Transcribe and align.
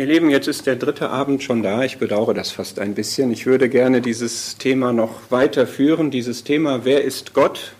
Ihr 0.00 0.06
Lieben, 0.06 0.30
jetzt 0.30 0.48
ist 0.48 0.66
der 0.66 0.76
dritte 0.76 1.10
Abend 1.10 1.42
schon 1.42 1.62
da. 1.62 1.82
Ich 1.82 1.98
bedauere 1.98 2.32
das 2.32 2.50
fast 2.50 2.78
ein 2.78 2.94
bisschen. 2.94 3.30
Ich 3.32 3.46
würde 3.46 3.68
gerne 3.68 4.00
dieses 4.00 4.56
Thema 4.56 4.92
noch 4.92 5.30
weiterführen. 5.30 6.10
Dieses 6.10 6.44
Thema, 6.44 6.84
wer 6.84 7.04
ist 7.04 7.34
Gott? 7.34 7.72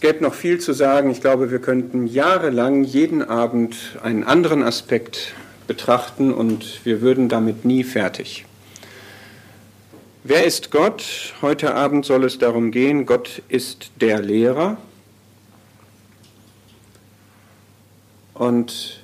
Es 0.00 0.08
gäbe 0.08 0.24
noch 0.24 0.32
viel 0.32 0.58
zu 0.58 0.72
sagen. 0.72 1.10
Ich 1.10 1.20
glaube, 1.20 1.50
wir 1.50 1.58
könnten 1.58 2.06
jahrelang 2.06 2.84
jeden 2.84 3.22
Abend 3.22 3.76
einen 4.02 4.24
anderen 4.24 4.62
Aspekt 4.62 5.34
betrachten 5.66 6.32
und 6.32 6.86
wir 6.86 7.02
würden 7.02 7.28
damit 7.28 7.66
nie 7.66 7.84
fertig. 7.84 8.46
Wer 10.24 10.46
ist 10.46 10.70
Gott? 10.70 11.34
Heute 11.42 11.74
Abend 11.74 12.06
soll 12.06 12.24
es 12.24 12.38
darum 12.38 12.70
gehen, 12.70 13.04
Gott 13.04 13.42
ist 13.50 13.90
der 14.00 14.22
Lehrer. 14.22 14.78
Und 18.32 19.02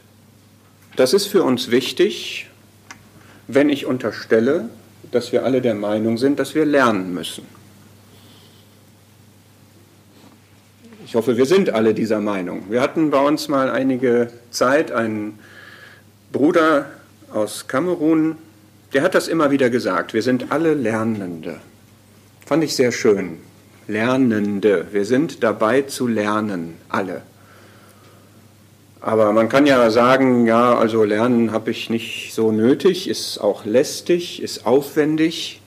das 0.96 1.12
ist 1.12 1.26
für 1.26 1.42
uns 1.42 1.70
wichtig, 1.70 2.48
wenn 3.48 3.68
ich 3.68 3.84
unterstelle, 3.84 4.70
dass 5.12 5.30
wir 5.30 5.44
alle 5.44 5.60
der 5.60 5.74
Meinung 5.74 6.16
sind, 6.16 6.38
dass 6.38 6.54
wir 6.54 6.64
lernen 6.64 7.12
müssen. 7.12 7.55
Hoffe, 11.16 11.36
wir 11.36 11.46
sind 11.46 11.70
alle 11.70 11.94
dieser 11.94 12.20
Meinung. 12.20 12.64
Wir 12.68 12.80
hatten 12.80 13.10
bei 13.10 13.20
uns 13.20 13.48
mal 13.48 13.70
einige 13.70 14.28
Zeit 14.50 14.92
einen 14.92 15.38
Bruder 16.30 16.86
aus 17.32 17.66
Kamerun, 17.66 18.36
der 18.92 19.02
hat 19.02 19.14
das 19.14 19.26
immer 19.26 19.50
wieder 19.50 19.68
gesagt. 19.68 20.14
Wir 20.14 20.22
sind 20.22 20.52
alle 20.52 20.74
Lernende. 20.74 21.60
Fand 22.46 22.62
ich 22.62 22.76
sehr 22.76 22.92
schön. 22.92 23.38
Lernende. 23.88 24.86
Wir 24.92 25.04
sind 25.04 25.42
dabei 25.42 25.82
zu 25.82 26.06
lernen, 26.06 26.74
alle. 26.88 27.22
Aber 29.00 29.32
man 29.32 29.48
kann 29.48 29.66
ja 29.66 29.90
sagen, 29.90 30.46
ja, 30.46 30.76
also 30.76 31.04
Lernen 31.04 31.52
habe 31.52 31.70
ich 31.70 31.90
nicht 31.90 32.32
so 32.34 32.52
nötig, 32.52 33.08
ist 33.08 33.38
auch 33.38 33.64
lästig, 33.64 34.42
ist 34.42 34.66
aufwendig. 34.66 35.60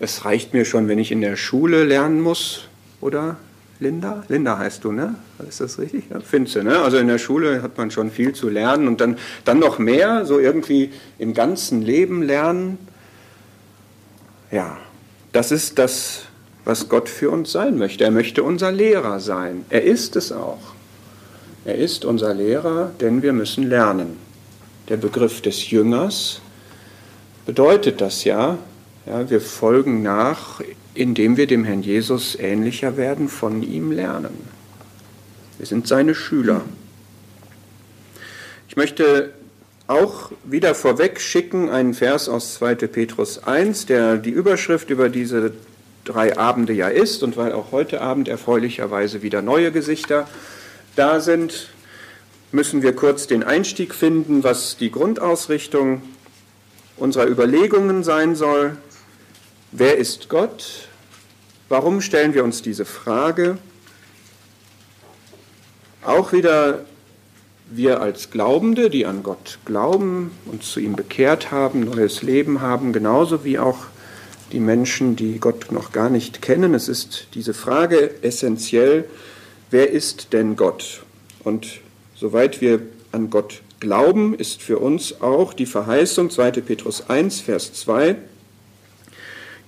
Es 0.00 0.24
reicht 0.24 0.54
mir 0.54 0.64
schon, 0.64 0.86
wenn 0.88 0.98
ich 0.98 1.10
in 1.10 1.20
der 1.20 1.36
Schule 1.36 1.84
lernen 1.84 2.20
muss, 2.20 2.68
oder 3.00 3.36
Linda? 3.80 4.24
Linda 4.28 4.58
heißt 4.58 4.82
du, 4.82 4.92
ne? 4.92 5.14
Ist 5.48 5.60
das 5.60 5.78
richtig? 5.78 6.04
Ja, 6.10 6.18
findest 6.20 6.56
du, 6.56 6.62
ne? 6.64 6.80
Also 6.80 6.96
in 6.98 7.06
der 7.06 7.18
Schule 7.18 7.62
hat 7.62 7.78
man 7.78 7.90
schon 7.90 8.10
viel 8.10 8.32
zu 8.32 8.48
lernen 8.48 8.88
und 8.88 9.00
dann, 9.00 9.16
dann 9.44 9.60
noch 9.60 9.78
mehr, 9.78 10.24
so 10.26 10.38
irgendwie 10.38 10.90
im 11.18 11.32
ganzen 11.32 11.82
Leben 11.82 12.22
lernen. 12.22 12.78
Ja, 14.50 14.78
das 15.32 15.52
ist 15.52 15.78
das, 15.78 16.22
was 16.64 16.88
Gott 16.88 17.08
für 17.08 17.30
uns 17.30 17.52
sein 17.52 17.78
möchte. 17.78 18.04
Er 18.04 18.10
möchte 18.10 18.42
unser 18.42 18.72
Lehrer 18.72 19.20
sein. 19.20 19.64
Er 19.70 19.84
ist 19.84 20.16
es 20.16 20.32
auch. 20.32 20.74
Er 21.64 21.76
ist 21.76 22.04
unser 22.04 22.34
Lehrer, 22.34 22.90
denn 23.00 23.22
wir 23.22 23.32
müssen 23.32 23.68
lernen. 23.68 24.16
Der 24.88 24.96
Begriff 24.96 25.40
des 25.40 25.70
Jüngers 25.70 26.40
bedeutet 27.46 28.00
das 28.00 28.24
ja, 28.24 28.58
ja, 29.06 29.30
wir 29.30 29.40
folgen 29.40 30.02
nach, 30.02 30.60
indem 30.98 31.36
wir 31.36 31.46
dem 31.46 31.62
Herrn 31.62 31.82
Jesus 31.82 32.34
ähnlicher 32.34 32.96
werden, 32.96 33.28
von 33.28 33.62
ihm 33.62 33.92
lernen. 33.92 34.36
Wir 35.56 35.66
sind 35.66 35.86
seine 35.86 36.12
Schüler. 36.12 36.62
Ich 38.68 38.76
möchte 38.76 39.32
auch 39.86 40.32
wieder 40.42 40.74
vorweg 40.74 41.20
schicken 41.20 41.70
einen 41.70 41.94
Vers 41.94 42.28
aus 42.28 42.54
2. 42.54 42.74
Petrus 42.74 43.44
1, 43.44 43.86
der 43.86 44.16
die 44.16 44.30
Überschrift 44.30 44.90
über 44.90 45.08
diese 45.08 45.52
drei 46.04 46.36
Abende 46.36 46.72
ja 46.72 46.88
ist 46.88 47.22
und 47.22 47.36
weil 47.36 47.52
auch 47.52 47.70
heute 47.70 48.00
Abend 48.00 48.26
erfreulicherweise 48.26 49.22
wieder 49.22 49.40
neue 49.40 49.70
Gesichter 49.70 50.26
da 50.96 51.20
sind, 51.20 51.68
müssen 52.50 52.82
wir 52.82 52.92
kurz 52.92 53.28
den 53.28 53.44
Einstieg 53.44 53.94
finden, 53.94 54.42
was 54.42 54.76
die 54.76 54.90
Grundausrichtung 54.90 56.02
unserer 56.96 57.28
Überlegungen 57.28 58.02
sein 58.02 58.34
soll. 58.34 58.76
Wer 59.70 59.96
ist 59.96 60.28
Gott? 60.28 60.87
Warum 61.68 62.00
stellen 62.00 62.32
wir 62.32 62.44
uns 62.44 62.62
diese 62.62 62.86
Frage? 62.86 63.58
Auch 66.02 66.32
wieder 66.32 66.86
wir 67.70 68.00
als 68.00 68.30
Glaubende, 68.30 68.88
die 68.88 69.04
an 69.04 69.22
Gott 69.22 69.58
glauben, 69.66 70.30
und 70.46 70.62
zu 70.62 70.80
ihm 70.80 70.96
bekehrt 70.96 71.50
haben, 71.50 71.80
neues 71.80 72.22
Leben 72.22 72.62
haben, 72.62 72.94
genauso 72.94 73.44
wie 73.44 73.58
auch 73.58 73.78
die 74.52 74.60
Menschen, 74.60 75.14
die 75.16 75.38
Gott 75.38 75.70
noch 75.70 75.92
gar 75.92 76.08
nicht 76.08 76.40
kennen. 76.40 76.72
Es 76.72 76.88
ist 76.88 77.28
diese 77.34 77.52
Frage 77.52 78.22
essentiell, 78.22 79.04
wer 79.70 79.90
ist 79.90 80.32
denn 80.32 80.56
Gott? 80.56 81.02
Und 81.44 81.80
soweit 82.14 82.62
wir 82.62 82.80
an 83.12 83.28
Gott 83.28 83.60
glauben, 83.78 84.34
ist 84.34 84.62
für 84.62 84.78
uns 84.78 85.20
auch 85.20 85.52
die 85.52 85.66
Verheißung 85.66 86.30
2. 86.30 86.52
Petrus 86.52 87.10
1, 87.10 87.42
Vers 87.42 87.74
2, 87.74 88.16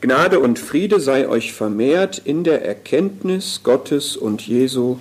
Gnade 0.00 0.40
und 0.40 0.58
Friede 0.58 0.98
sei 0.98 1.28
euch 1.28 1.52
vermehrt 1.52 2.22
in 2.24 2.42
der 2.42 2.64
Erkenntnis 2.64 3.60
Gottes 3.62 4.16
und 4.16 4.46
Jesu, 4.46 4.96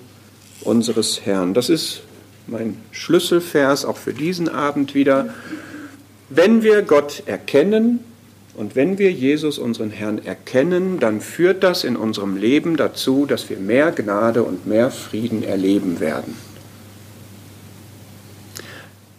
unseres 0.61 1.25
Herrn. 1.25 1.53
Das 1.53 1.69
ist 1.69 2.01
mein 2.47 2.75
Schlüsselvers 2.91 3.85
auch 3.85 3.95
für 3.95 4.13
diesen 4.13 4.49
Abend 4.49 4.95
wieder. 4.95 5.33
Wenn 6.29 6.63
wir 6.63 6.81
Gott 6.81 7.23
erkennen, 7.27 8.01
und 8.55 8.75
wenn 8.75 8.97
wir 8.97 9.09
Jesus, 9.09 9.57
unseren 9.57 9.89
Herrn, 9.89 10.25
erkennen, 10.25 10.99
dann 10.99 11.21
führt 11.21 11.63
das 11.63 11.85
in 11.85 11.95
unserem 11.95 12.35
Leben 12.35 12.75
dazu, 12.75 13.25
dass 13.25 13.49
wir 13.49 13.55
mehr 13.55 13.93
Gnade 13.93 14.43
und 14.43 14.67
mehr 14.67 14.91
Frieden 14.91 15.43
erleben 15.43 16.01
werden. 16.01 16.35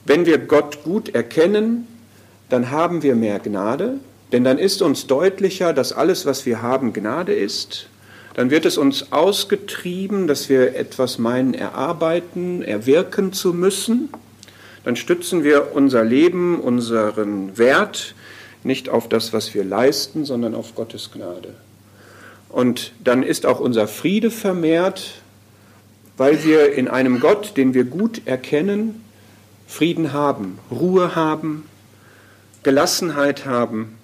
Wenn 0.04 0.26
wir 0.26 0.36
Gott 0.36 0.84
gut 0.84 1.14
erkennen, 1.14 1.86
dann 2.50 2.70
haben 2.70 3.02
wir 3.02 3.14
mehr 3.14 3.38
Gnade, 3.38 4.00
denn 4.32 4.44
dann 4.44 4.58
ist 4.58 4.82
uns 4.82 5.06
deutlicher, 5.06 5.72
dass 5.72 5.92
alles, 5.92 6.26
was 6.26 6.46
wir 6.46 6.62
haben, 6.62 6.92
Gnade 6.92 7.32
ist. 7.32 7.88
Dann 8.34 8.50
wird 8.50 8.64
es 8.64 8.78
uns 8.78 9.12
ausgetrieben, 9.12 10.26
dass 10.26 10.48
wir 10.48 10.76
etwas 10.76 11.18
meinen, 11.18 11.52
erarbeiten, 11.52 12.62
erwirken 12.62 13.32
zu 13.32 13.52
müssen. 13.52 14.08
Dann 14.84 14.96
stützen 14.96 15.42
wir 15.42 15.74
unser 15.74 16.04
Leben, 16.04 16.60
unseren 16.60 17.58
Wert 17.58 18.14
nicht 18.62 18.88
auf 18.88 19.08
das, 19.08 19.32
was 19.32 19.52
wir 19.54 19.64
leisten, 19.64 20.24
sondern 20.24 20.54
auf 20.54 20.74
Gottes 20.74 21.10
Gnade. 21.12 21.54
Und 22.48 22.92
dann 23.02 23.22
ist 23.22 23.46
auch 23.46 23.60
unser 23.60 23.88
Friede 23.88 24.30
vermehrt, 24.30 25.22
weil 26.16 26.44
wir 26.44 26.72
in 26.74 26.88
einem 26.88 27.20
Gott, 27.20 27.56
den 27.56 27.74
wir 27.74 27.84
gut 27.84 28.22
erkennen, 28.26 29.04
Frieden 29.66 30.12
haben, 30.12 30.58
Ruhe 30.70 31.14
haben, 31.14 31.64
Gelassenheit 32.62 33.46
haben. 33.46 33.96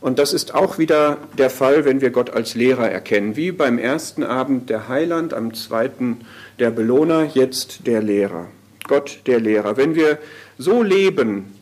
Und 0.00 0.18
das 0.18 0.32
ist 0.32 0.54
auch 0.54 0.78
wieder 0.78 1.18
der 1.36 1.50
Fall, 1.50 1.84
wenn 1.84 2.00
wir 2.00 2.10
Gott 2.10 2.30
als 2.30 2.54
Lehrer 2.54 2.90
erkennen, 2.90 3.36
wie 3.36 3.52
beim 3.52 3.78
ersten 3.78 4.22
Abend 4.22 4.70
der 4.70 4.88
Heiland, 4.88 5.34
am 5.34 5.52
zweiten 5.52 6.22
der 6.58 6.70
Belohner, 6.70 7.24
jetzt 7.34 7.86
der 7.86 8.02
Lehrer. 8.02 8.46
Gott 8.88 9.20
der 9.26 9.40
Lehrer. 9.40 9.76
Wenn 9.76 9.94
wir 9.94 10.18
so 10.56 10.82
leben, 10.82 11.54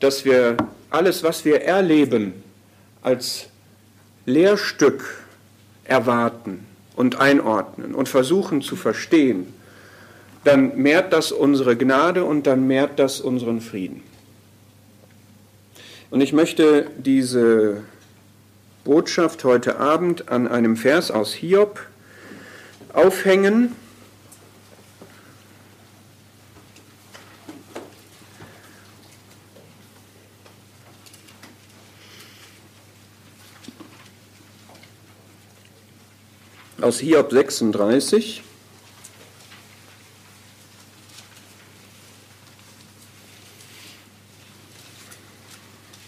dass 0.00 0.24
wir 0.24 0.56
alles, 0.90 1.22
was 1.22 1.44
wir 1.44 1.62
erleben, 1.62 2.32
als 3.02 3.46
Lehrstück 4.24 5.04
erwarten 5.84 6.66
und 6.96 7.20
einordnen 7.20 7.94
und 7.94 8.08
versuchen 8.08 8.62
zu 8.62 8.76
verstehen, 8.76 9.52
dann 10.44 10.76
mehrt 10.76 11.12
das 11.12 11.30
unsere 11.30 11.76
Gnade 11.76 12.24
und 12.24 12.46
dann 12.46 12.66
mehrt 12.66 12.98
das 12.98 13.20
unseren 13.20 13.60
Frieden. 13.60 14.02
Und 16.12 16.20
ich 16.20 16.34
möchte 16.34 16.90
diese 16.98 17.84
Botschaft 18.84 19.44
heute 19.44 19.78
Abend 19.78 20.28
an 20.28 20.46
einem 20.46 20.76
Vers 20.76 21.10
aus 21.10 21.32
Hiob 21.32 21.80
aufhängen, 22.92 23.74
aus 36.82 36.98
Hiob 36.98 37.32
36. 37.32 38.42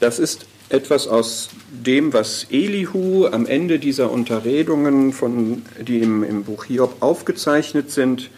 Das 0.04 0.18
ist 0.18 0.44
etwas 0.68 1.08
aus 1.08 1.48
dem, 1.70 2.12
was 2.12 2.48
Elihu 2.50 3.24
am 3.24 3.46
Ende 3.46 3.78
dieser 3.78 4.10
Unterredungen, 4.10 5.14
von, 5.14 5.62
die 5.80 6.00
im, 6.00 6.22
im 6.22 6.44
Buch 6.44 6.64
Hiob 6.64 6.96
aufgezeichnet 7.00 7.90
sind, 7.90 8.28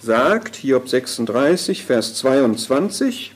sagt, 0.00 0.54
Hiob 0.54 0.88
36, 0.88 1.84
Vers 1.84 2.14
22, 2.14 3.34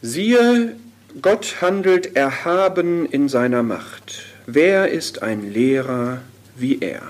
siehe, 0.00 0.74
Gott 1.20 1.56
handelt 1.60 2.16
erhaben 2.16 3.04
in 3.04 3.28
seiner 3.28 3.62
Macht. 3.62 4.24
Wer 4.46 4.88
ist 4.88 5.22
ein 5.22 5.52
Lehrer 5.52 6.22
wie 6.56 6.78
er? 6.80 7.02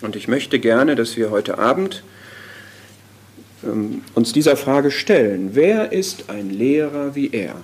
Und 0.00 0.16
ich 0.16 0.26
möchte 0.26 0.58
gerne, 0.58 0.96
dass 0.96 1.18
wir 1.18 1.30
heute 1.30 1.58
Abend 1.58 2.02
uns 4.14 4.32
dieser 4.32 4.56
Frage 4.56 4.90
stellen. 4.90 5.50
Wer 5.54 5.92
ist 5.92 6.30
ein 6.30 6.50
Lehrer 6.50 7.14
wie 7.14 7.30
er? 7.30 7.56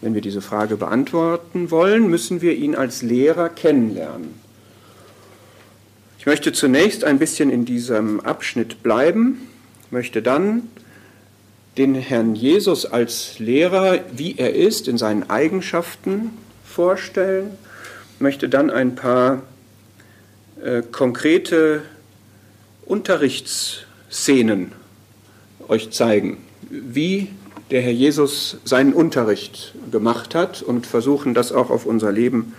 Wenn 0.00 0.14
wir 0.14 0.20
diese 0.20 0.40
Frage 0.40 0.76
beantworten 0.76 1.70
wollen, 1.70 2.08
müssen 2.08 2.42
wir 2.42 2.54
ihn 2.54 2.74
als 2.74 3.02
Lehrer 3.02 3.48
kennenlernen. 3.48 4.34
Ich 6.18 6.26
möchte 6.26 6.52
zunächst 6.52 7.04
ein 7.04 7.18
bisschen 7.18 7.50
in 7.50 7.64
diesem 7.64 8.20
Abschnitt 8.20 8.82
bleiben, 8.82 9.48
möchte 9.90 10.22
dann 10.22 10.68
den 11.76 11.94
Herrn 11.94 12.34
Jesus 12.34 12.86
als 12.86 13.38
Lehrer, 13.38 14.00
wie 14.12 14.36
er 14.36 14.54
ist, 14.54 14.88
in 14.88 14.98
seinen 14.98 15.30
Eigenschaften 15.30 16.30
vorstellen, 16.64 17.50
möchte 18.18 18.48
dann 18.48 18.70
ein 18.70 18.94
paar 18.94 19.42
äh, 20.62 20.82
konkrete 20.82 21.82
Unterrichtsszenen 22.84 24.72
euch 25.72 25.90
zeigen, 25.90 26.36
wie 26.70 27.28
der 27.70 27.80
Herr 27.80 27.92
Jesus 27.92 28.58
seinen 28.64 28.92
Unterricht 28.92 29.74
gemacht 29.90 30.34
hat 30.34 30.62
und 30.62 30.86
versuchen 30.86 31.32
das 31.32 31.50
auch 31.52 31.70
auf 31.70 31.86
unser 31.86 32.12
Leben 32.12 32.52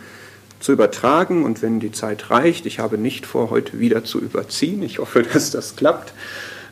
zu 0.60 0.72
übertragen. 0.72 1.44
Und 1.44 1.62
wenn 1.62 1.80
die 1.80 1.92
Zeit 1.92 2.32
reicht, 2.32 2.66
ich 2.66 2.80
habe 2.80 2.98
nicht 2.98 3.28
vor, 3.28 3.52
heute 3.52 3.80
wieder 3.80 4.04
zu 4.04 4.20
überziehen, 4.20 4.82
ich 4.82 4.98
hoffe, 4.98 5.24
dass 5.34 5.52
das 5.52 5.76
klappt, 5.76 6.14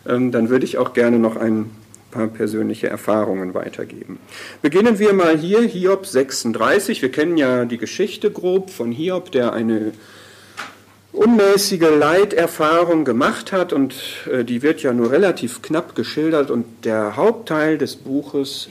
ähm, 0.08 0.32
dann 0.32 0.50
würde 0.50 0.66
ich 0.66 0.80
auch 0.80 0.94
gerne 0.94 1.20
noch 1.20 1.36
ein 1.36 1.70
paar 2.10 2.28
persönliche 2.28 2.88
Erfahrungen 2.88 3.54
weitergeben. 3.54 4.20
Beginnen 4.62 5.00
wir 5.00 5.14
mal 5.14 5.38
hier, 5.38 5.62
Hiob 5.62 6.06
36. 6.06 7.02
Wir 7.02 7.12
kennen 7.12 7.38
ja 7.38 7.66
die 7.66 7.78
Geschichte 7.78 8.32
grob 8.32 8.70
von 8.72 8.92
Hiob, 8.92 9.32
der 9.32 9.54
eine 9.54 9.94
unmäßige 11.14 11.90
Leiterfahrung 12.00 13.04
gemacht 13.04 13.52
hat 13.52 13.74
und 13.74 13.94
äh, 14.32 14.44
die 14.44 14.62
wird 14.62 14.82
ja 14.82 14.94
nur 14.94 15.12
relativ 15.12 15.62
knapp 15.62 15.96
geschildert 15.96 16.52
und 16.52 16.66
der 16.86 17.16
Hauptteil 17.16 17.78
des 17.78 17.98
Buches 17.98 18.70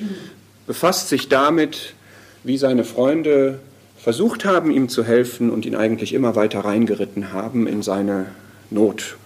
befasst 0.66 1.08
sich 1.08 1.28
damit, 1.28 1.94
wie 2.42 2.56
seine 2.56 2.84
Freunde 2.84 3.58
versucht 3.98 4.44
haben, 4.44 4.70
ihm 4.70 4.88
zu 4.88 5.04
helfen 5.04 5.50
und 5.50 5.66
ihn 5.66 5.76
eigentlich 5.76 6.14
immer 6.14 6.34
weiter 6.34 6.60
reingeritten 6.60 7.32
haben 7.32 7.66
in 7.66 7.82
seine 7.82 8.26
Not. 8.70 9.16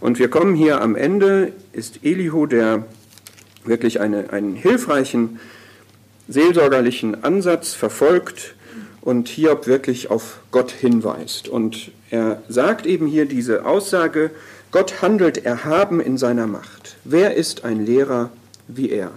Und 0.00 0.18
wir 0.18 0.28
kommen 0.28 0.54
hier 0.54 0.80
am 0.80 0.96
Ende, 0.96 1.52
ist 1.72 2.00
Elihu, 2.02 2.46
der 2.46 2.86
wirklich 3.64 4.00
eine, 4.00 4.30
einen 4.30 4.54
hilfreichen 4.54 5.38
seelsorgerlichen 6.28 7.24
Ansatz 7.24 7.74
verfolgt 7.74 8.54
und 9.02 9.28
Hiob 9.28 9.66
wirklich 9.66 10.10
auf 10.10 10.40
Gott 10.50 10.70
hinweist. 10.70 11.48
Und 11.48 11.90
er 12.10 12.42
sagt 12.48 12.86
eben 12.86 13.06
hier 13.06 13.26
diese 13.26 13.66
Aussage, 13.66 14.30
Gott 14.70 15.02
handelt 15.02 15.44
erhaben 15.44 16.00
in 16.00 16.16
seiner 16.16 16.46
Macht. 16.46 16.96
Wer 17.04 17.34
ist 17.34 17.64
ein 17.64 17.84
Lehrer 17.84 18.30
wie 18.68 18.90
er? 18.90 19.10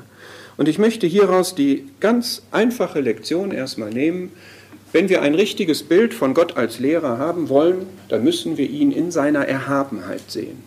Und 0.57 0.67
ich 0.67 0.77
möchte 0.77 1.07
hieraus 1.07 1.55
die 1.55 1.87
ganz 1.99 2.41
einfache 2.51 2.99
Lektion 2.99 3.51
erstmal 3.51 3.91
nehmen. 3.91 4.31
Wenn 4.91 5.07
wir 5.07 5.21
ein 5.21 5.35
richtiges 5.35 5.83
Bild 5.83 6.13
von 6.13 6.33
Gott 6.33 6.57
als 6.57 6.79
Lehrer 6.79 7.17
haben 7.17 7.47
wollen, 7.47 7.85
dann 8.09 8.23
müssen 8.23 8.57
wir 8.57 8.69
ihn 8.69 8.91
in 8.91 9.11
seiner 9.11 9.47
Erhabenheit 9.47 10.29
sehen 10.29 10.63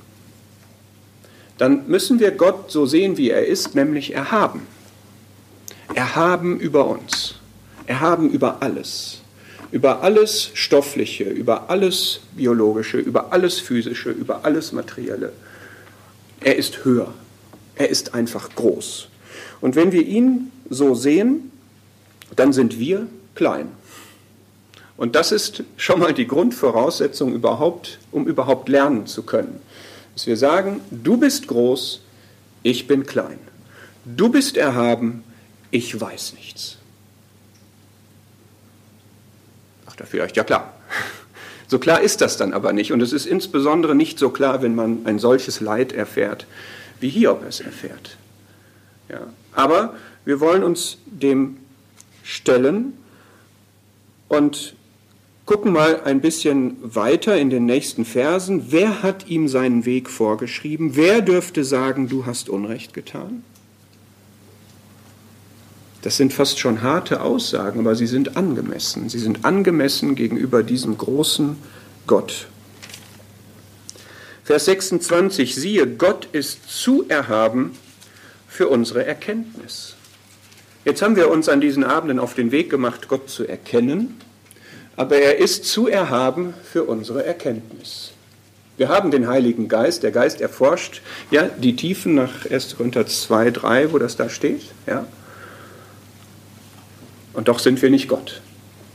dann 1.58 1.88
müssen 1.88 2.20
wir 2.20 2.30
Gott 2.30 2.70
so 2.70 2.86
sehen, 2.86 3.16
wie 3.16 3.30
er 3.30 3.44
ist, 3.44 3.74
nämlich 3.74 4.14
erhaben. 4.14 4.62
Erhaben 5.92 6.58
über 6.60 6.86
uns. 6.86 7.37
Erhaben 7.88 8.30
über 8.30 8.62
alles. 8.62 9.20
Über 9.70 10.02
alles 10.02 10.50
Stoffliche, 10.54 11.24
über 11.24 11.68
alles 11.68 12.20
Biologische, 12.36 12.98
über 12.98 13.32
alles 13.32 13.58
Physische, 13.58 14.10
über 14.10 14.44
alles 14.44 14.72
Materielle. 14.72 15.32
Er 16.40 16.56
ist 16.56 16.84
höher. 16.84 17.12
Er 17.74 17.88
ist 17.88 18.14
einfach 18.14 18.54
groß. 18.54 19.08
Und 19.60 19.76
wenn 19.76 19.92
wir 19.92 20.06
ihn 20.06 20.52
so 20.70 20.94
sehen, 20.94 21.50
dann 22.36 22.52
sind 22.52 22.78
wir 22.78 23.08
klein. 23.34 23.68
Und 24.96 25.14
das 25.14 25.32
ist 25.32 25.64
schon 25.76 26.00
mal 26.00 26.14
die 26.14 26.26
Grundvoraussetzung 26.26 27.34
überhaupt, 27.34 27.98
um 28.10 28.26
überhaupt 28.26 28.68
lernen 28.68 29.06
zu 29.06 29.22
können 29.22 29.60
dass 30.18 30.26
wir 30.26 30.36
sagen, 30.36 30.80
du 30.90 31.16
bist 31.16 31.46
groß, 31.46 32.00
ich 32.64 32.88
bin 32.88 33.06
klein. 33.06 33.38
Du 34.04 34.30
bist 34.30 34.56
erhaben, 34.56 35.22
ich 35.70 36.00
weiß 36.00 36.32
nichts. 36.32 36.76
Ach, 39.98 40.04
da 40.04 40.06
vielleicht 40.06 40.36
ja 40.36 40.44
klar. 40.44 40.74
So 41.66 41.78
klar 41.78 42.00
ist 42.00 42.20
das 42.20 42.36
dann 42.36 42.52
aber 42.54 42.72
nicht. 42.72 42.92
Und 42.92 43.02
es 43.02 43.12
ist 43.12 43.26
insbesondere 43.26 43.94
nicht 43.94 44.18
so 44.18 44.30
klar, 44.30 44.62
wenn 44.62 44.74
man 44.74 45.00
ein 45.04 45.18
solches 45.18 45.60
Leid 45.60 45.92
erfährt, 45.92 46.46
wie 47.00 47.10
Hiob 47.10 47.44
es 47.46 47.60
erfährt. 47.60 48.16
Ja. 49.08 49.20
Aber 49.52 49.94
wir 50.24 50.40
wollen 50.40 50.62
uns 50.62 50.98
dem 51.06 51.58
stellen 52.22 52.94
und 54.28 54.74
gucken 55.46 55.72
mal 55.72 56.02
ein 56.02 56.20
bisschen 56.20 56.76
weiter 56.82 57.36
in 57.36 57.50
den 57.50 57.66
nächsten 57.66 58.04
Versen. 58.04 58.70
Wer 58.70 59.02
hat 59.02 59.26
ihm 59.28 59.48
seinen 59.48 59.84
Weg 59.84 60.08
vorgeschrieben? 60.08 60.94
Wer 60.94 61.22
dürfte 61.22 61.64
sagen, 61.64 62.08
du 62.08 62.24
hast 62.24 62.48
Unrecht 62.48 62.94
getan? 62.94 63.42
Das 66.02 66.16
sind 66.16 66.32
fast 66.32 66.58
schon 66.58 66.82
harte 66.82 67.20
Aussagen, 67.22 67.80
aber 67.80 67.94
sie 67.94 68.06
sind 68.06 68.36
angemessen. 68.36 69.08
Sie 69.08 69.18
sind 69.18 69.44
angemessen 69.44 70.14
gegenüber 70.14 70.62
diesem 70.62 70.96
großen 70.96 71.56
Gott. 72.06 72.46
Vers 74.44 74.66
26, 74.66 75.54
siehe, 75.54 75.86
Gott 75.86 76.28
ist 76.32 76.70
zu 76.70 77.04
erhaben 77.08 77.72
für 78.46 78.68
unsere 78.68 79.04
Erkenntnis. 79.04 79.94
Jetzt 80.84 81.02
haben 81.02 81.16
wir 81.16 81.30
uns 81.30 81.48
an 81.48 81.60
diesen 81.60 81.84
Abenden 81.84 82.18
auf 82.18 82.34
den 82.34 82.50
Weg 82.50 82.70
gemacht, 82.70 83.08
Gott 83.08 83.28
zu 83.28 83.46
erkennen 83.46 84.18
aber 84.98 85.16
er 85.16 85.38
ist 85.38 85.64
zu 85.64 85.86
erhaben 85.86 86.54
für 86.64 86.82
unsere 86.82 87.24
Erkenntnis. 87.24 88.10
Wir 88.76 88.88
haben 88.88 89.12
den 89.12 89.28
Heiligen 89.28 89.68
Geist, 89.68 90.02
der 90.02 90.10
Geist 90.10 90.40
erforscht 90.40 91.02
ja 91.30 91.44
die 91.44 91.76
Tiefen 91.76 92.16
nach 92.16 92.50
1. 92.50 92.76
Korinther 92.76 93.06
2, 93.06 93.52
3, 93.52 93.92
wo 93.92 93.98
das 93.98 94.16
da 94.16 94.28
steht, 94.28 94.62
ja. 94.88 95.06
Und 97.38 97.46
doch 97.46 97.60
sind 97.60 97.80
wir 97.82 97.88
nicht 97.88 98.08
Gott. 98.08 98.40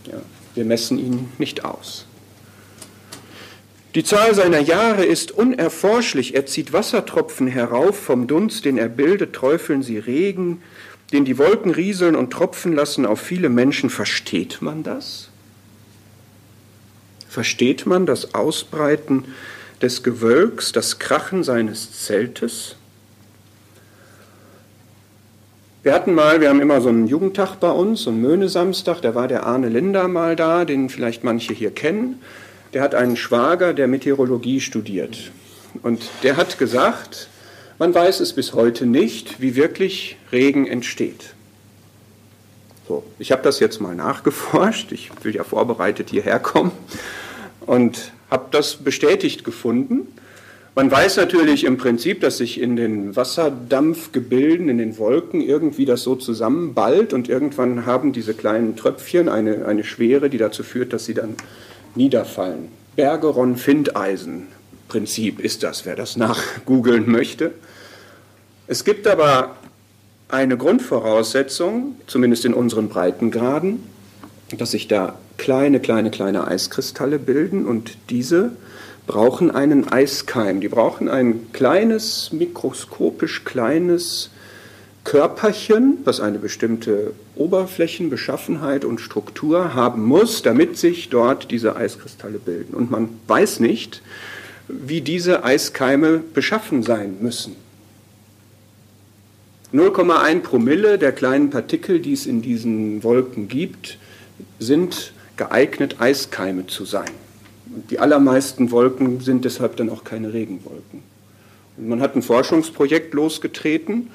Ja. 0.05 0.21
Wir 0.53 0.65
messen 0.65 0.99
ihn 0.99 1.29
nicht 1.37 1.63
aus. 1.63 2.07
Die 3.95 4.03
Zahl 4.03 4.35
seiner 4.35 4.59
Jahre 4.59 5.05
ist 5.05 5.31
unerforschlich. 5.31 6.35
Er 6.35 6.45
zieht 6.45 6.73
Wassertropfen 6.73 7.47
herauf 7.47 7.97
vom 7.97 8.27
Dunst, 8.27 8.65
den 8.65 8.77
er 8.77 8.89
bildet, 8.89 9.31
träufeln 9.31 9.81
sie 9.81 9.97
Regen, 9.97 10.61
den 11.13 11.23
die 11.23 11.37
Wolken 11.37 11.71
rieseln 11.71 12.17
und 12.17 12.31
tropfen 12.31 12.73
lassen 12.73 13.05
auf 13.05 13.21
viele 13.21 13.47
Menschen. 13.47 13.89
Versteht 13.89 14.61
man 14.61 14.83
das? 14.83 15.29
Versteht 17.29 17.85
man 17.85 18.05
das 18.05 18.35
Ausbreiten 18.35 19.23
des 19.81 20.03
Gewölks, 20.03 20.73
das 20.73 20.99
Krachen 20.99 21.45
seines 21.45 22.03
Zeltes? 22.03 22.75
Wir 25.83 25.93
hatten 25.93 26.13
mal, 26.13 26.39
wir 26.39 26.47
haben 26.47 26.61
immer 26.61 26.79
so 26.79 26.87
einen 26.87 27.07
Jugendtag 27.07 27.57
bei 27.59 27.69
uns, 27.69 28.03
so 28.03 28.09
einen 28.09 28.21
Möhnesamstag, 28.21 29.01
da 29.01 29.15
war 29.15 29.27
der 29.27 29.45
Arne 29.45 29.67
Linder 29.67 30.07
mal 30.07 30.37
da, 30.37 30.63
den 30.63 30.87
vielleicht 30.87 31.25
manche 31.25 31.53
hier 31.53 31.71
kennen. 31.71 32.21
Der 32.73 32.81
hat 32.81 32.95
einen 32.95 33.17
Schwager, 33.17 33.73
der 33.73 33.89
Meteorologie 33.89 34.61
studiert. 34.61 35.33
Und 35.81 36.01
der 36.23 36.37
hat 36.37 36.57
gesagt, 36.57 37.27
man 37.79 37.93
weiß 37.93 38.21
es 38.21 38.31
bis 38.31 38.53
heute 38.53 38.85
nicht, 38.85 39.41
wie 39.41 39.57
wirklich 39.57 40.15
Regen 40.31 40.67
entsteht. 40.67 41.33
So, 42.87 43.03
ich 43.19 43.33
habe 43.33 43.41
das 43.41 43.59
jetzt 43.59 43.81
mal 43.81 43.93
nachgeforscht. 43.93 44.93
Ich 44.93 45.11
will 45.23 45.35
ja 45.35 45.43
vorbereitet 45.43 46.11
hierher 46.11 46.39
kommen 46.39 46.71
und 47.65 48.13
habe 48.31 48.45
das 48.51 48.77
bestätigt 48.77 49.43
gefunden. 49.43 50.07
Man 50.75 50.89
weiß 50.89 51.17
natürlich 51.17 51.65
im 51.65 51.77
Prinzip, 51.77 52.21
dass 52.21 52.37
sich 52.37 52.59
in 52.59 52.75
den 52.75 53.15
Wasserdampfgebilden, 53.15 54.69
in 54.69 54.79
den 54.79 54.97
Wolken 54.97 55.39
irgendwie 55.39 55.85
das 55.85 56.01
so 56.01 56.15
zusammenballt 56.15 57.13
und 57.13 57.29
irgendwann 57.29 57.85
haben 57.85 58.11
diese 58.11 58.33
kleinen 58.33 58.75
Tröpfchen 58.75 59.29
eine, 59.29 59.67
eine 59.67 59.83
Schwere, 59.83 60.31
die 60.31 60.39
dazu 60.39 60.63
führt, 60.63 60.91
dass 60.91 61.05
sie 61.05 61.13
dann 61.13 61.35
niederfallen. 61.93 62.69
Bergeron-Findeisen-Prinzip 62.95 65.39
ist 65.39 65.61
das, 65.61 65.85
wer 65.85 65.95
das 65.95 66.17
nachgoogeln 66.17 67.07
möchte. 67.09 67.51
Es 68.65 68.83
gibt 68.83 69.05
aber 69.05 69.57
eine 70.27 70.57
Grundvoraussetzung, 70.57 71.97
zumindest 72.07 72.45
in 72.45 72.55
unseren 72.55 72.89
Breitengraden, 72.89 73.83
dass 74.57 74.71
sich 74.71 74.87
da 74.87 75.19
kleine, 75.37 75.79
kleine, 75.79 76.09
kleine 76.09 76.47
Eiskristalle 76.47 77.19
bilden 77.19 77.67
und 77.67 77.95
diese 78.09 78.53
brauchen 79.07 79.51
einen 79.51 79.91
Eiskeim. 79.91 80.61
Die 80.61 80.69
brauchen 80.69 81.09
ein 81.09 81.51
kleines, 81.53 82.31
mikroskopisch 82.31 83.43
kleines 83.43 84.29
Körperchen, 85.03 85.97
was 86.05 86.21
eine 86.21 86.39
bestimmte 86.39 87.13
Oberflächenbeschaffenheit 87.35 88.85
und 88.85 89.01
Struktur 89.01 89.73
haben 89.73 90.05
muss, 90.05 90.41
damit 90.43 90.77
sich 90.77 91.09
dort 91.09 91.51
diese 91.51 91.75
Eiskristalle 91.75 92.39
bilden. 92.39 92.73
Und 92.73 92.89
man 92.89 93.09
weiß 93.27 93.59
nicht, 93.59 94.01
wie 94.69 95.01
diese 95.01 95.43
Eiskeime 95.43 96.19
beschaffen 96.33 96.83
sein 96.83 97.17
müssen. 97.19 97.55
0,1 99.73 100.39
Promille 100.41 100.97
der 100.97 101.11
kleinen 101.11 101.49
Partikel, 101.49 101.99
die 101.99 102.13
es 102.13 102.25
in 102.25 102.41
diesen 102.41 103.03
Wolken 103.03 103.47
gibt, 103.47 103.97
sind 104.59 105.13
geeignet, 105.35 105.95
Eiskeime 105.99 106.67
zu 106.67 106.85
sein. 106.85 107.09
Und 107.73 107.89
die 107.91 107.99
allermeisten 107.99 108.71
Wolken 108.71 109.19
sind 109.19 109.45
deshalb 109.45 109.75
dann 109.77 109.89
auch 109.89 110.03
keine 110.03 110.33
Regenwolken. 110.33 111.01
Und 111.77 111.89
man 111.89 112.01
hat 112.01 112.15
ein 112.15 112.21
Forschungsprojekt 112.21 113.13
losgetreten. 113.13 114.09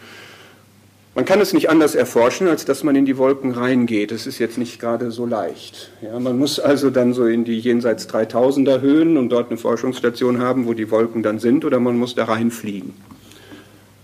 Man 1.15 1.25
kann 1.25 1.41
es 1.41 1.53
nicht 1.53 1.69
anders 1.69 1.97
erforschen, 1.97 2.47
als 2.47 2.65
dass 2.65 2.85
man 2.85 2.95
in 2.95 3.05
die 3.05 3.17
Wolken 3.17 3.51
reingeht. 3.51 4.13
Es 4.13 4.29
ist 4.29 4.39
jetzt 4.39 4.59
nicht 4.59 4.79
gerade 4.79 5.11
so 5.11 5.27
leicht. 5.27 5.91
Ja, 6.01 6.21
man 6.21 6.39
muss 6.39 6.61
also 6.61 6.91
dann 6.91 7.13
so 7.13 7.27
in 7.27 7.45
die 7.45 7.59
jenseits 7.59 8.09
3000er 8.09 8.81
Höhen 8.81 9.17
und 9.17 9.31
dort 9.31 9.49
eine 9.49 9.59
Forschungsstation 9.59 10.39
haben, 10.39 10.67
wo 10.67 10.75
die 10.75 10.93
Wolken 10.93 11.25
dann 11.25 11.41
sind, 11.41 11.65
oder 11.65 11.81
man 11.81 11.99
muss 11.99 12.15
da 12.15 12.27
reinfliegen. 12.27 12.95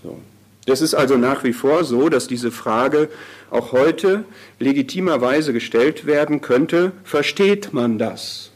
So. 0.03 0.17
Es 0.65 0.81
ist 0.81 0.95
also 0.95 1.15
nach 1.15 1.43
wie 1.45 1.53
vor 1.53 1.85
so, 1.85 2.09
dass 2.09 2.27
diese 2.27 2.51
Frage 2.51 3.07
auch 3.49 3.71
heute 3.71 4.25
legitimerweise 4.59 5.53
gestellt 5.53 6.05
werden 6.05 6.41
könnte, 6.41 6.91
versteht 7.03 7.71
man 7.71 7.97
das? 7.97 8.51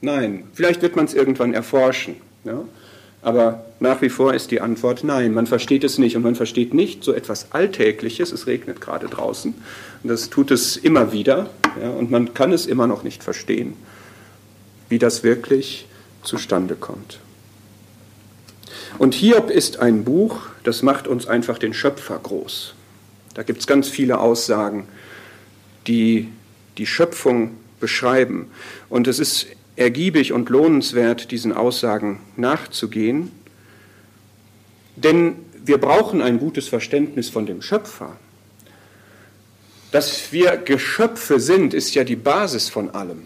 Nein, 0.00 0.44
vielleicht 0.52 0.82
wird 0.82 0.96
man 0.96 1.06
es 1.06 1.14
irgendwann 1.14 1.54
erforschen. 1.54 2.16
Ja? 2.44 2.62
Aber 3.22 3.64
nach 3.80 4.00
wie 4.00 4.08
vor 4.08 4.34
ist 4.34 4.50
die 4.50 4.60
Antwort 4.60 5.02
nein, 5.04 5.34
man 5.34 5.46
versteht 5.46 5.84
es 5.84 5.98
nicht. 5.98 6.16
Und 6.16 6.22
man 6.22 6.34
versteht 6.34 6.72
nicht 6.72 7.02
so 7.02 7.12
etwas 7.12 7.52
Alltägliches, 7.52 8.32
es 8.32 8.46
regnet 8.46 8.80
gerade 8.80 9.08
draußen, 9.08 9.54
und 10.02 10.08
das 10.08 10.30
tut 10.30 10.50
es 10.50 10.76
immer 10.76 11.12
wieder, 11.12 11.50
ja? 11.82 11.90
und 11.90 12.10
man 12.10 12.34
kann 12.34 12.52
es 12.52 12.66
immer 12.66 12.86
noch 12.86 13.02
nicht 13.02 13.24
verstehen, 13.24 13.74
wie 14.88 14.98
das 14.98 15.24
wirklich 15.24 15.86
zustande 16.22 16.76
kommt. 16.76 17.18
Und 18.98 19.14
Hiob 19.14 19.50
ist 19.50 19.80
ein 19.80 20.04
Buch, 20.04 20.40
das 20.64 20.82
macht 20.82 21.08
uns 21.08 21.26
einfach 21.26 21.58
den 21.58 21.74
Schöpfer 21.74 22.18
groß. 22.22 22.74
Da 23.34 23.42
gibt 23.42 23.60
es 23.60 23.66
ganz 23.66 23.88
viele 23.88 24.18
Aussagen, 24.18 24.88
die 25.86 26.28
die 26.78 26.86
Schöpfung 26.86 27.56
beschreiben. 27.80 28.50
Und 28.88 29.06
es 29.06 29.18
ist 29.18 29.46
ergiebig 29.78 30.32
und 30.32 30.48
lohnenswert, 30.48 31.30
diesen 31.30 31.52
Aussagen 31.52 32.20
nachzugehen, 32.36 33.30
denn 34.96 35.36
wir 35.64 35.78
brauchen 35.78 36.22
ein 36.22 36.38
gutes 36.38 36.68
Verständnis 36.68 37.28
von 37.28 37.46
dem 37.46 37.62
Schöpfer. 37.62 38.16
Dass 39.92 40.32
wir 40.32 40.56
Geschöpfe 40.56 41.40
sind, 41.40 41.72
ist 41.74 41.94
ja 41.94 42.04
die 42.04 42.16
Basis 42.16 42.68
von 42.68 42.90
allem 42.90 43.22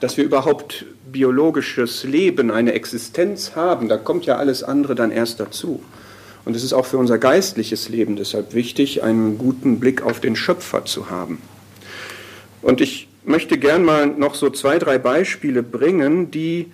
dass 0.00 0.16
wir 0.16 0.24
überhaupt 0.24 0.84
biologisches 1.10 2.04
Leben, 2.04 2.50
eine 2.50 2.72
Existenz 2.72 3.52
haben, 3.56 3.88
da 3.88 3.96
kommt 3.96 4.26
ja 4.26 4.36
alles 4.36 4.62
andere 4.62 4.94
dann 4.94 5.10
erst 5.10 5.40
dazu. 5.40 5.82
Und 6.44 6.54
es 6.54 6.62
ist 6.62 6.72
auch 6.72 6.86
für 6.86 6.98
unser 6.98 7.18
geistliches 7.18 7.88
Leben 7.88 8.16
deshalb 8.16 8.54
wichtig, 8.54 9.02
einen 9.02 9.38
guten 9.38 9.80
Blick 9.80 10.02
auf 10.02 10.20
den 10.20 10.36
Schöpfer 10.36 10.84
zu 10.84 11.10
haben. 11.10 11.42
Und 12.62 12.80
ich 12.80 13.08
möchte 13.24 13.58
gern 13.58 13.84
mal 13.84 14.06
noch 14.06 14.34
so 14.34 14.50
zwei, 14.50 14.78
drei 14.78 14.98
Beispiele 14.98 15.62
bringen, 15.62 16.30
die 16.30 16.72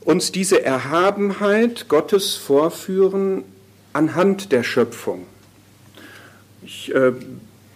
uns 0.00 0.30
diese 0.30 0.64
Erhabenheit 0.64 1.88
Gottes 1.88 2.34
vorführen 2.34 3.42
anhand 3.92 4.52
der 4.52 4.62
Schöpfung. 4.62 5.26
Ich 6.64 6.94
äh, 6.94 7.12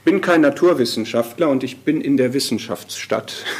bin 0.05 0.21
kein 0.21 0.41
Naturwissenschaftler 0.41 1.49
und 1.49 1.65
ich 1.65 1.79
bin 1.79 2.00
in 2.00 2.17
der 2.17 2.33
Wissenschaftsstadt. 2.33 3.45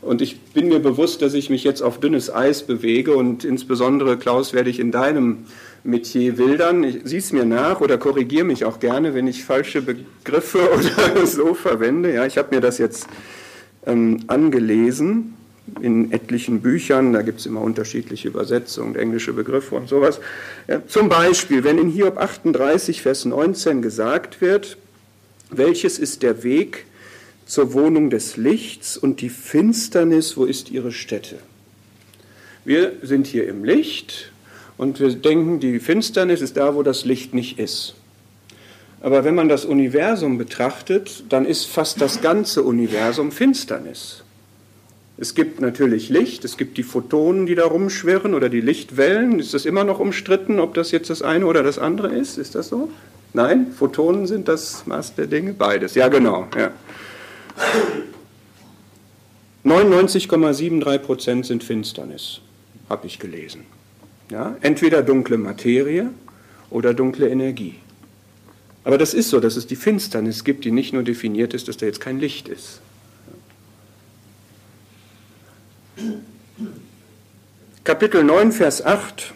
Und 0.00 0.20
ich 0.20 0.38
bin 0.38 0.68
mir 0.68 0.80
bewusst, 0.80 1.22
dass 1.22 1.32
ich 1.32 1.48
mich 1.48 1.64
jetzt 1.64 1.80
auf 1.80 1.98
dünnes 1.98 2.30
Eis 2.30 2.64
bewege 2.64 3.16
und 3.16 3.42
insbesondere, 3.42 4.18
Klaus, 4.18 4.52
werde 4.52 4.68
ich 4.68 4.78
in 4.78 4.92
deinem 4.92 5.46
Metier 5.82 6.36
wildern. 6.36 6.84
Sieh 7.04 7.16
es 7.16 7.32
mir 7.32 7.46
nach 7.46 7.80
oder 7.80 7.96
korrigiere 7.96 8.44
mich 8.44 8.66
auch 8.66 8.80
gerne, 8.80 9.14
wenn 9.14 9.26
ich 9.26 9.44
falsche 9.44 9.80
Begriffe 9.80 10.58
oder 10.78 11.26
so 11.26 11.54
verwende. 11.54 12.12
Ja, 12.12 12.26
ich 12.26 12.36
habe 12.36 12.54
mir 12.54 12.60
das 12.60 12.76
jetzt 12.76 13.06
ähm, 13.86 14.20
angelesen 14.26 15.34
in 15.80 16.12
etlichen 16.12 16.60
Büchern, 16.60 17.12
da 17.12 17.22
gibt 17.22 17.40
es 17.40 17.46
immer 17.46 17.62
unterschiedliche 17.62 18.28
Übersetzungen, 18.28 18.96
englische 18.96 19.32
Begriffe 19.32 19.74
und 19.76 19.88
sowas. 19.88 20.20
Ja, 20.68 20.86
zum 20.86 21.08
Beispiel, 21.08 21.64
wenn 21.64 21.78
in 21.78 21.88
Hiob 21.88 22.18
38, 22.18 23.00
Vers 23.00 23.24
19 23.24 23.80
gesagt 23.80 24.40
wird, 24.40 24.76
welches 25.50 25.98
ist 25.98 26.22
der 26.22 26.42
Weg, 26.42 26.86
zur 27.46 27.74
Wohnung 27.74 28.10
des 28.10 28.36
Lichts 28.36 28.96
und 28.96 29.20
die 29.20 29.28
Finsternis, 29.28 30.36
wo 30.36 30.44
ist 30.44 30.70
ihre 30.70 30.92
Stätte? 30.92 31.36
Wir 32.64 32.92
sind 33.02 33.26
hier 33.26 33.46
im 33.46 33.64
Licht 33.64 34.32
und 34.78 34.98
wir 35.00 35.14
denken, 35.14 35.60
die 35.60 35.78
Finsternis 35.78 36.40
ist 36.40 36.56
da, 36.56 36.74
wo 36.74 36.82
das 36.82 37.04
Licht 37.04 37.34
nicht 37.34 37.58
ist. 37.58 37.94
Aber 39.04 39.22
wenn 39.22 39.34
man 39.34 39.50
das 39.50 39.66
Universum 39.66 40.38
betrachtet, 40.38 41.24
dann 41.28 41.44
ist 41.44 41.66
fast 41.66 42.00
das 42.00 42.22
ganze 42.22 42.62
Universum 42.62 43.32
Finsternis. 43.32 44.24
Es 45.18 45.34
gibt 45.34 45.60
natürlich 45.60 46.08
Licht, 46.08 46.42
es 46.46 46.56
gibt 46.56 46.78
die 46.78 46.82
Photonen, 46.82 47.44
die 47.44 47.54
da 47.54 47.66
rumschwirren 47.66 48.32
oder 48.32 48.48
die 48.48 48.62
Lichtwellen. 48.62 49.40
Ist 49.40 49.52
das 49.52 49.66
immer 49.66 49.84
noch 49.84 50.00
umstritten, 50.00 50.58
ob 50.58 50.72
das 50.72 50.90
jetzt 50.90 51.10
das 51.10 51.20
eine 51.20 51.44
oder 51.44 51.62
das 51.62 51.78
andere 51.78 52.14
ist? 52.14 52.38
Ist 52.38 52.54
das 52.54 52.68
so? 52.68 52.88
Nein, 53.34 53.72
Photonen 53.78 54.26
sind 54.26 54.48
das 54.48 54.86
Maß 54.86 55.16
der 55.16 55.26
Dinge, 55.26 55.52
beides. 55.52 55.94
Ja, 55.94 56.08
genau. 56.08 56.48
Ja. 56.56 56.70
99,73 59.66 60.98
Prozent 61.00 61.44
sind 61.44 61.62
Finsternis, 61.62 62.40
habe 62.88 63.06
ich 63.06 63.18
gelesen. 63.18 63.66
Ja, 64.30 64.56
entweder 64.62 65.02
dunkle 65.02 65.36
Materie 65.36 66.08
oder 66.70 66.94
dunkle 66.94 67.28
Energie. 67.28 67.74
Aber 68.84 68.98
das 68.98 69.14
ist 69.14 69.30
so, 69.30 69.40
dass 69.40 69.56
es 69.56 69.66
die 69.66 69.76
Finsternis 69.76 70.44
gibt, 70.44 70.64
die 70.66 70.70
nicht 70.70 70.92
nur 70.92 71.02
definiert 71.02 71.54
ist, 71.54 71.68
dass 71.68 71.78
da 71.78 71.86
jetzt 71.86 72.00
kein 72.00 72.20
Licht 72.20 72.48
ist. 72.48 72.80
Kapitel 77.82 78.22
9, 78.24 78.52
Vers 78.52 78.84
8 78.84 79.32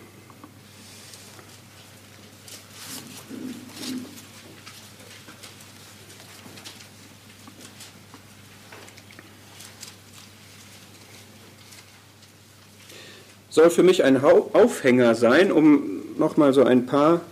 soll 13.51 13.71
für 13.71 13.83
mich 13.83 14.05
ein 14.05 14.23
Aufhänger 14.23 15.15
sein, 15.15 15.51
um 15.51 16.17
nochmal 16.19 16.53
so 16.53 16.65
ein 16.65 16.87
paar 16.87 17.23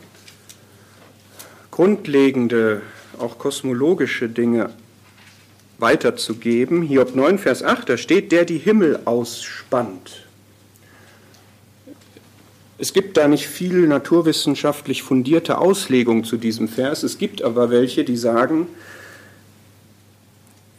grundlegende, 1.77 2.81
auch 3.19 3.37
kosmologische 3.37 4.31
Dinge 4.31 4.71
weiterzugeben. 5.77 6.81
Hiob 6.81 7.15
9, 7.15 7.39
Vers 7.39 7.63
8, 7.63 7.91
da 7.91 7.99
steht, 7.99 8.33
der 8.33 8.47
die 8.47 8.57
Himmel 8.57 9.01
ausspannt. 9.05 10.25
Es 12.79 12.95
gibt 12.95 13.19
da 13.19 13.29
nicht 13.29 13.47
viel 13.47 13.87
naturwissenschaftlich 13.87 15.03
fundierte 15.03 15.59
Auslegung 15.59 16.25
zu 16.25 16.39
diesem 16.39 16.67
Vers. 16.67 17.03
Es 17.03 17.19
gibt 17.19 17.43
aber 17.43 17.69
welche, 17.69 18.05
die 18.05 18.17
sagen, 18.17 18.69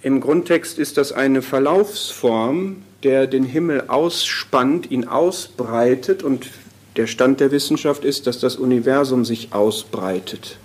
im 0.01 0.20
Grundtext 0.20 0.80
ist 0.80 0.98
das 0.98 1.12
eine 1.12 1.44
Verlaufsform 1.44 2.77
der 3.04 3.27
den 3.27 3.44
Himmel 3.44 3.84
ausspannt, 3.89 4.89
ihn 4.89 5.08
ausbreitet 5.08 6.24
und 6.24 6.50
der 6.96 7.06
Stand 7.06 7.39
der 7.39 7.51
Wissenschaft 7.51 8.04
ist, 8.04 8.25
dass 8.25 8.39
das 8.39 8.56
Universum 8.56 9.24
sich 9.24 9.54
ausbreitet, 9.54 10.58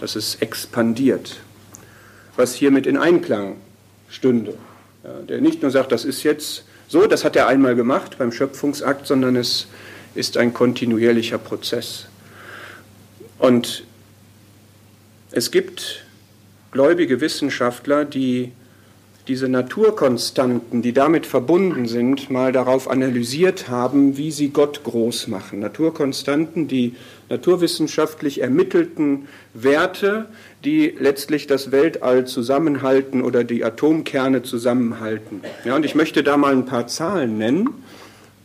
dass 0.00 0.16
es 0.16 0.36
expandiert, 0.36 1.40
was 2.36 2.54
hiermit 2.54 2.86
in 2.86 2.96
Einklang 2.96 3.56
stünde. 4.08 4.54
Ja, 5.04 5.12
der 5.28 5.40
nicht 5.40 5.62
nur 5.62 5.70
sagt, 5.70 5.92
das 5.92 6.04
ist 6.04 6.22
jetzt 6.22 6.64
so, 6.88 7.06
das 7.06 7.24
hat 7.24 7.36
er 7.36 7.46
einmal 7.46 7.76
gemacht 7.76 8.18
beim 8.18 8.32
Schöpfungsakt, 8.32 9.06
sondern 9.06 9.36
es 9.36 9.68
ist 10.14 10.36
ein 10.36 10.52
kontinuierlicher 10.52 11.38
Prozess. 11.38 12.06
Und 13.38 13.84
es 15.30 15.50
gibt 15.50 16.04
gläubige 16.72 17.20
Wissenschaftler, 17.20 18.04
die 18.04 18.52
diese 19.28 19.48
Naturkonstanten, 19.48 20.82
die 20.82 20.92
damit 20.92 21.26
verbunden 21.26 21.86
sind, 21.86 22.30
mal 22.30 22.50
darauf 22.50 22.90
analysiert 22.90 23.68
haben, 23.68 24.16
wie 24.16 24.32
sie 24.32 24.48
Gott 24.48 24.82
groß 24.82 25.28
machen. 25.28 25.60
Naturkonstanten, 25.60 26.66
die 26.66 26.96
naturwissenschaftlich 27.30 28.42
ermittelten 28.42 29.28
Werte, 29.54 30.26
die 30.64 30.94
letztlich 30.98 31.46
das 31.46 31.70
Weltall 31.70 32.26
zusammenhalten 32.26 33.22
oder 33.22 33.44
die 33.44 33.64
Atomkerne 33.64 34.42
zusammenhalten. 34.42 35.40
Ja, 35.64 35.76
und 35.76 35.84
ich 35.86 35.94
möchte 35.94 36.22
da 36.22 36.36
mal 36.36 36.52
ein 36.52 36.66
paar 36.66 36.88
Zahlen 36.88 37.38
nennen, 37.38 37.70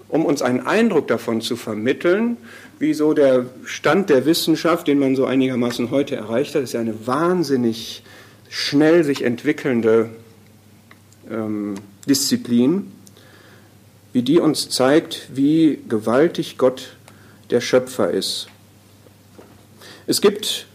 um 0.08 0.24
uns 0.24 0.42
einen 0.42 0.62
Eindruck 0.62 1.08
davon 1.08 1.42
zu 1.42 1.56
vermitteln, 1.56 2.38
wie 2.78 2.94
so 2.94 3.14
der 3.14 3.48
Stand 3.66 4.10
der 4.10 4.26
Wissenschaft, 4.26 4.88
den 4.88 5.00
man 5.00 5.16
so 5.16 5.26
einigermaßen 5.26 5.92
heute 5.92 6.16
erreicht 6.16 6.56
hat, 6.56 6.62
ist 6.62 6.74
ja 6.74 6.80
eine 6.80 7.08
wahnsinnig 7.08 8.04
schnell 8.50 9.04
sich 9.04 9.24
entwickelnde 9.24 10.10
ähm, 11.32 11.76
Disziplin, 12.08 12.92
wie 14.14 14.22
die 14.22 14.40
uns 14.40 14.70
zeigt, 14.70 15.30
wie 15.34 15.80
gewaltig 15.90 16.58
Gott 16.58 16.96
der 17.50 17.62
Schöpfer 17.62 18.12
ist. 18.12 18.48
Es 20.08 20.22
gibt 20.22 20.68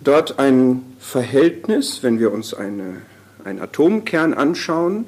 dort 0.00 0.38
ein 0.38 0.82
Verhältnis, 0.98 2.02
wenn 2.02 2.18
wir 2.18 2.32
uns 2.32 2.54
eine, 2.54 3.02
einen 3.44 3.60
Atomkern 3.60 4.32
anschauen, 4.32 5.04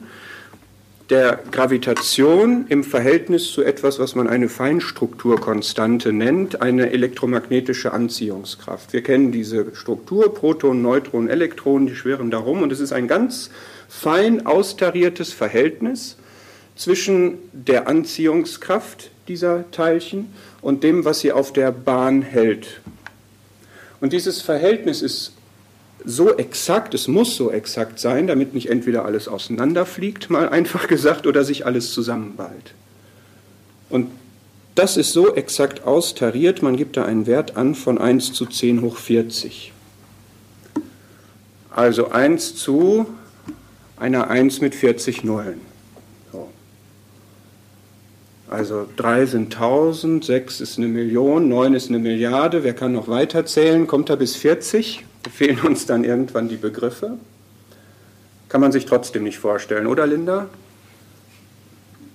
der 1.09 1.41
Gravitation 1.51 2.67
im 2.69 2.85
Verhältnis 2.85 3.51
zu 3.51 3.63
etwas, 3.63 3.99
was 3.99 4.15
man 4.15 4.29
eine 4.29 4.51
Feinstrukturkonstante 4.51 6.13
nennt, 6.13 6.61
eine 6.61 6.91
elektromagnetische 6.91 7.93
Anziehungskraft. 7.93 8.93
Wir 8.93 9.03
kennen 9.03 9.33
diese 9.33 9.75
Struktur, 9.75 10.35
Proton, 10.35 10.83
Neutron, 10.83 11.29
Elektron, 11.29 11.87
die 11.87 11.95
schwirren 11.95 12.31
darum 12.31 12.63
und 12.63 12.73
es 12.73 12.81
ist 12.81 12.93
ein 12.93 13.09
ganz 13.09 13.51
fein 13.89 14.45
austariertes 14.45 15.33
Verhältnis 15.33 16.19
zwischen 16.77 17.39
der 17.53 17.89
Anziehungskraft 17.89 19.11
dieser 19.29 19.71
Teilchen 19.71 20.33
und 20.61 20.83
dem, 20.83 21.07
was 21.07 21.21
sie 21.21 21.33
auf 21.33 21.55
der 21.55 21.73
Bahn 21.73 22.21
hält. 22.21 22.83
Und 24.03 24.13
dieses 24.13 24.43
Verhältnis 24.43 25.01
ist 25.01 25.31
so 26.05 26.37
exakt, 26.37 26.93
es 26.93 27.07
muss 27.07 27.37
so 27.37 27.53
exakt 27.53 28.01
sein, 28.01 28.27
damit 28.27 28.53
nicht 28.53 28.69
entweder 28.69 29.05
alles 29.05 29.29
auseinanderfliegt, 29.29 30.29
mal 30.29 30.49
einfach 30.49 30.89
gesagt, 30.89 31.25
oder 31.25 31.45
sich 31.45 31.67
alles 31.67 31.93
zusammenballt. 31.93 32.75
Und 33.89 34.11
das 34.75 34.97
ist 34.97 35.13
so 35.13 35.37
exakt 35.37 35.85
austariert, 35.85 36.63
man 36.63 36.77
gibt 36.77 36.97
da 36.97 37.05
einen 37.05 37.29
Wert 37.29 37.57
an 37.57 37.77
von 37.77 37.97
1 37.97 38.33
zu 38.33 38.47
10 38.47 38.83
hoch 38.83 38.97
40. 38.97 39.73
Also 41.71 42.11
1 42.11 42.57
zu 42.57 43.07
einer 43.97 44.29
1 44.31 44.61
mit 44.63 44.75
40 44.75 45.23
Nullen. 45.23 45.61
So. 48.53 48.59
Also 48.59 48.89
3 48.97 49.27
sind 49.27 49.55
1000, 49.55 50.25
6 50.25 50.61
ist 50.61 50.79
eine 50.79 50.89
Million, 50.89 51.49
9 51.49 51.75
ist 51.75 51.89
eine 51.89 51.99
Milliarde. 51.99 52.65
Wer 52.65 52.75
kann 52.75 52.93
noch 52.93 53.09
weiter 53.09 53.47
zählen? 53.47 53.87
Kommt 53.87 54.11
er 54.11 54.17
bis 54.17 54.37
40? 54.37 55.05
fehlen 55.31 55.61
uns 55.61 55.87
dann 55.87 56.05
irgendwann 56.05 56.49
die 56.49 56.57
Begriffe. 56.57 57.17
Kann 58.49 58.61
man 58.61 58.73
sich 58.73 58.87
trotzdem 58.87 59.23
nicht 59.23 59.39
vorstellen, 59.39 59.87
oder 59.87 60.07
Linda? 60.07 60.49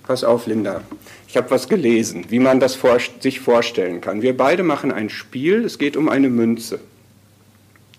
Pass 0.06 0.24
auf, 0.24 0.46
Linda. 0.46 0.82
Ich 1.26 1.36
habe 1.36 1.50
was 1.50 1.68
gelesen, 1.68 2.26
wie 2.28 2.38
man 2.38 2.60
das 2.60 2.74
vor, 2.74 2.98
sich 3.20 3.40
vorstellen 3.40 4.00
kann. 4.00 4.22
Wir 4.22 4.36
beide 4.36 4.62
machen 4.62 4.92
ein 4.92 5.10
Spiel, 5.10 5.64
es 5.64 5.78
geht 5.78 5.96
um 5.96 6.08
eine 6.08 6.28
Münze. 6.28 6.80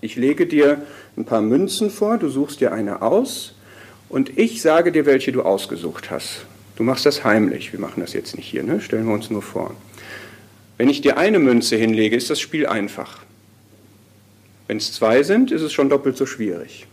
Ich 0.01 0.15
lege 0.15 0.47
dir 0.47 0.81
ein 1.17 1.25
paar 1.25 1.41
Münzen 1.41 1.89
vor, 1.89 2.17
du 2.17 2.29
suchst 2.29 2.61
dir 2.61 2.71
eine 2.71 3.01
aus 3.01 3.55
und 4.07 4.37
ich 4.37 4.61
sage 4.61 4.91
dir, 4.91 5.05
welche 5.05 5.31
du 5.31 5.41
ausgesucht 5.41 6.09
hast. 6.09 6.45
Du 6.79 6.85
machst 6.85 7.05
das 7.05 7.25
heimlich, 7.25 7.73
wir 7.73 7.79
machen 7.81 7.99
das 7.99 8.13
jetzt 8.13 8.37
nicht 8.37 8.47
hier, 8.47 8.63
ne? 8.63 8.79
stellen 8.79 9.05
wir 9.05 9.13
uns 9.13 9.29
nur 9.29 9.41
vor. 9.41 9.75
Wenn 10.77 10.87
ich 10.87 11.01
dir 11.01 11.17
eine 11.17 11.37
Münze 11.37 11.75
hinlege, 11.75 12.15
ist 12.15 12.29
das 12.29 12.39
Spiel 12.39 12.67
einfach. 12.67 13.19
Wenn 14.69 14.77
es 14.77 14.93
zwei 14.93 15.23
sind, 15.23 15.51
ist 15.51 15.61
es 15.61 15.73
schon 15.73 15.89
doppelt 15.89 16.15
so 16.15 16.25
schwierig. 16.25 16.87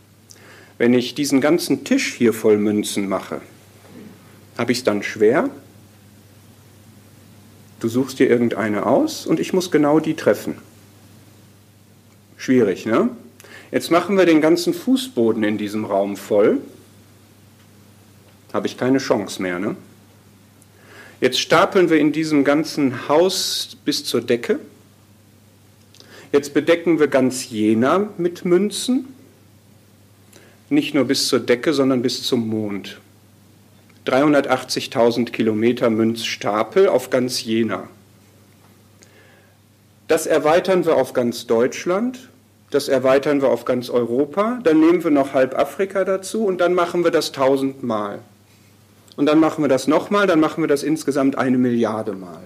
Wenn 0.77 0.93
ich 0.93 1.15
diesen 1.15 1.39
ganzen 1.39 1.85
Tisch 1.85 2.13
hier 2.13 2.33
voll 2.33 2.57
Münzen 2.57 3.07
mache, 3.07 3.39
habe 4.57 4.73
ich 4.73 4.79
es 4.79 4.83
dann 4.83 5.03
schwer. 5.03 5.49
Du 7.79 7.87
suchst 7.87 8.19
dir 8.19 8.29
irgendeine 8.29 8.85
aus 8.85 9.25
und 9.25 9.39
ich 9.39 9.53
muss 9.53 9.71
genau 9.71 10.01
die 10.01 10.15
treffen. 10.15 10.55
Schwierig, 12.35 12.85
ne? 12.85 13.11
Jetzt 13.71 13.89
machen 13.89 14.17
wir 14.17 14.25
den 14.25 14.41
ganzen 14.41 14.73
Fußboden 14.73 15.45
in 15.45 15.57
diesem 15.57 15.85
Raum 15.85 16.17
voll. 16.17 16.59
Habe 18.53 18.67
ich 18.67 18.77
keine 18.77 18.99
Chance 18.99 19.41
mehr, 19.41 19.59
ne? 19.59 19.75
Jetzt 21.19 21.39
stapeln 21.39 21.89
wir 21.89 21.97
in 21.97 22.11
diesem 22.11 22.43
ganzen 22.43 23.07
Haus 23.07 23.75
bis 23.85 24.05
zur 24.05 24.21
Decke. 24.21 24.59
Jetzt 26.31 26.53
bedecken 26.53 26.99
wir 26.99 27.07
ganz 27.07 27.49
Jena 27.49 28.09
mit 28.17 28.45
Münzen, 28.45 29.07
nicht 30.69 30.93
nur 30.93 31.05
bis 31.05 31.27
zur 31.27 31.39
Decke, 31.39 31.73
sondern 31.73 32.01
bis 32.01 32.21
zum 32.23 32.47
Mond. 32.47 32.99
380.000 34.05 35.31
Kilometer 35.31 35.89
Münzstapel 35.89 36.87
auf 36.87 37.09
ganz 37.09 37.43
Jena. 37.43 37.87
Das 40.07 40.27
erweitern 40.27 40.85
wir 40.85 40.95
auf 40.95 41.13
ganz 41.13 41.47
Deutschland, 41.47 42.29
das 42.69 42.87
erweitern 42.89 43.41
wir 43.41 43.49
auf 43.49 43.65
ganz 43.65 43.89
Europa, 43.89 44.59
dann 44.63 44.79
nehmen 44.79 45.03
wir 45.03 45.11
noch 45.11 45.33
halb 45.33 45.57
Afrika 45.57 46.05
dazu 46.05 46.45
und 46.45 46.59
dann 46.59 46.73
machen 46.73 47.03
wir 47.03 47.11
das 47.11 47.31
tausendmal. 47.31 48.19
Und 49.17 49.25
dann 49.25 49.39
machen 49.39 49.63
wir 49.63 49.67
das 49.67 49.87
nochmal, 49.87 50.27
dann 50.27 50.39
machen 50.39 50.63
wir 50.63 50.67
das 50.67 50.83
insgesamt 50.83 51.37
eine 51.37 51.57
Milliarde 51.57 52.13
Mal. 52.13 52.43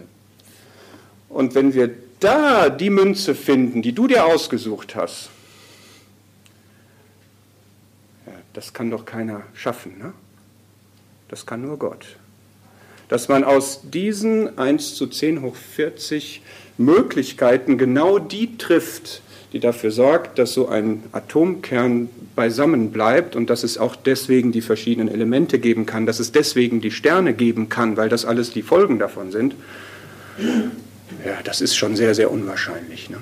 Und 1.29 1.53
wenn 1.53 1.73
wir 1.73 1.91
da 2.21 2.69
die 2.69 2.89
Münze 2.89 3.35
finden, 3.35 3.81
die 3.81 3.93
du 3.93 4.07
dir 4.07 4.25
ausgesucht 4.25 4.95
hast, 4.95 5.29
ja, 8.25 8.33
das 8.53 8.73
kann 8.73 8.89
doch 8.89 9.05
keiner 9.05 9.43
schaffen. 9.53 9.97
Ne? 9.99 10.13
Das 11.27 11.45
kann 11.45 11.61
nur 11.61 11.77
Gott. 11.77 12.15
Dass 13.09 13.27
man 13.27 13.43
aus 13.43 13.81
diesen 13.83 14.57
1 14.57 14.95
zu 14.95 15.07
10 15.07 15.41
hoch 15.41 15.57
40 15.57 16.41
Möglichkeiten 16.77 17.77
genau 17.77 18.17
die 18.17 18.57
trifft, 18.57 19.21
die 19.53 19.59
dafür 19.59 19.91
sorgt, 19.91 20.39
dass 20.39 20.53
so 20.53 20.69
ein 20.69 21.03
Atomkern 21.11 22.09
beisammen 22.35 22.91
bleibt 22.91 23.35
und 23.35 23.49
dass 23.49 23.63
es 23.63 23.77
auch 23.77 23.95
deswegen 23.95 24.51
die 24.51 24.61
verschiedenen 24.61 25.09
Elemente 25.09 25.59
geben 25.59 25.85
kann, 25.85 26.05
dass 26.05 26.19
es 26.19 26.31
deswegen 26.31 26.79
die 26.79 26.91
Sterne 26.91 27.33
geben 27.33 27.67
kann, 27.67 27.97
weil 27.97 28.07
das 28.07 28.23
alles 28.23 28.51
die 28.51 28.61
Folgen 28.61 28.97
davon 28.97 29.31
sind. 29.31 29.55
Ja, 31.25 31.39
das 31.43 31.59
ist 31.59 31.75
schon 31.75 31.97
sehr, 31.97 32.15
sehr 32.15 32.31
unwahrscheinlich. 32.31 33.09
Ne? 33.09 33.17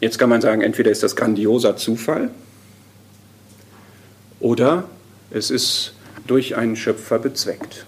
Jetzt 0.00 0.18
kann 0.18 0.28
man 0.28 0.40
sagen, 0.40 0.62
entweder 0.62 0.90
ist 0.90 1.02
das 1.02 1.16
grandioser 1.16 1.76
Zufall 1.76 2.30
oder 4.38 4.84
es 5.30 5.50
ist 5.50 5.94
durch 6.26 6.56
einen 6.56 6.76
Schöpfer 6.76 7.18
bezweckt, 7.18 7.86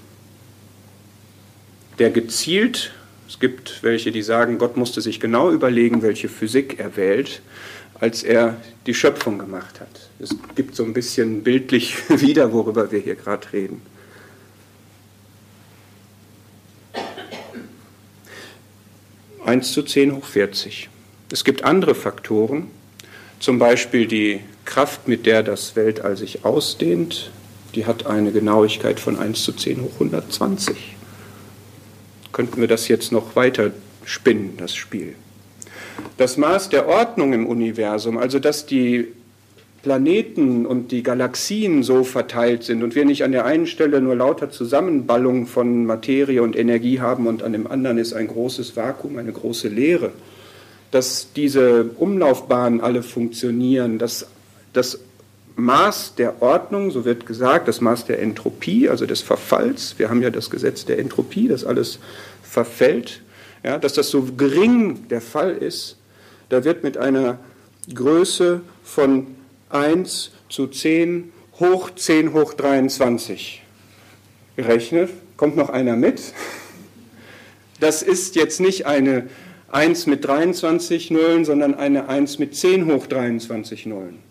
der 1.99 2.11
gezielt, 2.11 2.93
es 3.29 3.39
gibt 3.39 3.83
welche, 3.83 4.11
die 4.11 4.23
sagen, 4.23 4.57
Gott 4.57 4.79
musste 4.79 5.03
sich 5.03 5.21
genau 5.21 5.51
überlegen, 5.51 6.01
welche 6.01 6.31
Physik 6.31 6.81
er 6.81 6.97
wählt, 6.97 7.43
als 8.01 8.23
er 8.23 8.57
die 8.87 8.95
Schöpfung 8.95 9.39
gemacht 9.39 9.81
hat. 9.81 10.09
Es 10.19 10.35
gibt 10.55 10.75
so 10.75 10.83
ein 10.83 10.95
bisschen 10.95 11.43
bildlich 11.43 11.97
wieder, 12.09 12.53
worüber 12.53 12.91
wir 12.91 13.01
hier 13.01 13.17
gerade 13.17 13.53
reden. 13.53 13.83
1 19.45 19.73
zu 19.73 19.83
10 19.83 20.17
hoch 20.17 20.25
40. 20.25 20.89
Es 21.31 21.45
gibt 21.45 21.65
andere 21.65 21.95
Faktoren, 21.95 22.71
zum 23.41 23.59
Beispiel 23.59 24.07
die 24.07 24.41
Kraft, 24.65 25.07
mit 25.07 25.27
der 25.27 25.43
das 25.43 25.77
Weltall 25.77 26.17
sich 26.17 26.45
ausdehnt, 26.45 27.31
die 27.75 27.87
hat 27.87 28.07
eine 28.07 28.33
Genauigkeit 28.33 29.01
von 29.01 29.19
1 29.19 29.43
zu 29.43 29.53
10 29.53 29.83
hoch 29.83 29.95
120. 29.95 30.98
Könnten 32.39 32.61
wir 32.61 32.69
das 32.69 32.87
jetzt 32.87 33.11
noch 33.11 33.35
weiter 33.35 33.73
spinnen, 34.05 34.53
das 34.59 34.77
Spiel. 34.77 35.17
Das 36.19 36.37
Maß 36.37 36.69
der 36.69 36.87
Ordnung 36.87 37.33
im 37.33 37.49
Universum, 37.49 38.17
also 38.17 38.39
dass 38.39 38.65
die 38.65 39.09
Planeten 39.83 40.65
und 40.65 40.93
die 40.93 41.03
Galaxien 41.03 41.83
so 41.83 42.05
verteilt 42.05 42.63
sind 42.63 42.85
und 42.85 42.95
wir 42.95 43.05
nicht 43.05 43.25
an 43.25 43.33
der 43.33 43.45
einen 43.45 43.67
Stelle 43.67 44.01
nur 44.01 44.15
lauter 44.15 44.51
Zusammenballung 44.53 45.49
von 45.49 45.85
Materie 45.85 46.41
und 46.41 46.55
Energie 46.55 47.01
haben 47.01 47.27
und 47.27 47.43
an 47.43 47.55
dem 47.55 47.67
anderen 47.67 47.99
ist 47.99 48.13
ein 48.13 48.29
großes 48.29 48.77
Vakuum, 48.77 49.19
eine 49.19 49.33
große 49.33 49.67
Leere, 49.67 50.13
dass 50.93 51.33
diese 51.35 51.91
Umlaufbahnen 51.97 52.81
alle 52.81 53.03
funktionieren, 53.03 53.99
dass 53.99 54.29
das 54.75 55.01
Maß 55.59 56.15
der 56.15 56.41
Ordnung, 56.41 56.93
so 56.93 57.05
wird 57.05 57.27
gesagt, 57.27 57.67
das 57.67 57.81
Maß 57.81 58.07
der 58.07 58.21
Entropie, 58.23 58.89
also 58.89 59.07
des 59.07 59.23
Verfalls, 59.23 59.99
wir 59.99 60.09
haben 60.09 60.23
ja 60.23 60.31
das 60.31 60.51
Gesetz 60.51 60.85
der 60.85 61.01
Entropie, 61.01 61.49
dass 61.49 61.65
alles 61.65 61.99
verfällt, 62.43 63.23
ja, 63.65 63.77
dass 63.77 63.93
das 63.93 64.09
so 64.09 64.23
gering 64.23 65.09
der 65.09 65.21
Fall 65.21 65.51
ist, 65.51 65.97
da 66.49 66.63
wird 66.63 66.85
mit 66.85 66.97
einer 66.97 67.41
Größe 67.93 68.61
von 68.85 69.27
1 69.71 70.31
zu 70.49 70.69
10 70.69 71.33
hoch 71.59 71.91
10 71.91 72.33
hoch 72.35 72.55
23 72.55 73.63
gerechnet. 74.55 75.11
Kommt 75.37 75.57
noch 75.57 75.71
einer 75.71 75.97
mit? 75.97 76.23
Das 77.81 78.03
ist 78.03 78.37
jetzt 78.37 78.61
nicht 78.61 78.87
eine 78.87 79.29
1 79.71 80.07
mit 80.07 80.25
23 80.25 81.11
Nullen, 81.11 81.45
sondern 81.45 81.75
eine 81.75 82.09
1 82.09 82.39
mit 82.39 82.55
10 82.55 82.87
hoch 82.93 83.07
23 83.07 83.87
Nullen. 83.87 84.28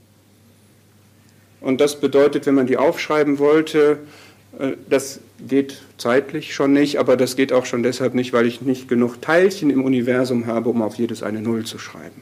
Und 1.68 1.82
das 1.82 2.00
bedeutet, 2.00 2.46
wenn 2.46 2.56
man 2.56 2.66
die 2.66 2.78
aufschreiben 2.78 3.40
wollte, 3.40 3.98
äh, 4.58 4.78
dass 4.90 5.20
geht 5.46 5.82
zeitlich 5.98 6.56
schon 6.56 6.72
nicht, 6.72 6.98
aber 6.98 7.18
das 7.18 7.36
geht 7.36 7.52
auch 7.52 7.66
schon 7.66 7.84
deshalb 7.84 8.14
nicht, 8.14 8.32
weil 8.32 8.46
ich 8.46 8.62
nicht 8.62 8.88
genug 8.88 9.22
Teilchen 9.22 9.70
im 9.70 9.84
Universum 9.84 10.48
habe, 10.48 10.70
um 10.70 10.82
auf 10.82 10.96
jedes 10.96 11.24
eine 11.24 11.42
Null 11.42 11.66
zu 11.66 11.78
schreiben. 11.78 12.22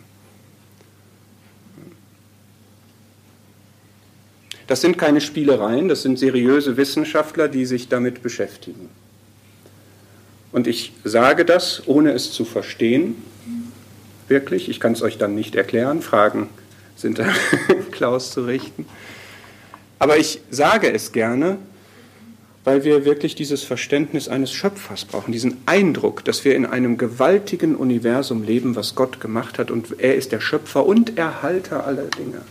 Das 4.65 4.81
sind 4.81 4.97
keine 4.97 5.21
Spielereien, 5.21 5.89
das 5.89 6.01
sind 6.01 6.17
seriöse 6.17 6.75
Wissenschaftler, 6.75 7.47
die 7.47 7.67
sich 7.67 7.87
damit 7.87 8.23
beschäftigen. 8.23 8.89
Und 10.51 10.65
ich 10.65 10.91
sage 11.03 11.45
das, 11.45 11.83
ohne 11.85 12.13
es 12.13 12.31
zu 12.31 12.45
verstehen, 12.45 13.13
wirklich. 14.27 14.69
Ich 14.69 14.79
kann 14.79 14.93
es 14.93 15.03
euch 15.03 15.19
dann 15.19 15.35
nicht 15.35 15.53
erklären. 15.53 16.01
Fragen 16.01 16.49
sind 16.95 17.19
da 17.19 17.27
Klaus 17.91 18.31
zu 18.31 18.47
richten. 18.47 18.87
Aber 19.99 20.17
ich 20.17 20.41
sage 20.49 20.91
es 20.91 21.11
gerne, 21.11 21.57
weil 22.63 22.83
wir 22.83 23.05
wirklich 23.05 23.35
dieses 23.35 23.63
Verständnis 23.63 24.27
eines 24.27 24.51
Schöpfers 24.51 25.05
brauchen, 25.05 25.31
diesen 25.31 25.57
Eindruck, 25.67 26.25
dass 26.25 26.43
wir 26.43 26.55
in 26.55 26.65
einem 26.65 26.97
gewaltigen 26.97 27.75
Universum 27.75 28.43
leben, 28.43 28.75
was 28.75 28.95
Gott 28.95 29.19
gemacht 29.19 29.59
hat 29.59 29.71
und 29.71 29.99
er 29.99 30.15
ist 30.15 30.31
der 30.31 30.41
Schöpfer 30.41 30.85
und 30.85 31.17
Erhalter 31.17 31.85
aller 31.85 32.07
Dinge. 32.07 32.41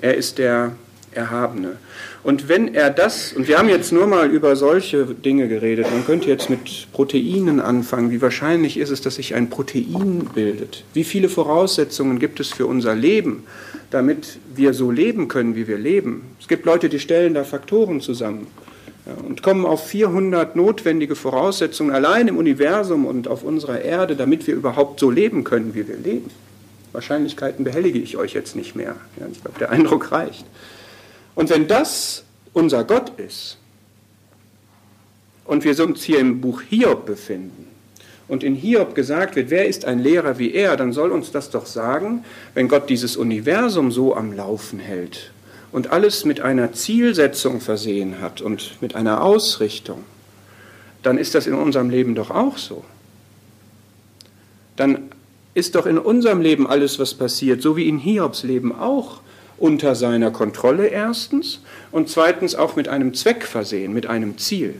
Er 0.00 0.14
ist 0.14 0.38
der 0.38 0.72
Erhabene. 1.12 1.76
Und 2.22 2.48
wenn 2.48 2.74
er 2.74 2.90
das, 2.90 3.32
und 3.32 3.48
wir 3.48 3.58
haben 3.58 3.68
jetzt 3.68 3.92
nur 3.92 4.06
mal 4.06 4.28
über 4.30 4.56
solche 4.56 5.04
Dinge 5.04 5.48
geredet, 5.48 5.86
man 5.90 6.04
könnte 6.04 6.28
jetzt 6.28 6.50
mit 6.50 6.88
Proteinen 6.92 7.60
anfangen. 7.60 8.10
Wie 8.10 8.20
wahrscheinlich 8.20 8.76
ist 8.76 8.90
es, 8.90 9.00
dass 9.00 9.16
sich 9.16 9.34
ein 9.34 9.50
Protein 9.50 10.28
bildet? 10.34 10.84
Wie 10.94 11.04
viele 11.04 11.28
Voraussetzungen 11.28 12.18
gibt 12.18 12.40
es 12.40 12.48
für 12.48 12.66
unser 12.66 12.94
Leben, 12.94 13.44
damit 13.90 14.38
wir 14.54 14.74
so 14.74 14.90
leben 14.90 15.28
können, 15.28 15.54
wie 15.54 15.66
wir 15.66 15.78
leben? 15.78 16.22
Es 16.40 16.48
gibt 16.48 16.66
Leute, 16.66 16.88
die 16.88 16.98
stellen 16.98 17.34
da 17.34 17.44
Faktoren 17.44 18.00
zusammen 18.00 18.46
und 19.26 19.42
kommen 19.42 19.64
auf 19.64 19.86
400 19.86 20.54
notwendige 20.56 21.14
Voraussetzungen 21.14 21.94
allein 21.94 22.28
im 22.28 22.36
Universum 22.36 23.06
und 23.06 23.28
auf 23.28 23.42
unserer 23.42 23.80
Erde, 23.80 24.16
damit 24.16 24.46
wir 24.46 24.54
überhaupt 24.54 25.00
so 25.00 25.10
leben 25.10 25.44
können, 25.44 25.74
wie 25.74 25.88
wir 25.88 25.96
leben. 25.96 26.30
Wahrscheinlichkeiten 26.92 27.64
behellige 27.64 27.98
ich 27.98 28.16
euch 28.16 28.34
jetzt 28.34 28.56
nicht 28.56 28.74
mehr. 28.74 28.96
Ich 29.32 29.42
glaube, 29.42 29.58
der 29.58 29.70
Eindruck 29.70 30.12
reicht. 30.12 30.44
Und 31.38 31.50
wenn 31.50 31.68
das 31.68 32.24
unser 32.52 32.82
Gott 32.82 33.12
ist 33.16 33.58
und 35.44 35.62
wir 35.62 35.78
uns 35.84 36.02
hier 36.02 36.18
im 36.18 36.40
Buch 36.40 36.62
Hiob 36.62 37.06
befinden 37.06 37.68
und 38.26 38.42
in 38.42 38.56
Hiob 38.56 38.96
gesagt 38.96 39.36
wird, 39.36 39.48
wer 39.48 39.68
ist 39.68 39.84
ein 39.84 40.00
Lehrer 40.00 40.40
wie 40.40 40.52
er, 40.52 40.76
dann 40.76 40.92
soll 40.92 41.12
uns 41.12 41.30
das 41.30 41.50
doch 41.50 41.66
sagen, 41.66 42.24
wenn 42.54 42.66
Gott 42.66 42.90
dieses 42.90 43.16
Universum 43.16 43.92
so 43.92 44.16
am 44.16 44.32
Laufen 44.32 44.80
hält 44.80 45.30
und 45.70 45.92
alles 45.92 46.24
mit 46.24 46.40
einer 46.40 46.72
Zielsetzung 46.72 47.60
versehen 47.60 48.20
hat 48.20 48.40
und 48.40 48.72
mit 48.82 48.96
einer 48.96 49.22
Ausrichtung, 49.22 50.02
dann 51.04 51.18
ist 51.18 51.36
das 51.36 51.46
in 51.46 51.54
unserem 51.54 51.88
Leben 51.88 52.16
doch 52.16 52.32
auch 52.32 52.58
so. 52.58 52.84
Dann 54.74 55.10
ist 55.54 55.76
doch 55.76 55.86
in 55.86 55.98
unserem 55.98 56.40
Leben 56.40 56.66
alles, 56.66 56.98
was 56.98 57.14
passiert, 57.14 57.62
so 57.62 57.76
wie 57.76 57.88
in 57.88 57.98
Hiobs 57.98 58.42
Leben 58.42 58.74
auch, 58.76 59.20
unter 59.58 59.94
seiner 59.94 60.30
Kontrolle 60.30 60.86
erstens 60.86 61.60
und 61.90 62.08
zweitens 62.08 62.54
auch 62.54 62.76
mit 62.76 62.88
einem 62.88 63.14
Zweck 63.14 63.44
versehen, 63.44 63.92
mit 63.92 64.06
einem 64.06 64.38
Ziel. 64.38 64.74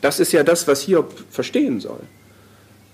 Das 0.00 0.18
ist 0.18 0.32
ja 0.32 0.42
das, 0.42 0.66
was 0.66 0.82
Hiob 0.82 1.12
verstehen 1.30 1.80
soll. 1.80 2.00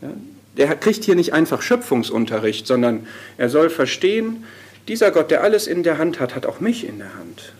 Ja, 0.02 0.10
der 0.56 0.76
kriegt 0.76 1.04
hier 1.04 1.14
nicht 1.14 1.32
einfach 1.32 1.62
Schöpfungsunterricht, 1.62 2.66
sondern 2.66 3.06
er 3.36 3.48
soll 3.48 3.70
verstehen, 3.70 4.44
dieser 4.88 5.10
Gott, 5.10 5.30
der 5.30 5.42
alles 5.42 5.66
in 5.66 5.82
der 5.82 5.98
Hand 5.98 6.18
hat, 6.18 6.34
hat 6.34 6.46
auch 6.46 6.60
mich 6.60 6.86
in 6.86 6.98
der 6.98 7.14
Hand. 7.14 7.52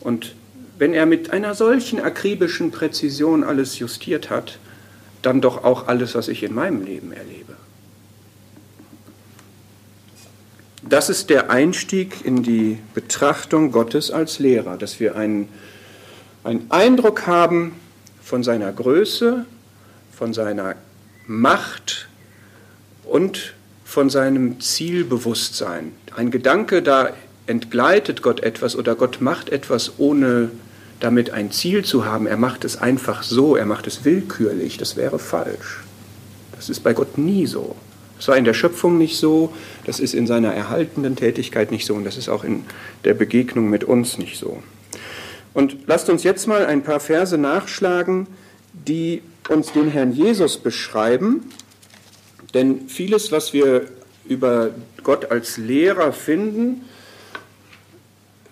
Und 0.00 0.34
wenn 0.78 0.94
er 0.94 1.06
mit 1.06 1.30
einer 1.30 1.54
solchen 1.54 2.00
akribischen 2.00 2.70
Präzision 2.70 3.44
alles 3.44 3.78
justiert 3.78 4.30
hat, 4.30 4.58
dann 5.22 5.40
doch 5.40 5.64
auch 5.64 5.86
alles, 5.86 6.14
was 6.14 6.28
ich 6.28 6.42
in 6.42 6.54
meinem 6.54 6.84
Leben 6.84 7.12
erlebe. 7.12 7.41
Das 10.88 11.08
ist 11.08 11.30
der 11.30 11.50
Einstieg 11.50 12.24
in 12.24 12.42
die 12.42 12.78
Betrachtung 12.92 13.70
Gottes 13.70 14.10
als 14.10 14.40
Lehrer, 14.40 14.76
dass 14.76 14.98
wir 14.98 15.14
einen, 15.14 15.48
einen 16.42 16.66
Eindruck 16.70 17.26
haben 17.26 17.74
von 18.22 18.42
seiner 18.42 18.72
Größe, 18.72 19.46
von 20.12 20.32
seiner 20.34 20.74
Macht 21.26 22.08
und 23.04 23.54
von 23.84 24.10
seinem 24.10 24.60
Zielbewusstsein. 24.60 25.92
Ein 26.16 26.30
Gedanke, 26.30 26.82
da 26.82 27.10
entgleitet 27.46 28.22
Gott 28.22 28.40
etwas 28.40 28.74
oder 28.74 28.96
Gott 28.96 29.20
macht 29.20 29.50
etwas, 29.50 29.92
ohne 29.98 30.50
damit 30.98 31.30
ein 31.30 31.50
Ziel 31.52 31.84
zu 31.84 32.04
haben. 32.04 32.26
Er 32.26 32.36
macht 32.36 32.64
es 32.64 32.76
einfach 32.76 33.22
so, 33.22 33.54
er 33.56 33.66
macht 33.66 33.86
es 33.86 34.04
willkürlich. 34.04 34.78
Das 34.78 34.96
wäre 34.96 35.18
falsch. 35.18 35.80
Das 36.56 36.68
ist 36.68 36.80
bei 36.80 36.92
Gott 36.92 37.18
nie 37.18 37.46
so. 37.46 37.76
Das 38.22 38.28
war 38.28 38.36
in 38.36 38.44
der 38.44 38.54
Schöpfung 38.54 38.98
nicht 38.98 39.16
so, 39.16 39.52
das 39.84 39.98
ist 39.98 40.14
in 40.14 40.28
seiner 40.28 40.54
erhaltenden 40.54 41.16
Tätigkeit 41.16 41.72
nicht 41.72 41.84
so 41.84 41.94
und 41.94 42.04
das 42.04 42.16
ist 42.16 42.28
auch 42.28 42.44
in 42.44 42.62
der 43.02 43.14
Begegnung 43.14 43.68
mit 43.68 43.82
uns 43.82 44.16
nicht 44.16 44.38
so. 44.38 44.62
Und 45.54 45.88
lasst 45.88 46.08
uns 46.08 46.22
jetzt 46.22 46.46
mal 46.46 46.64
ein 46.64 46.84
paar 46.84 47.00
Verse 47.00 47.36
nachschlagen, 47.36 48.28
die 48.74 49.22
uns 49.48 49.72
den 49.72 49.88
Herrn 49.88 50.12
Jesus 50.12 50.58
beschreiben. 50.58 51.50
Denn 52.54 52.88
vieles, 52.88 53.32
was 53.32 53.52
wir 53.52 53.86
über 54.28 54.70
Gott 55.02 55.32
als 55.32 55.56
Lehrer 55.56 56.12
finden, 56.12 56.82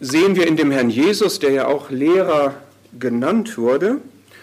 sehen 0.00 0.34
wir 0.34 0.48
in 0.48 0.56
dem 0.56 0.72
Herrn 0.72 0.90
Jesus, 0.90 1.38
der 1.38 1.52
ja 1.52 1.68
auch 1.68 1.90
Lehrer 1.90 2.56
genannt 2.98 3.56
wurde. 3.56 3.98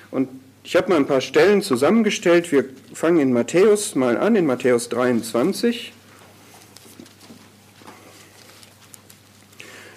Und 0.09 0.29
ich 0.67 0.75
habe 0.75 0.89
mal 0.89 0.97
ein 0.97 1.05
paar 1.05 1.21
Stellen 1.21 1.61
zusammengestellt. 1.61 2.51
Wir 2.51 2.65
fangen 2.93 3.21
in 3.21 3.31
Matthäus 3.31 3.95
mal 3.95 4.17
an, 4.17 4.35
in 4.35 4.45
Matthäus 4.45 4.89
23. 4.89 5.93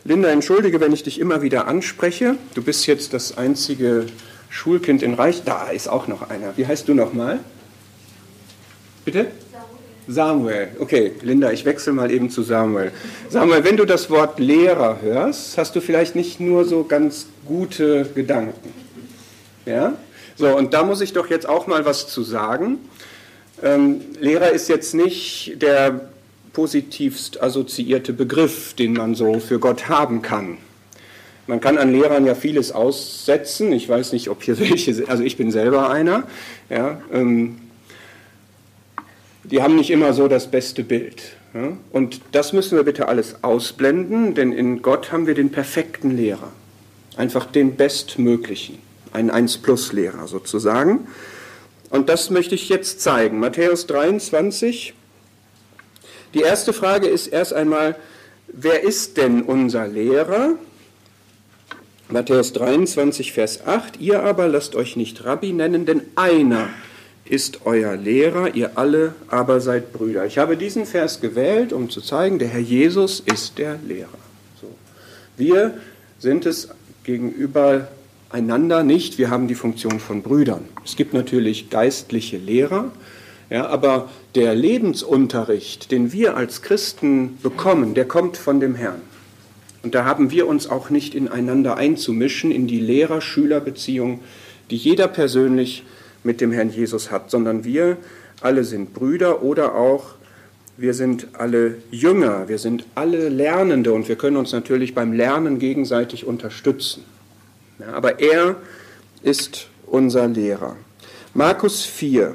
Linda, 0.05 0.29
entschuldige, 0.29 0.81
wenn 0.81 0.93
ich 0.93 1.03
dich 1.03 1.19
immer 1.19 1.43
wieder 1.43 1.67
anspreche. 1.67 2.37
Du 2.55 2.63
bist 2.63 2.87
jetzt 2.87 3.15
das 3.15 3.37
einzige 3.37 4.07
Schulkind 4.49 5.03
in 5.03 5.15
Reich. 5.15 5.43
Da 5.45 5.71
ist 5.71 5.89
auch 5.89 6.07
noch 6.07 6.31
einer. 6.31 6.57
Wie 6.57 6.69
heißt 6.69 6.87
du 6.87 6.95
nochmal? 6.95 7.41
Bitte? 9.05 9.27
Samuel. 10.07 10.69
Okay, 10.79 11.15
Linda, 11.23 11.51
ich 11.51 11.65
wechsle 11.65 11.93
mal 11.93 12.13
eben 12.13 12.31
zu 12.31 12.45
Samuel. 12.45 12.93
Samuel, 13.29 13.65
wenn 13.65 13.77
du 13.77 13.87
das 13.87 14.09
Wort 14.09 14.39
Lehrer 14.39 15.03
hörst, 15.03 15.59
hast 15.59 15.75
du 15.75 15.81
vielleicht 15.81 16.15
nicht 16.15 16.39
nur 16.39 16.65
so 16.65 16.85
ganz 16.85 17.27
gute 17.45 18.05
Gedanken. 18.15 18.73
Ja? 19.67 19.97
So, 20.41 20.57
und 20.57 20.73
da 20.73 20.85
muss 20.85 21.03
ich 21.03 21.13
doch 21.13 21.29
jetzt 21.29 21.47
auch 21.47 21.67
mal 21.67 21.85
was 21.85 22.09
zu 22.09 22.23
sagen. 22.23 22.79
Ähm, 23.63 24.01
Lehrer 24.21 24.53
ist 24.53 24.71
jetzt 24.71 24.95
nicht 24.95 25.61
der 25.61 26.09
positivst 26.55 27.43
assoziierte 27.43 28.15
Begriff, 28.15 28.73
den 28.73 28.95
man 28.95 29.15
so 29.15 29.39
für 29.39 29.59
Gott 29.59 29.91
haben 29.91 30.23
kann. 30.23 30.57
Man 31.47 31.61
kann 31.61 31.77
an 31.77 31.93
Lehrern 31.93 32.25
ja 32.25 32.35
vieles 32.35 32.73
aussetzen. 32.73 33.71
Ich 33.73 33.87
weiß 33.87 34.15
nicht, 34.15 34.31
ob 34.31 34.43
hier 34.43 34.59
welche, 34.71 35.07
also 35.09 35.23
ich 35.23 35.37
bin 35.37 35.51
selber 35.51 35.91
einer. 35.91 36.23
Ja, 36.71 37.03
ähm, 37.13 37.59
die 39.45 39.61
haben 39.61 39.77
nicht 39.77 39.91
immer 39.91 40.15
so 40.15 40.27
das 40.27 40.51
beste 40.51 40.85
Bild. 40.85 41.21
Ja? 41.53 41.77
Und 41.93 42.23
das 42.33 42.55
müssen 42.55 42.79
wir 42.79 42.85
bitte 42.85 43.09
alles 43.09 43.45
ausblenden, 43.45 44.35
denn 44.35 44.53
in 44.53 44.81
Gott 44.81 45.13
haben 45.13 45.27
wir 45.27 45.35
den 45.35 45.51
perfekten 45.51 46.17
Lehrer. 46.17 46.51
Einfach 47.19 47.45
den 47.45 47.77
bestmöglichen 47.77 48.90
ein 49.13 49.31
1-Plus-Lehrer 49.31 50.27
sozusagen. 50.27 51.07
Und 51.91 52.09
das 52.09 52.31
möchte 52.31 52.55
ich 52.55 52.69
jetzt 52.69 53.01
zeigen. 53.01 53.41
Matthäus 53.41 53.87
23. 53.87 54.95
Die 56.35 56.41
erste 56.41 56.73
Frage 56.73 57.09
ist 57.09 57.27
erst 57.27 57.53
einmal, 57.53 57.97
wer 58.47 58.83
ist 58.83 59.17
denn 59.17 59.43
unser 59.43 59.89
Lehrer? 59.89 60.55
Matthäus 62.09 62.53
23, 62.53 63.33
Vers 63.33 63.67
8. 63.67 64.01
Ihr 64.01 64.23
aber 64.23 64.49
lasst 64.49 64.75
euch 64.75 64.97
nicht 64.97 65.25
Rabbi 65.25 65.53
nennen, 65.53 65.87
denn 65.87 66.03
einer 66.17 66.69
ist 67.25 67.61
euer 67.65 67.97
Lehrer, 67.97 68.55
ihr 68.55 68.73
alle 68.77 69.15
aber 69.29 69.61
seid 69.61 69.93
Brüder. 69.93 70.27
Ich 70.27 70.39
habe 70.39 70.57
diesen 70.57 70.87
Vers 70.87 71.21
gewählt, 71.21 71.73
um 71.73 71.89
zu 71.89 72.01
zeigen, 72.01 72.41
der 72.41 72.49
Herr 72.49 72.61
Jesus 72.61 73.21
ist 73.21 73.59
der 73.59 73.79
Lehrer. 73.87 74.09
So. 74.61 74.69
Wir 75.37 75.75
sind 76.19 76.47
es 76.47 76.69
gegenüber 77.05 77.89
einander 78.31 78.83
nicht. 78.83 79.19
Wir 79.19 79.31
haben 79.31 79.49
die 79.49 79.55
Funktion 79.55 80.01
von 80.01 80.23
Brüdern. 80.23 80.65
Es 80.85 80.97
gibt 80.97 81.13
natürlich 81.13 81.69
geistliche 81.69 82.39
Lehrer, 82.39 82.91
ja, 83.51 83.67
aber 83.67 84.09
der 84.37 84.55
Lebensunterricht, 84.55 85.91
den 85.91 86.13
wir 86.13 86.37
als 86.37 86.63
Christen 86.63 87.39
bekommen, 87.43 87.95
der 87.95 88.07
kommt 88.07 88.37
von 88.37 88.61
dem 88.61 88.77
Herrn. 88.77 89.01
Und 89.83 89.95
da 89.95 90.05
haben 90.05 90.31
wir 90.31 90.47
uns 90.47 90.71
auch 90.71 90.91
nicht 90.91 91.15
ineinander 91.15 91.77
einzumischen, 91.77 92.53
in 92.53 92.67
die 92.67 92.79
Lehrer-Schüler-Beziehung, 92.79 94.21
die 94.71 94.77
jeder 94.77 95.09
persönlich 95.09 95.85
mit 96.23 96.41
dem 96.41 96.53
Herrn 96.53 96.71
Jesus 96.71 97.11
hat, 97.11 97.31
sondern 97.31 97.65
wir 97.65 97.97
alle 98.41 98.63
sind 98.63 98.95
Brüder 98.95 99.43
oder 99.43 99.75
auch 99.75 100.15
wir 100.77 100.95
sind 100.95 101.29
alle 101.35 101.77
Jünger, 101.91 102.49
wir 102.49 102.59
sind 102.59 102.87
alle 102.95 103.29
Lernende 103.29 103.93
und 103.93 104.09
wir 104.09 104.17
können 104.17 104.37
uns 104.37 104.53
natürlich 104.53 104.95
beim 104.95 105.13
Lernen 105.13 105.59
gegenseitig 105.59 106.27
unterstützen. 106.27 107.05
Aber 107.83 108.21
er 108.21 108.57
ist 109.23 109.69
unser 109.87 110.29
Lehrer. 110.29 110.77
Markus 111.35 111.85
4. 111.85 112.35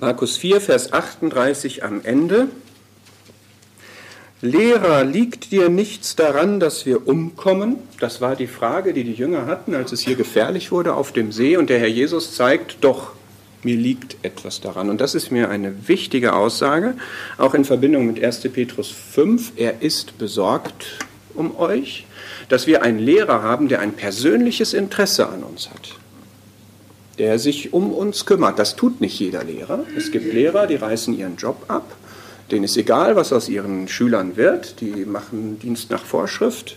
Markus 0.00 0.38
4, 0.38 0.62
Vers 0.62 0.92
38 0.92 1.84
am 1.84 2.02
Ende. 2.02 2.48
Lehrer, 4.42 5.04
liegt 5.04 5.52
dir 5.52 5.68
nichts 5.68 6.16
daran, 6.16 6.60
dass 6.60 6.86
wir 6.86 7.06
umkommen? 7.06 7.76
Das 7.98 8.22
war 8.22 8.36
die 8.36 8.46
Frage, 8.46 8.94
die 8.94 9.04
die 9.04 9.12
Jünger 9.12 9.46
hatten, 9.46 9.74
als 9.74 9.92
es 9.92 10.00
hier 10.00 10.16
gefährlich 10.16 10.72
wurde 10.72 10.94
auf 10.94 11.12
dem 11.12 11.30
See. 11.30 11.58
Und 11.58 11.68
der 11.68 11.78
Herr 11.78 11.88
Jesus 11.88 12.34
zeigt, 12.34 12.78
doch, 12.80 13.12
mir 13.62 13.76
liegt 13.76 14.16
etwas 14.22 14.62
daran. 14.62 14.88
Und 14.88 15.02
das 15.02 15.14
ist 15.14 15.30
mir 15.30 15.50
eine 15.50 15.88
wichtige 15.88 16.32
Aussage, 16.32 16.94
auch 17.36 17.52
in 17.52 17.66
Verbindung 17.66 18.06
mit 18.06 18.22
1. 18.22 18.40
Petrus 18.52 18.90
5. 18.90 19.52
Er 19.56 19.82
ist 19.82 20.16
besorgt 20.16 20.86
um 21.34 21.58
euch, 21.58 22.06
dass 22.48 22.66
wir 22.66 22.82
einen 22.82 22.98
Lehrer 22.98 23.42
haben, 23.42 23.68
der 23.68 23.80
ein 23.80 23.92
persönliches 23.92 24.72
Interesse 24.72 25.28
an 25.28 25.42
uns 25.42 25.68
hat 25.68 25.96
der 27.18 27.38
sich 27.38 27.74
um 27.74 27.92
uns 27.92 28.24
kümmert. 28.24 28.58
Das 28.58 28.76
tut 28.76 29.02
nicht 29.02 29.20
jeder 29.20 29.44
Lehrer. 29.44 29.84
Es 29.94 30.10
gibt 30.10 30.32
Lehrer, 30.32 30.66
die 30.66 30.76
reißen 30.76 31.16
ihren 31.16 31.36
Job 31.36 31.66
ab. 31.68 31.84
Denen 32.50 32.64
ist 32.64 32.76
egal, 32.76 33.16
was 33.16 33.32
aus 33.32 33.48
ihren 33.48 33.88
Schülern 33.88 34.36
wird. 34.36 34.80
Die 34.80 35.04
machen 35.04 35.58
Dienst 35.60 35.90
nach 35.90 36.04
Vorschrift 36.04 36.76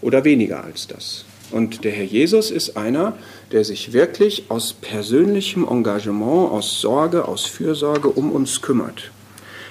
oder 0.00 0.24
weniger 0.24 0.64
als 0.64 0.86
das. 0.86 1.24
Und 1.50 1.84
der 1.84 1.92
Herr 1.92 2.04
Jesus 2.04 2.50
ist 2.50 2.76
einer, 2.76 3.16
der 3.50 3.64
sich 3.64 3.92
wirklich 3.92 4.44
aus 4.48 4.72
persönlichem 4.72 5.66
Engagement, 5.68 6.52
aus 6.52 6.80
Sorge, 6.80 7.26
aus 7.26 7.44
Fürsorge 7.44 8.08
um 8.08 8.30
uns 8.30 8.62
kümmert. 8.62 9.10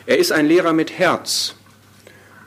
Er 0.06 0.18
ist 0.18 0.32
ein 0.32 0.46
Lehrer 0.46 0.74
mit 0.74 1.00
Herz. 1.00 1.56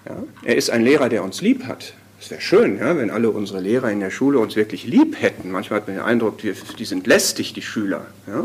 Ja? 0.07 0.17
Er 0.45 0.57
ist 0.57 0.71
ein 0.71 0.85
Lehrer, 0.85 1.09
der 1.09 1.25
uns 1.25 1.41
lieb 1.41 1.65
hat. 1.65 1.95
Es 2.21 2.31
wäre 2.31 2.41
schön, 2.41 2.79
ja, 2.79 2.97
wenn 2.97 3.11
alle 3.11 3.31
unsere 3.31 3.61
Lehrer 3.61 3.91
in 3.91 4.01
der 4.01 4.11
Schule 4.11 4.39
uns 4.39 4.55
wirklich 4.55 4.87
lieb 4.87 5.21
hätten. 5.21 5.51
Manchmal 5.51 5.81
hat 5.81 5.89
man 5.89 5.97
den 5.97 6.05
Eindruck, 6.05 6.39
die, 6.39 6.53
die 6.79 6.85
sind 6.85 7.07
lästig, 7.07 7.53
die 7.53 7.63
Schüler. 7.63 8.07
Ja. 8.29 8.45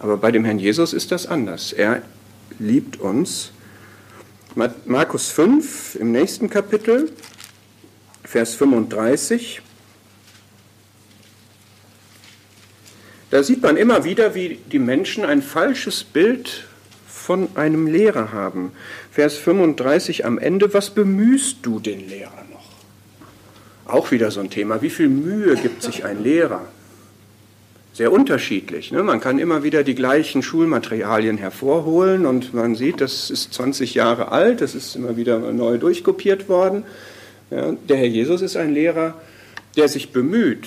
Aber 0.00 0.16
bei 0.16 0.30
dem 0.30 0.44
Herrn 0.44 0.58
Jesus 0.58 0.92
ist 0.92 1.10
das 1.10 1.26
anders. 1.26 1.72
Er 1.72 2.02
liebt 2.58 3.00
uns. 3.00 3.50
Markus 4.54 5.30
5 5.30 5.96
im 5.96 6.12
nächsten 6.12 6.48
Kapitel, 6.48 7.10
Vers 8.22 8.54
35. 8.54 9.60
Da 13.30 13.42
sieht 13.42 13.62
man 13.62 13.76
immer 13.76 14.04
wieder, 14.04 14.36
wie 14.36 14.60
die 14.70 14.78
Menschen 14.78 15.24
ein 15.24 15.42
falsches 15.42 16.04
Bild 16.04 16.68
von 17.08 17.56
einem 17.56 17.88
Lehrer 17.88 18.32
haben. 18.32 18.72
Vers 19.10 19.34
35 19.34 20.24
am 20.24 20.38
Ende, 20.38 20.72
was 20.72 20.90
bemühst 20.90 21.58
du 21.62 21.80
den 21.80 22.08
Lehrer? 22.08 22.44
Auch 23.86 24.12
wieder 24.12 24.30
so 24.30 24.40
ein 24.40 24.50
Thema. 24.50 24.80
Wie 24.82 24.90
viel 24.90 25.08
Mühe 25.08 25.56
gibt 25.56 25.82
sich 25.82 26.04
ein 26.04 26.22
Lehrer? 26.22 26.66
Sehr 27.94 28.10
unterschiedlich. 28.10 28.90
Ne? 28.90 29.04
Man 29.04 29.20
kann 29.20 29.38
immer 29.38 29.62
wieder 29.62 29.84
die 29.84 29.94
gleichen 29.94 30.42
Schulmaterialien 30.42 31.38
hervorholen 31.38 32.26
und 32.26 32.52
man 32.52 32.74
sieht, 32.74 33.00
das 33.00 33.30
ist 33.30 33.54
20 33.54 33.94
Jahre 33.94 34.32
alt, 34.32 34.60
das 34.60 34.74
ist 34.74 34.96
immer 34.96 35.16
wieder 35.16 35.38
neu 35.38 35.78
durchkopiert 35.78 36.48
worden. 36.48 36.82
Der 37.50 37.96
Herr 37.96 38.06
Jesus 38.06 38.42
ist 38.42 38.56
ein 38.56 38.74
Lehrer, 38.74 39.14
der 39.76 39.86
sich 39.86 40.10
bemüht. 40.10 40.66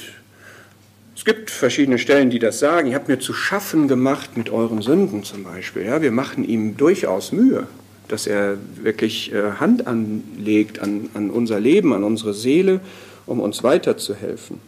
Es 1.18 1.26
gibt 1.26 1.52
verschiedene 1.52 1.98
Stellen, 1.98 2.30
die 2.30 2.40
das 2.40 2.60
sagen. 2.60 2.88
Ihr 2.88 2.96
habt 2.96 3.10
mir 3.10 3.20
zu 3.20 3.34
schaffen 3.34 3.90
gemacht 3.90 4.38
mit 4.38 4.50
euren 4.50 4.82
Sünden 4.82 5.26
zum 5.26 5.44
Beispiel. 5.44 5.84
Wir 6.00 6.12
machen 6.14 6.48
ihm 6.48 6.78
durchaus 6.78 7.34
Mühe, 7.34 7.68
dass 8.08 8.26
er 8.26 8.58
wirklich 8.82 9.34
äh, 9.34 9.54
Hand 9.60 9.86
anlegt 9.86 10.80
an, 10.80 11.10
an 11.14 11.30
unser 11.30 11.60
Leben, 11.60 11.92
an 11.92 12.06
unsere 12.06 12.34
Seele 12.34 12.80
um 13.26 13.42
uns 13.42 13.64
weiterzuhelfen. 13.64 14.62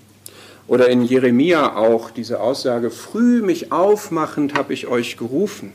Oder 0.69 0.87
in 0.87 1.03
Jeremia 1.03 1.75
auch 1.75 2.11
diese 2.11 2.39
Aussage, 2.39 2.91
früh 2.91 3.41
mich 3.41 3.71
aufmachend 3.71 4.53
habe 4.53 4.71
ich 4.71 4.85
euch 4.85 5.17
gerufen. 5.17 5.73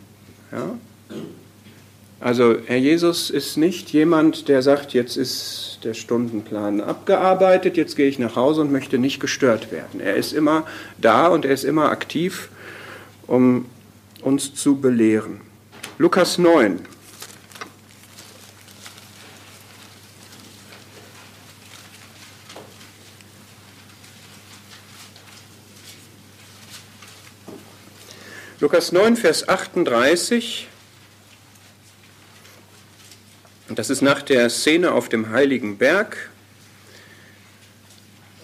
Ja? 0.52 0.78
Also 2.20 2.54
Herr 2.64 2.78
Jesus 2.78 3.28
ist 3.28 3.56
nicht 3.56 3.90
jemand, 3.90 4.48
der 4.48 4.62
sagt, 4.62 4.94
jetzt 4.94 5.16
ist 5.16 5.80
der 5.82 5.94
Stundenplan 5.94 6.80
abgearbeitet, 6.80 7.76
jetzt 7.76 7.96
gehe 7.96 8.06
ich 8.08 8.20
nach 8.20 8.36
Hause 8.36 8.60
und 8.60 8.70
möchte 8.70 8.98
nicht 8.98 9.18
gestört 9.18 9.72
werden. 9.72 10.00
Er 10.00 10.14
ist 10.14 10.32
immer 10.32 10.64
da 10.96 11.26
und 11.26 11.44
er 11.44 11.52
ist 11.52 11.64
immer 11.64 11.90
aktiv, 11.90 12.48
um 13.26 13.66
uns 14.22 14.54
zu 14.54 14.76
belehren. 14.76 15.40
Lukas 15.98 16.38
9. 16.38 16.78
Lukas 28.64 28.92
9, 28.92 29.16
Vers 29.16 29.46
38. 29.46 30.68
Und 33.68 33.78
das 33.78 33.90
ist 33.90 34.00
nach 34.00 34.22
der 34.22 34.48
Szene 34.48 34.92
auf 34.92 35.10
dem 35.10 35.28
heiligen 35.28 35.76
Berg. 35.76 36.30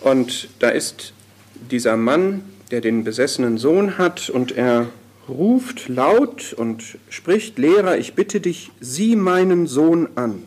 Und 0.03 0.51
da 0.59 0.69
ist 0.69 1.15
dieser 1.55 1.97
Mann, 1.97 2.43
der 2.71 2.83
den 2.83 3.03
besessenen 3.03 3.57
Sohn 3.57 3.97
hat, 3.97 4.29
und 4.29 4.53
er 4.53 4.91
ruft 5.27 5.89
laut 5.89 6.53
und 6.53 6.99
spricht, 7.09 7.59
Lehrer, 7.59 7.97
ich 7.97 8.13
bitte 8.13 8.43
dich, 8.43 8.73
sieh 8.79 9.17
meinen 9.17 9.67
Sohn 9.67 10.07
an. 10.17 10.43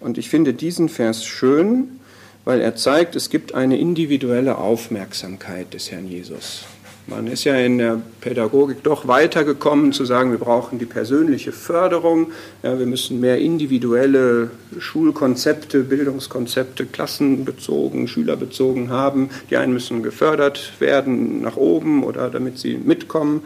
Und 0.00 0.16
ich 0.16 0.30
finde 0.30 0.54
diesen 0.54 0.88
Vers 0.88 1.26
schön, 1.26 2.00
weil 2.46 2.62
er 2.62 2.76
zeigt, 2.76 3.14
es 3.14 3.28
gibt 3.28 3.52
eine 3.52 3.78
individuelle 3.78 4.56
Aufmerksamkeit 4.56 5.74
des 5.74 5.90
Herrn 5.90 6.08
Jesus. 6.08 6.64
Man 7.08 7.26
ist 7.26 7.42
ja 7.42 7.56
in 7.56 7.78
der 7.78 8.00
Pädagogik 8.20 8.84
doch 8.84 9.08
weitergekommen 9.08 9.92
zu 9.92 10.04
sagen, 10.04 10.30
wir 10.30 10.38
brauchen 10.38 10.78
die 10.78 10.86
persönliche 10.86 11.50
Förderung, 11.50 12.30
ja, 12.62 12.78
wir 12.78 12.86
müssen 12.86 13.18
mehr 13.18 13.38
individuelle 13.38 14.50
Schulkonzepte, 14.78 15.80
Bildungskonzepte, 15.80 16.86
klassenbezogen, 16.86 18.06
schülerbezogen 18.06 18.90
haben. 18.90 19.30
Die 19.50 19.56
einen 19.56 19.72
müssen 19.72 20.04
gefördert 20.04 20.74
werden 20.78 21.42
nach 21.42 21.56
oben 21.56 22.04
oder 22.04 22.30
damit 22.30 22.58
sie 22.58 22.76
mitkommen. 22.76 23.42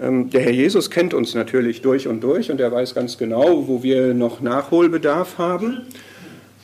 Ähm, 0.00 0.30
der 0.30 0.40
Herr 0.40 0.52
Jesus 0.52 0.90
kennt 0.90 1.12
uns 1.12 1.34
natürlich 1.34 1.82
durch 1.82 2.08
und 2.08 2.22
durch 2.22 2.50
und 2.50 2.58
er 2.58 2.72
weiß 2.72 2.94
ganz 2.94 3.18
genau, 3.18 3.68
wo 3.68 3.82
wir 3.82 4.14
noch 4.14 4.40
Nachholbedarf 4.40 5.36
haben. 5.36 5.82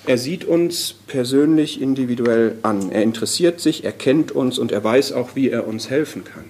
Er 0.07 0.19
sieht 0.19 0.45
uns 0.45 0.95
persönlich 1.07 1.81
individuell 1.81 2.59
an. 2.62 2.93
Er 2.93 3.03
interessiert 3.03 3.61
sich, 3.61 3.85
er 3.85 3.93
kennt 3.93 4.33
uns 4.33 4.59
und 4.59 4.71
er 4.71 4.85
weiß 4.85 5.12
auch, 5.12 5.35
wie 5.35 5.49
er 5.49 5.67
uns 5.67 5.88
helfen 5.88 6.25
kann. 6.25 6.45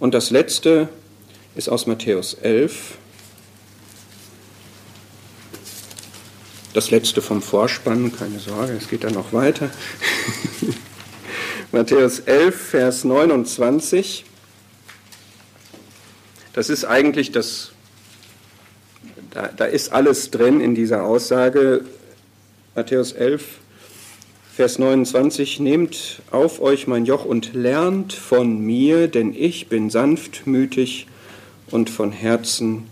Und 0.00 0.14
das 0.14 0.30
letzte 0.30 0.88
ist 1.54 1.68
aus 1.68 1.86
Matthäus 1.86 2.34
11. 2.34 2.98
Das 6.74 6.90
letzte 6.90 7.22
vom 7.22 7.40
Vorspann, 7.40 8.14
keine 8.14 8.38
Sorge, 8.40 8.72
es 8.72 8.88
geht 8.88 9.04
dann 9.04 9.14
noch 9.14 9.32
weiter. 9.32 9.70
Matthäus 11.72 12.20
11, 12.20 12.56
Vers 12.56 13.04
29. 13.04 14.24
Das 16.52 16.68
ist 16.68 16.84
eigentlich 16.84 17.30
das 17.30 17.72
da, 19.30 19.50
da 19.56 19.64
ist 19.64 19.92
alles 19.92 20.30
drin 20.30 20.60
in 20.60 20.74
dieser 20.74 21.04
Aussage. 21.04 21.84
Matthäus 22.74 23.12
11, 23.12 23.44
Vers 24.54 24.78
29, 24.78 25.60
nehmt 25.60 26.20
auf 26.30 26.60
euch 26.60 26.86
mein 26.86 27.04
Joch 27.06 27.24
und 27.24 27.54
lernt 27.54 28.12
von 28.12 28.60
mir, 28.60 29.08
denn 29.08 29.34
ich 29.34 29.68
bin 29.68 29.90
sanftmütig 29.90 31.06
und 31.70 31.90
von 31.90 32.12
Herzen 32.12 32.84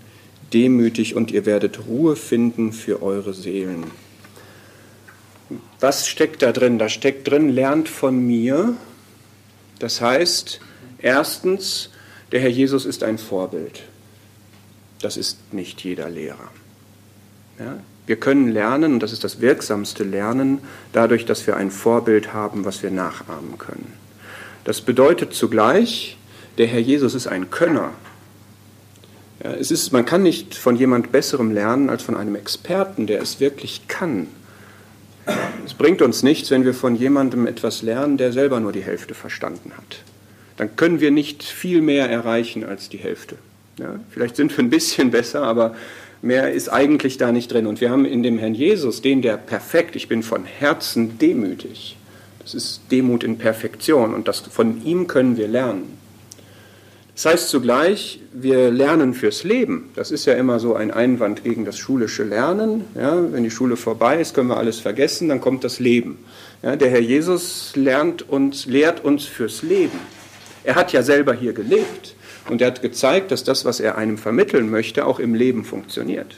demütig 0.53 1.16
und 1.16 1.31
ihr 1.31 1.46
werdet 1.46 1.87
Ruhe 1.87 2.16
finden 2.16 2.72
für 2.72 3.03
eure 3.03 3.35
Seelen. 3.35 3.85
Was 5.81 6.09
steckt 6.09 6.42
da 6.42 6.53
drin? 6.53 6.79
Da 6.79 6.88
steckt 6.88 7.29
drin, 7.29 7.49
lernt 7.49 7.88
von 7.88 8.18
mir. 8.18 8.75
Das 9.79 10.01
heißt, 10.01 10.61
erstens, 10.99 11.90
der 12.33 12.40
Herr 12.40 12.51
Jesus 12.51 12.87
ist 12.87 13.03
ein 13.03 13.18
Vorbild. 13.18 13.83
Das 15.01 15.17
ist 15.17 15.53
nicht 15.53 15.83
jeder 15.83 16.09
Lehrer. 16.09 16.51
Ja? 17.59 17.79
Wir 18.07 18.17
können 18.17 18.49
lernen, 18.49 18.95
und 18.95 19.01
das 19.01 19.13
ist 19.13 19.25
das 19.25 19.41
wirksamste 19.41 20.05
Lernen, 20.05 20.61
dadurch, 20.93 21.27
dass 21.27 21.47
wir 21.47 21.57
ein 21.57 21.71
Vorbild 21.71 22.33
haben, 22.33 22.65
was 22.65 22.83
wir 22.83 22.91
nachahmen 22.91 23.59
können. 23.59 23.93
Das 24.65 24.81
bedeutet 24.81 25.35
zugleich, 25.35 26.17
der 26.59 26.67
Herr 26.67 26.81
Jesus 26.81 27.15
ist 27.15 27.27
ein 27.27 27.51
Könner. 27.51 27.91
Ja, 29.43 29.53
es 29.53 29.71
ist, 29.71 29.93
man 29.93 30.07
kann 30.07 30.23
nicht 30.23 30.55
von 30.55 30.77
jemand 30.77 31.13
Besserem 31.13 31.51
lernen 31.51 31.91
als 31.91 32.03
von 32.03 32.17
einem 32.17 32.37
Experten, 32.37 33.07
der 33.07 33.21
es 33.21 33.41
wirklich 33.41 33.87
kann. 33.89 34.29
Es 35.65 35.75
bringt 35.75 36.01
uns 36.01 36.23
nichts, 36.23 36.51
wenn 36.51 36.65
wir 36.65 36.75
von 36.75 36.95
jemandem 36.95 37.47
etwas 37.47 37.83
lernen, 37.83 38.17
der 38.17 38.33
selber 38.33 38.61
nur 38.61 38.73
die 38.73 38.83
Hälfte 38.83 39.15
verstanden 39.15 39.73
hat. 39.77 39.99
Dann 40.57 40.77
können 40.77 41.01
wir 41.01 41.11
nicht 41.11 41.43
viel 41.43 41.83
mehr 41.83 42.09
erreichen 42.09 42.65
als 42.65 42.89
die 42.89 42.99
Hälfte. 42.99 43.37
Ja, 43.79 44.01
vielleicht 44.11 44.37
sind 44.37 44.57
wir 44.57 44.65
ein 44.65 44.71
bisschen 44.71 45.11
besser, 45.11 45.43
aber 45.43 45.75
mehr 46.23 46.53
ist 46.53 46.69
eigentlich 46.69 47.19
da 47.19 47.31
nicht 47.31 47.53
drin. 47.53 47.67
Und 47.67 47.81
wir 47.81 47.91
haben 47.91 48.07
in 48.07 48.23
dem 48.23 48.39
Herrn 48.39 48.55
Jesus 48.55 49.03
den, 49.03 49.21
der 49.21 49.37
perfekt, 49.37 49.97
ich 49.97 50.09
bin 50.09 50.23
von 50.23 50.45
Herzen 50.45 51.19
demütig. 51.19 51.97
Das 52.41 52.55
ist 52.55 52.81
Demut 52.91 53.25
in 53.25 53.39
Perfektion 53.39 54.15
und 54.15 54.29
das, 54.29 54.41
von 54.41 54.85
ihm 54.85 55.09
können 55.09 55.37
wir 55.37 55.49
lernen. 55.49 55.99
Das 57.15 57.27
heißt 57.27 57.49
zugleich, 57.49 58.21
wir 58.33 58.71
lernen 58.71 59.15
fürs 59.15 59.43
Leben. 59.43 59.91
Das 59.95 60.11
ist 60.11 60.27
ja 60.27 60.35
immer 60.35 60.61
so 60.61 60.75
ein 60.75 60.91
Einwand 60.91 61.45
gegen 61.45 61.65
das 61.65 61.79
schulische 61.79 62.25
Lernen. 62.25 62.85
Ja, 62.95 63.33
wenn 63.33 63.43
die 63.43 63.51
Schule 63.51 63.77
vorbei 63.77 64.21
ist, 64.21 64.35
können 64.35 64.49
wir 64.49 64.59
alles 64.59 64.81
vergessen, 64.81 65.29
dann 65.29 65.41
kommt 65.41 65.65
das 65.65 65.81
Leben. 65.81 66.19
Ja, 66.62 66.77
der 66.77 66.91
Herr 66.91 67.01
Jesus 67.01 67.73
lernt 67.75 68.29
uns, 68.29 68.67
lehrt 68.67 69.03
uns 69.03 69.25
fürs 69.25 69.62
Leben. 69.62 69.99
Er 70.62 70.75
hat 70.75 70.93
ja 70.93 71.03
selber 71.03 71.33
hier 71.35 71.53
gelebt 71.53 72.15
und 72.49 72.61
er 72.61 72.69
hat 72.69 72.83
gezeigt, 72.83 73.31
dass 73.31 73.45
das, 73.45 73.65
was 73.65 73.81
er 73.81 73.99
einem 73.99 74.19
vermitteln 74.19 74.71
möchte, 74.71 75.07
auch 75.07 75.19
im 75.19 75.35
Leben 75.35 75.65
funktioniert. 75.65 76.37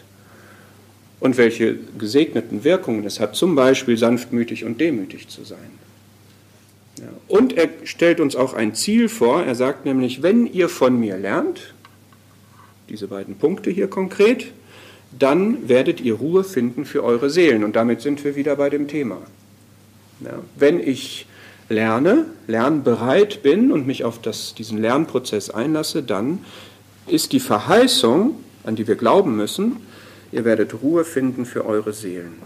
Und 1.20 1.36
welche 1.36 1.76
gesegneten 1.98 2.64
Wirkungen 2.64 3.04
es 3.04 3.18
hat, 3.18 3.34
zum 3.34 3.54
Beispiel 3.54 3.96
sanftmütig 3.96 4.64
und 4.64 4.80
demütig 4.80 5.28
zu 5.28 5.44
sein. 5.44 5.70
Ja. 6.98 7.08
Und 7.26 7.56
er 7.56 7.68
stellt 7.84 8.20
uns 8.20 8.36
auch 8.36 8.54
ein 8.54 8.74
Ziel 8.74 9.08
vor. 9.08 9.44
Er 9.44 9.54
sagt 9.54 9.84
nämlich, 9.84 10.22
wenn 10.22 10.46
ihr 10.46 10.68
von 10.68 10.98
mir 10.98 11.16
lernt, 11.16 11.74
diese 12.88 13.08
beiden 13.08 13.36
Punkte 13.36 13.70
hier 13.70 13.88
konkret, 13.88 14.52
dann 15.18 15.68
werdet 15.68 16.00
ihr 16.00 16.14
Ruhe 16.14 16.44
finden 16.44 16.84
für 16.84 17.02
eure 17.02 17.30
Seelen. 17.30 17.64
Und 17.64 17.76
damit 17.76 18.00
sind 18.00 18.24
wir 18.24 18.36
wieder 18.36 18.56
bei 18.56 18.70
dem 18.70 18.88
Thema. 18.88 19.18
Ja. 20.20 20.38
Wenn 20.56 20.80
ich 20.80 21.26
lerne, 21.68 22.26
lernbereit 22.46 23.42
bin 23.42 23.70
und 23.72 23.86
mich 23.86 24.04
auf 24.04 24.20
das, 24.20 24.54
diesen 24.54 24.78
Lernprozess 24.78 25.50
einlasse, 25.50 26.02
dann 26.02 26.44
ist 27.06 27.32
die 27.32 27.40
Verheißung, 27.40 28.36
an 28.64 28.76
die 28.76 28.86
wir 28.86 28.96
glauben 28.96 29.36
müssen, 29.36 29.76
ihr 30.32 30.44
werdet 30.44 30.82
Ruhe 30.82 31.04
finden 31.04 31.46
für 31.46 31.64
eure 31.64 31.92
Seelen. 31.92 32.36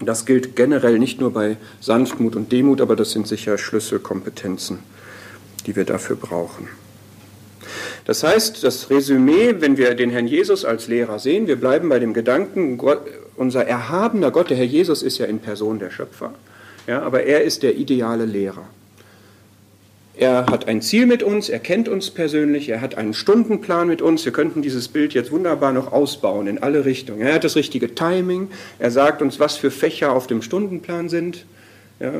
Das 0.00 0.26
gilt 0.26 0.54
generell 0.54 0.98
nicht 0.98 1.20
nur 1.20 1.32
bei 1.32 1.56
Sanftmut 1.80 2.36
und 2.36 2.52
Demut, 2.52 2.80
aber 2.80 2.94
das 2.94 3.10
sind 3.10 3.26
sicher 3.26 3.58
Schlüsselkompetenzen, 3.58 4.78
die 5.66 5.74
wir 5.74 5.84
dafür 5.84 6.16
brauchen. 6.16 6.68
Das 8.04 8.22
heißt, 8.22 8.62
das 8.64 8.90
Resümee, 8.90 9.56
wenn 9.58 9.76
wir 9.76 9.94
den 9.94 10.10
Herrn 10.10 10.26
Jesus 10.26 10.64
als 10.64 10.88
Lehrer 10.88 11.18
sehen, 11.18 11.46
wir 11.46 11.56
bleiben 11.56 11.88
bei 11.88 11.98
dem 11.98 12.14
Gedanken, 12.14 12.80
unser 13.36 13.66
erhabener 13.66 14.30
Gott, 14.30 14.50
der 14.50 14.56
Herr 14.56 14.64
Jesus 14.64 15.02
ist 15.02 15.18
ja 15.18 15.26
in 15.26 15.40
Person 15.40 15.78
der 15.78 15.90
Schöpfer, 15.90 16.32
ja, 16.88 17.02
aber 17.02 17.22
er 17.24 17.44
ist 17.44 17.62
der 17.62 17.76
ideale 17.76 18.24
Lehrer. 18.24 18.66
Er 20.16 20.46
hat 20.46 20.66
ein 20.66 20.82
Ziel 20.82 21.06
mit 21.06 21.22
uns, 21.22 21.48
er 21.48 21.60
kennt 21.60 21.88
uns 21.88 22.10
persönlich, 22.10 22.68
er 22.70 22.80
hat 22.80 22.96
einen 22.96 23.14
Stundenplan 23.14 23.86
mit 23.86 24.02
uns. 24.02 24.24
Wir 24.24 24.32
könnten 24.32 24.62
dieses 24.62 24.88
Bild 24.88 25.14
jetzt 25.14 25.30
wunderbar 25.30 25.72
noch 25.72 25.92
ausbauen 25.92 26.48
in 26.48 26.58
alle 26.58 26.84
Richtungen. 26.84 27.20
Er 27.20 27.34
hat 27.34 27.44
das 27.44 27.54
richtige 27.54 27.94
Timing, 27.94 28.48
er 28.80 28.90
sagt 28.90 29.22
uns, 29.22 29.38
was 29.38 29.56
für 29.56 29.70
Fächer 29.70 30.10
auf 30.12 30.26
dem 30.26 30.42
Stundenplan 30.42 31.08
sind. 31.08 31.46
Ja, 32.00 32.12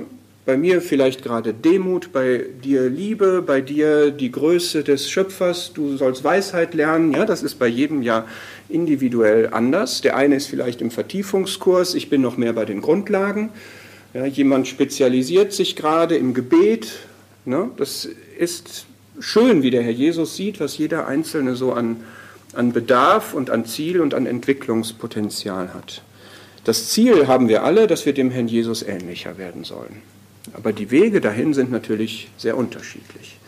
bei 0.46 0.56
mir 0.56 0.80
vielleicht 0.80 1.22
gerade 1.22 1.52
Demut, 1.52 2.12
bei 2.12 2.44
dir 2.62 2.88
Liebe, 2.88 3.42
bei 3.42 3.60
dir 3.60 4.10
die 4.12 4.30
Größe 4.30 4.84
des 4.84 5.10
Schöpfers, 5.10 5.72
du 5.74 5.96
sollst 5.96 6.22
Weisheit 6.24 6.74
lernen. 6.74 7.12
Ja, 7.12 7.26
das 7.26 7.42
ist 7.42 7.56
bei 7.56 7.66
jedem 7.66 8.02
ja 8.02 8.26
individuell 8.68 9.48
anders. 9.52 10.02
Der 10.02 10.16
eine 10.16 10.36
ist 10.36 10.46
vielleicht 10.46 10.80
im 10.80 10.90
Vertiefungskurs, 10.90 11.94
ich 11.94 12.10
bin 12.10 12.22
noch 12.22 12.36
mehr 12.36 12.52
bei 12.52 12.64
den 12.64 12.80
Grundlagen. 12.80 13.50
Ja, 14.14 14.24
jemand 14.24 14.68
spezialisiert 14.68 15.52
sich 15.52 15.76
gerade 15.76 16.16
im 16.16 16.34
Gebet, 16.34 17.08
Ne? 17.48 17.70
Das 17.78 18.06
ist 18.38 18.84
schön, 19.18 19.62
wie 19.62 19.70
der 19.70 19.82
Herr 19.82 19.90
Jesus 19.90 20.36
sieht, 20.36 20.60
was 20.60 20.76
jeder 20.76 21.06
Einzelne 21.06 21.56
so 21.56 21.72
an, 21.72 22.04
an 22.52 22.74
Bedarf 22.74 23.32
und 23.32 23.48
an 23.48 23.64
Ziel 23.64 24.02
und 24.02 24.12
an 24.12 24.26
Entwicklungspotenzial 24.26 25.72
hat. 25.72 26.02
Das 26.64 26.90
Ziel 26.90 27.26
haben 27.26 27.48
wir 27.48 27.64
alle, 27.64 27.86
dass 27.86 28.04
wir 28.04 28.12
dem 28.12 28.30
Herrn 28.30 28.48
Jesus 28.48 28.82
ähnlicher 28.82 29.38
werden 29.38 29.64
sollen. 29.64 30.02
Aber 30.52 30.74
die 30.74 30.90
Wege 30.90 31.22
dahin 31.22 31.54
sind 31.54 31.70
natürlich 31.70 32.28
sehr 32.36 32.54
unterschiedlich. 32.54 33.38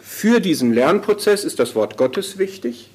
Für 0.00 0.38
diesen 0.38 0.72
Lernprozess 0.72 1.42
ist 1.42 1.58
das 1.58 1.74
Wort 1.74 1.96
Gottes 1.96 2.38
wichtig, 2.38 2.88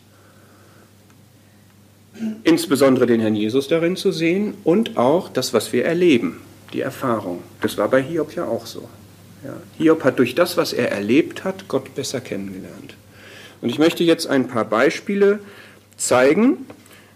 insbesondere 2.44 3.06
den 3.06 3.20
Herrn 3.20 3.36
Jesus 3.36 3.68
darin 3.68 3.96
zu 3.96 4.12
sehen 4.12 4.54
und 4.64 4.98
auch 4.98 5.30
das, 5.30 5.54
was 5.54 5.74
wir 5.74 5.86
erleben, 5.86 6.42
die 6.74 6.82
Erfahrung. 6.82 7.44
Das 7.62 7.78
war 7.78 7.90
bei 7.90 8.02
Hiob 8.02 8.36
ja 8.36 8.46
auch 8.46 8.66
so. 8.66 8.88
Ja, 9.44 9.56
Hiob 9.78 10.04
hat 10.04 10.20
durch 10.20 10.36
das, 10.36 10.58
was 10.58 10.74
er 10.74 10.92
erlebt 10.92 11.44
hat, 11.44 11.68
Gott 11.68 11.96
besser 11.96 12.22
kennengelernt. 12.22 12.96
Und 13.62 13.70
ich 13.70 13.80
möchte 13.80 14.04
jetzt 14.04 14.28
ein 14.28 14.48
paar 14.48 14.66
Beispiele 14.66 15.40
zeigen, 15.98 16.66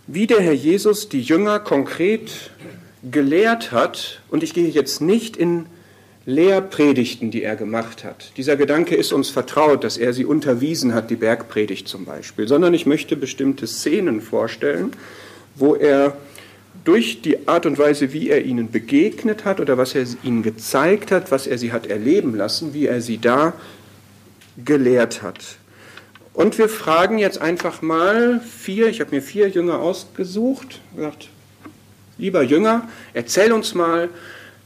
wie 0.07 0.27
der 0.27 0.39
Herr 0.39 0.53
Jesus 0.53 1.09
die 1.09 1.21
Jünger 1.21 1.59
konkret 1.59 2.51
gelehrt 3.11 3.71
hat. 3.71 4.21
Und 4.29 4.43
ich 4.43 4.53
gehe 4.53 4.69
jetzt 4.69 5.01
nicht 5.01 5.37
in 5.37 5.65
Lehrpredigten, 6.27 7.31
die 7.31 7.41
er 7.41 7.55
gemacht 7.55 8.03
hat. 8.03 8.33
Dieser 8.35 8.57
Gedanke 8.57 8.95
ist 8.95 9.13
uns 9.13 9.29
vertraut, 9.29 9.85
dass 9.85 9.97
er 9.97 10.11
sie 10.11 10.25
unterwiesen 10.25 10.93
hat, 10.93 11.09
die 11.09 11.15
Bergpredigt 11.15 11.87
zum 11.87 12.03
Beispiel, 12.03 12.49
sondern 12.49 12.73
ich 12.73 12.85
möchte 12.85 13.15
bestimmte 13.15 13.65
Szenen 13.65 14.19
vorstellen, 14.19 14.91
wo 15.55 15.73
er 15.73 16.17
durch 16.83 17.21
die 17.21 17.47
Art 17.47 17.65
und 17.65 17.79
Weise, 17.79 18.11
wie 18.11 18.29
er 18.29 18.43
ihnen 18.43 18.71
begegnet 18.71 19.45
hat 19.45 19.61
oder 19.61 19.77
was 19.77 19.95
er 19.95 20.05
ihnen 20.21 20.43
gezeigt 20.43 21.11
hat, 21.11 21.31
was 21.31 21.47
er 21.47 21.57
sie 21.57 21.71
hat 21.71 21.87
erleben 21.87 22.35
lassen, 22.35 22.73
wie 22.73 22.87
er 22.87 23.01
sie 23.01 23.19
da 23.19 23.53
gelehrt 24.65 25.21
hat. 25.21 25.39
Und 26.33 26.57
wir 26.57 26.67
fragen 26.67 27.19
jetzt 27.19 27.39
einfach 27.41 27.81
mal 27.81 28.41
vier, 28.41 28.89
ich 28.89 28.99
habe 28.99 29.15
mir 29.15 29.21
vier 29.21 29.47
Jünger 29.47 29.79
ausgesucht, 29.79 30.81
gesagt, 30.93 31.29
lieber 32.17 32.43
Jünger, 32.43 32.89
erzähl 33.13 33.53
uns 33.53 33.73
mal 33.73 34.09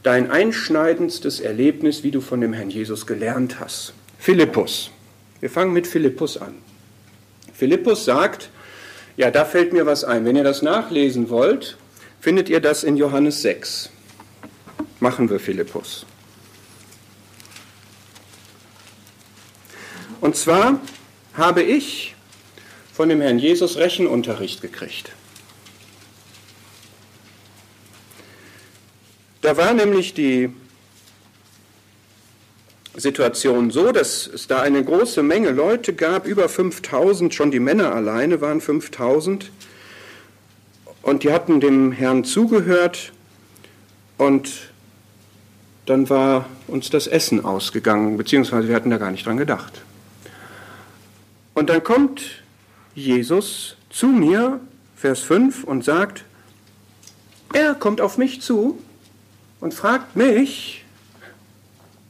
dein 0.03 0.31
einschneidendstes 0.31 1.39
Erlebnis, 1.39 2.03
wie 2.03 2.11
du 2.11 2.21
von 2.21 2.41
dem 2.41 2.53
Herrn 2.53 2.69
Jesus 2.69 3.05
gelernt 3.05 3.59
hast. 3.59 3.93
Philippus. 4.17 4.91
Wir 5.39 5.49
fangen 5.49 5.73
mit 5.73 5.87
Philippus 5.87 6.37
an. 6.37 6.55
Philippus 7.53 8.05
sagt, 8.05 8.49
ja, 9.17 9.31
da 9.31 9.45
fällt 9.45 9.73
mir 9.73 9.85
was 9.85 10.03
ein. 10.03 10.25
Wenn 10.25 10.35
ihr 10.35 10.43
das 10.43 10.61
nachlesen 10.61 11.29
wollt, 11.29 11.77
findet 12.19 12.49
ihr 12.49 12.59
das 12.59 12.83
in 12.83 12.97
Johannes 12.97 13.41
6. 13.41 13.89
Machen 14.99 15.29
wir 15.29 15.39
Philippus. 15.39 16.05
Und 20.21 20.35
zwar 20.35 20.79
habe 21.33 21.63
ich 21.63 22.15
von 22.93 23.09
dem 23.09 23.21
Herrn 23.21 23.39
Jesus 23.39 23.77
Rechenunterricht 23.77 24.61
gekriegt. 24.61 25.11
Da 29.51 29.57
war 29.57 29.73
nämlich 29.73 30.13
die 30.13 30.49
Situation 32.95 33.69
so, 33.69 33.91
dass 33.91 34.25
es 34.25 34.47
da 34.47 34.61
eine 34.61 34.81
große 34.81 35.23
Menge 35.23 35.49
Leute 35.51 35.91
gab, 35.91 36.25
über 36.25 36.47
5000, 36.47 37.33
schon 37.35 37.51
die 37.51 37.59
Männer 37.59 37.93
alleine 37.93 38.39
waren 38.39 38.61
5000, 38.61 39.51
und 41.01 41.23
die 41.23 41.33
hatten 41.33 41.59
dem 41.59 41.91
Herrn 41.91 42.23
zugehört 42.23 43.11
und 44.17 44.71
dann 45.85 46.09
war 46.09 46.45
uns 46.67 46.89
das 46.89 47.07
Essen 47.07 47.43
ausgegangen, 47.43 48.15
beziehungsweise 48.15 48.69
wir 48.69 48.75
hatten 48.77 48.89
da 48.89 48.99
gar 48.99 49.11
nicht 49.11 49.25
dran 49.25 49.35
gedacht. 49.35 49.81
Und 51.55 51.69
dann 51.69 51.83
kommt 51.83 52.21
Jesus 52.95 53.75
zu 53.89 54.07
mir, 54.07 54.61
Vers 54.95 55.19
5, 55.19 55.65
und 55.65 55.83
sagt, 55.83 56.23
er 57.51 57.75
kommt 57.75 57.99
auf 57.99 58.17
mich 58.17 58.41
zu 58.41 58.79
und 59.61 59.73
fragt 59.73 60.17
mich, 60.17 60.83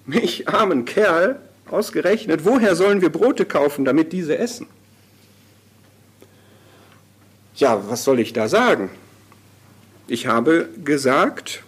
mich 0.05 0.47
armen 0.49 0.85
Kerl, 0.85 1.39
ausgerechnet, 1.69 2.43
woher 2.45 2.75
sollen 2.75 3.01
wir 3.01 3.11
Brote 3.11 3.45
kaufen, 3.45 3.85
damit 3.85 4.11
diese 4.11 4.37
essen? 4.37 4.67
Ja, 7.55 7.87
was 7.89 8.03
soll 8.03 8.19
ich 8.19 8.33
da 8.33 8.47
sagen? 8.47 8.89
Ich 10.07 10.27
habe 10.27 10.69
gesagt, 10.83 11.63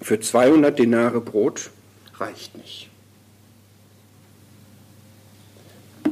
für 0.00 0.18
200 0.18 0.78
Denare 0.78 1.20
Brot 1.20 1.70
reicht 2.18 2.56
nicht. 2.56 2.88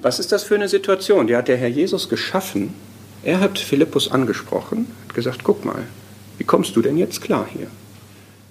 Was 0.00 0.18
ist 0.18 0.32
das 0.32 0.42
für 0.42 0.56
eine 0.56 0.68
Situation? 0.68 1.26
Die 1.26 1.36
hat 1.36 1.48
der 1.48 1.56
Herr 1.56 1.68
Jesus 1.68 2.08
geschaffen. 2.08 2.74
Er 3.22 3.40
hat 3.40 3.58
Philippus 3.58 4.10
angesprochen, 4.10 4.88
hat 5.06 5.14
gesagt, 5.14 5.44
guck 5.44 5.64
mal, 5.64 5.84
wie 6.38 6.44
kommst 6.44 6.74
du 6.74 6.82
denn 6.82 6.96
jetzt 6.96 7.22
klar 7.22 7.46
hier? 7.52 7.68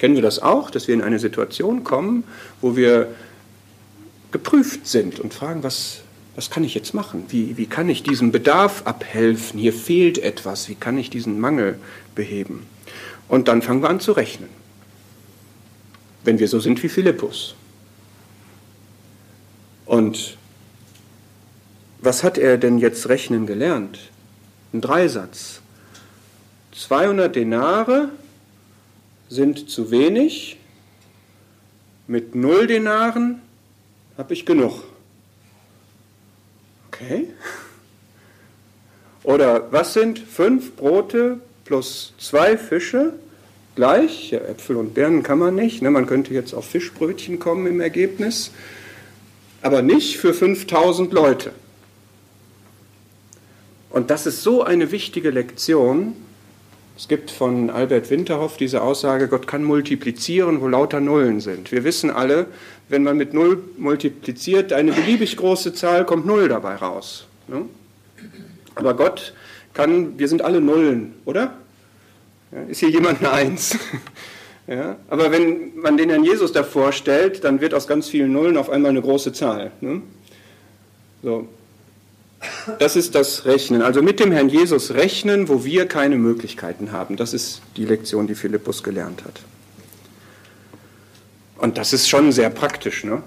Kennen 0.02 0.16
wir 0.16 0.24
das 0.24 0.39
auch, 0.39 0.72
dass 0.72 0.88
wir 0.88 0.95
in 0.95 1.04
eine 1.04 1.20
Situation 1.20 1.84
kommen, 1.84 2.24
wo 2.60 2.76
wir 2.76 3.14
geprüft 4.32 4.88
sind 4.88 5.20
und 5.20 5.32
fragen, 5.32 5.62
was, 5.62 6.02
was 6.34 6.49
kann 6.49 6.64
ich 6.64 6.74
jetzt 6.74 6.95
machen? 6.95 7.26
Wie, 7.30 7.56
wie 7.56 7.68
kann 7.68 7.88
ich 7.88 8.02
diesem 8.02 8.32
Bedarf 8.32 8.82
abhelfen? 8.86 9.60
Hier 9.60 9.74
fehlt 9.74 10.18
etwas. 10.18 10.70
Wie 10.70 10.74
kann 10.74 10.97
ich 10.97 11.12
diesen 11.12 11.39
Mangel 11.39 11.78
beheben? 12.16 12.66
Und 13.28 13.47
dann 13.47 13.62
fangen 13.62 13.84
wir 13.84 13.91
an 13.91 13.99
zu 13.99 14.14
rechnen. 14.14 14.49
Wenn 16.24 16.39
wir 16.39 16.47
so 16.47 16.60
sind 16.60 16.82
wie 16.82 16.89
Philippus. 16.89 17.54
Und 19.86 20.36
was 21.99 22.24
hat 22.24 22.39
er 22.39 22.58
denn 22.58 22.80
jetzt 22.80 23.08
rechnen 23.08 23.45
gelernt? 23.45 23.99
Ein 24.74 24.82
Dreisatz. 24.82 25.62
200 26.72 27.36
Denare 27.36 28.10
sind 29.32 29.70
zu 29.70 29.92
wenig. 29.92 30.58
Mit 32.06 32.36
null 32.36 32.68
Denaren 32.68 33.42
habe 34.18 34.34
ich 34.34 34.46
genug. 34.46 34.84
Okay. 36.90 37.28
Oder 39.24 39.72
was 39.72 39.94
sind 39.94 40.20
fünf 40.20 40.76
Brote 40.76 41.40
plus 41.64 42.14
zwei 42.18 42.58
Fische 42.58 43.14
gleich? 43.76 44.32
Ja, 44.32 44.40
Äpfel 44.40 44.76
und 44.76 44.94
Birnen 44.94 45.24
kann 45.24 45.40
man 45.40 45.56
nicht. 45.56 45.82
Ne? 45.82 45.90
Man 45.92 46.08
könnte 46.08 46.34
jetzt 46.34 46.54
auf 46.54 46.66
Fischbrötchen 46.66 47.40
kommen 47.40 47.66
im 47.68 47.80
Ergebnis. 47.80 48.52
Aber 49.62 49.82
nicht 49.82 50.18
für 50.18 50.34
5000 50.34 51.14
Leute. 51.14 51.54
Und 53.90 54.10
das 54.10 54.26
ist 54.26 54.44
so 54.44 54.62
eine 54.62 54.92
wichtige 54.92 55.30
Lektion. 55.30 56.18
Es 57.02 57.08
gibt 57.08 57.32
von 57.32 57.72
Albert 57.72 58.12
Winterhoff 58.12 58.58
diese 58.58 58.84
Aussage, 58.84 59.28
Gott 59.28 59.47
kann 59.47 59.64
multiplizieren, 59.64 60.62
wo 60.62 60.68
lauter 60.68 60.99
Nullen 60.99 61.39
sind. 61.39 61.72
Wir 61.72 61.84
wissen 61.84 62.12
alle, 62.12 62.45
wenn 62.89 63.02
man 63.02 63.18
mit 63.18 63.34
Null 63.34 63.64
multipliziert, 63.80 64.72
eine 64.72 64.91
beliebig 64.91 65.36
große 65.36 65.74
Zahl, 65.74 66.06
kommt 66.06 66.28
Null 66.28 66.47
dabei 66.47 66.76
raus. 66.76 67.26
Ne? 67.47 67.66
Aber 68.76 68.93
Gott 68.93 69.34
kann, 69.74 70.20
wir 70.20 70.28
sind 70.28 70.43
alle 70.43 70.62
Nullen, 70.62 71.16
oder? 71.26 71.56
Ja, 72.52 72.62
ist 72.70 72.82
hier 72.82 72.91
jemand 72.91 73.20
eine 73.20 73.32
Eins? 73.32 73.78
Ja, 74.68 74.95
aber 75.10 75.32
wenn 75.32 75.76
man 75.76 75.97
den 75.97 76.12
Herrn 76.12 76.24
Jesus 76.24 76.52
davor 76.54 76.93
stellt, 76.93 77.43
dann 77.43 77.60
wird 77.60 77.74
aus 77.74 77.88
ganz 77.88 78.08
vielen 78.08 78.32
Nullen 78.32 78.58
auf 78.58 78.70
einmal 78.70 78.91
eine 78.91 79.02
große 79.02 79.34
Zahl. 79.34 79.72
Ne? 79.82 80.04
So. 81.24 81.47
Das 82.80 82.96
ist 82.96 83.16
das 83.16 83.46
Rechnen. 83.46 83.82
Also 83.82 84.02
mit 84.02 84.20
dem 84.20 84.32
Herrn 84.32 84.50
Jesus 84.50 84.92
rechnen, 84.94 85.48
wo 85.48 85.64
wir 85.64 85.88
keine 85.88 86.18
Möglichkeiten 86.18 86.92
haben. 86.92 87.16
Das 87.16 87.34
ist 87.34 87.62
die 87.78 87.86
Lektion, 87.86 88.28
die 88.28 88.36
Philippus 88.36 88.84
gelernt 88.84 89.24
hat. 89.24 89.42
Und 91.58 91.78
das 91.78 91.94
ist 91.94 92.10
schon 92.10 92.32
sehr 92.32 92.50
praktisch. 92.50 93.04
Ne? 93.04 93.22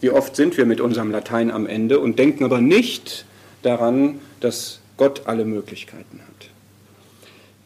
Wie 0.00 0.10
oft 0.10 0.36
sind 0.36 0.56
wir 0.56 0.66
mit 0.66 0.80
unserem 0.80 1.10
Latein 1.10 1.50
am 1.50 1.66
Ende 1.66 2.00
und 2.00 2.18
denken 2.18 2.44
aber 2.44 2.60
nicht 2.60 3.24
daran, 3.62 4.20
dass 4.40 4.80
Gott 4.96 5.22
alle 5.24 5.46
Möglichkeiten 5.46 6.20
hat. 6.20 6.50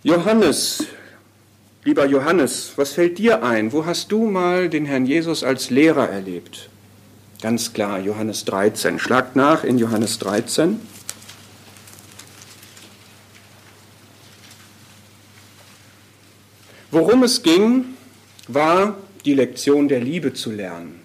Johannes, 0.05 0.85
lieber 1.83 2.07
Johannes, 2.07 2.73
was 2.77 2.93
fällt 2.93 3.19
dir 3.19 3.43
ein? 3.43 3.73
Wo 3.73 3.87
hast 3.87 4.13
du 4.13 4.27
mal 4.27 4.69
den 4.69 4.87
Herrn 4.87 5.07
Jesus 5.07 5.43
als 5.43 5.71
Lehrer 5.71 6.09
erlebt? 6.09 6.69
Ganz 7.45 7.75
klar, 7.75 8.01
Johannes 8.01 8.47
13. 8.47 8.99
Schlagt 8.99 9.37
nach 9.37 9.65
in 9.65 9.77
Johannes 9.77 10.19
13. 10.19 10.81
Worum 16.91 17.23
es 17.23 17.43
ging, 17.43 17.99
war 18.49 18.97
die 19.27 19.35
Lektion 19.35 19.89
der 19.89 20.01
Liebe 20.01 20.33
zu 20.33 20.53
lernen. 20.53 21.03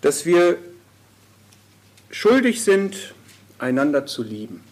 Dass 0.00 0.26
wir 0.26 0.58
schuldig 2.10 2.64
sind, 2.64 3.14
einander 3.60 4.06
zu 4.06 4.24
lieben. 4.24 4.63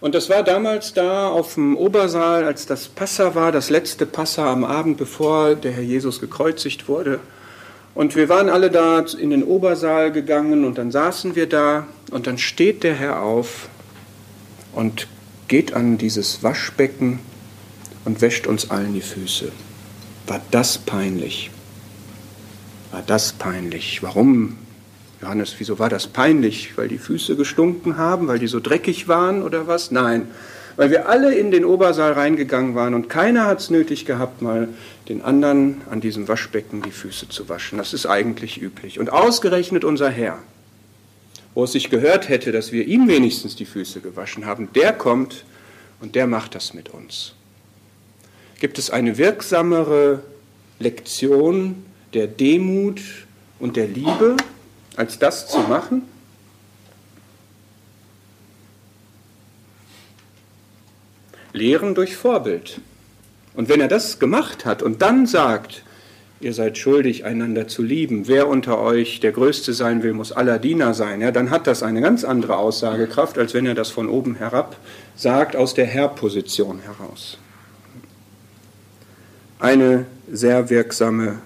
Und 0.00 0.14
das 0.14 0.30
war 0.30 0.44
damals 0.44 0.94
da 0.94 1.28
auf 1.28 1.54
dem 1.54 1.76
Obersaal, 1.76 2.44
als 2.44 2.66
das 2.66 2.86
Passa 2.86 3.34
war, 3.34 3.50
das 3.50 3.68
letzte 3.68 4.06
Passa 4.06 4.50
am 4.52 4.62
Abend, 4.64 4.96
bevor 4.96 5.56
der 5.56 5.72
Herr 5.72 5.82
Jesus 5.82 6.20
gekreuzigt 6.20 6.88
wurde. 6.88 7.18
Und 7.94 8.14
wir 8.14 8.28
waren 8.28 8.48
alle 8.48 8.70
da 8.70 9.00
in 9.00 9.30
den 9.30 9.42
Obersaal 9.42 10.12
gegangen 10.12 10.64
und 10.64 10.78
dann 10.78 10.92
saßen 10.92 11.34
wir 11.34 11.48
da 11.48 11.88
und 12.12 12.28
dann 12.28 12.38
steht 12.38 12.84
der 12.84 12.94
Herr 12.94 13.22
auf 13.22 13.68
und 14.72 15.08
geht 15.48 15.72
an 15.72 15.98
dieses 15.98 16.44
Waschbecken 16.44 17.18
und 18.04 18.20
wäscht 18.20 18.46
uns 18.46 18.70
allen 18.70 18.94
die 18.94 19.00
Füße. 19.00 19.50
War 20.28 20.40
das 20.52 20.78
peinlich? 20.78 21.50
War 22.92 23.02
das 23.02 23.32
peinlich? 23.32 24.02
Warum, 24.02 24.58
Johannes, 25.20 25.54
wieso 25.58 25.78
war 25.78 25.88
das 25.88 26.06
peinlich? 26.06 26.76
Weil 26.76 26.88
die 26.88 26.98
Füße 26.98 27.36
gestunken 27.36 27.96
haben, 27.96 28.28
weil 28.28 28.38
die 28.38 28.46
so 28.46 28.60
dreckig 28.60 29.08
waren 29.08 29.42
oder 29.42 29.66
was? 29.66 29.90
Nein, 29.90 30.28
weil 30.76 30.90
wir 30.90 31.08
alle 31.08 31.34
in 31.34 31.50
den 31.50 31.64
Obersaal 31.64 32.12
reingegangen 32.12 32.76
waren 32.76 32.94
und 32.94 33.08
keiner 33.08 33.46
hat 33.46 33.58
es 33.58 33.68
nötig 33.68 34.06
gehabt, 34.06 34.42
mal 34.42 34.68
den 35.08 35.22
anderen 35.22 35.80
an 35.90 36.00
diesem 36.00 36.28
Waschbecken 36.28 36.82
die 36.82 36.92
Füße 36.92 37.28
zu 37.28 37.48
waschen. 37.48 37.78
Das 37.78 37.92
ist 37.92 38.06
eigentlich 38.06 38.62
üblich. 38.62 39.00
Und 39.00 39.10
ausgerechnet 39.10 39.82
unser 39.82 40.08
Herr, 40.08 40.38
wo 41.54 41.64
es 41.64 41.72
sich 41.72 41.90
gehört 41.90 42.28
hätte, 42.28 42.52
dass 42.52 42.70
wir 42.70 42.86
ihm 42.86 43.08
wenigstens 43.08 43.56
die 43.56 43.64
Füße 43.64 44.00
gewaschen 44.00 44.46
haben, 44.46 44.68
der 44.72 44.92
kommt 44.92 45.44
und 46.00 46.14
der 46.14 46.28
macht 46.28 46.54
das 46.54 46.74
mit 46.74 46.90
uns. 46.90 47.34
Gibt 48.60 48.78
es 48.78 48.90
eine 48.90 49.18
wirksamere 49.18 50.22
Lektion 50.78 51.84
der 52.14 52.28
Demut 52.28 53.00
und 53.58 53.76
der 53.76 53.88
Liebe, 53.88 54.36
als 54.98 55.18
das 55.18 55.46
zu 55.46 55.60
machen? 55.60 56.02
Lehren 61.52 61.94
durch 61.94 62.16
Vorbild. 62.16 62.80
Und 63.54 63.68
wenn 63.68 63.80
er 63.80 63.88
das 63.88 64.18
gemacht 64.18 64.64
hat 64.64 64.82
und 64.82 65.00
dann 65.00 65.26
sagt, 65.26 65.84
ihr 66.40 66.52
seid 66.52 66.78
schuldig, 66.78 67.24
einander 67.24 67.68
zu 67.68 67.82
lieben. 67.82 68.26
Wer 68.26 68.48
unter 68.48 68.80
euch 68.80 69.20
der 69.20 69.32
Größte 69.32 69.72
sein 69.72 70.02
will, 70.02 70.14
muss 70.14 70.32
aller 70.32 70.58
Diener 70.58 70.94
sein. 70.94 71.20
Ja, 71.20 71.30
dann 71.30 71.50
hat 71.50 71.66
das 71.66 71.82
eine 71.82 72.00
ganz 72.00 72.24
andere 72.24 72.56
Aussagekraft, 72.56 73.38
als 73.38 73.54
wenn 73.54 73.66
er 73.66 73.74
das 73.74 73.90
von 73.90 74.08
oben 74.08 74.34
herab 74.34 74.76
sagt, 75.16 75.56
aus 75.56 75.74
der 75.74 75.86
Herrposition 75.86 76.80
heraus. 76.80 77.38
Eine 79.60 80.06
sehr 80.30 80.70
wirksame 80.70 81.40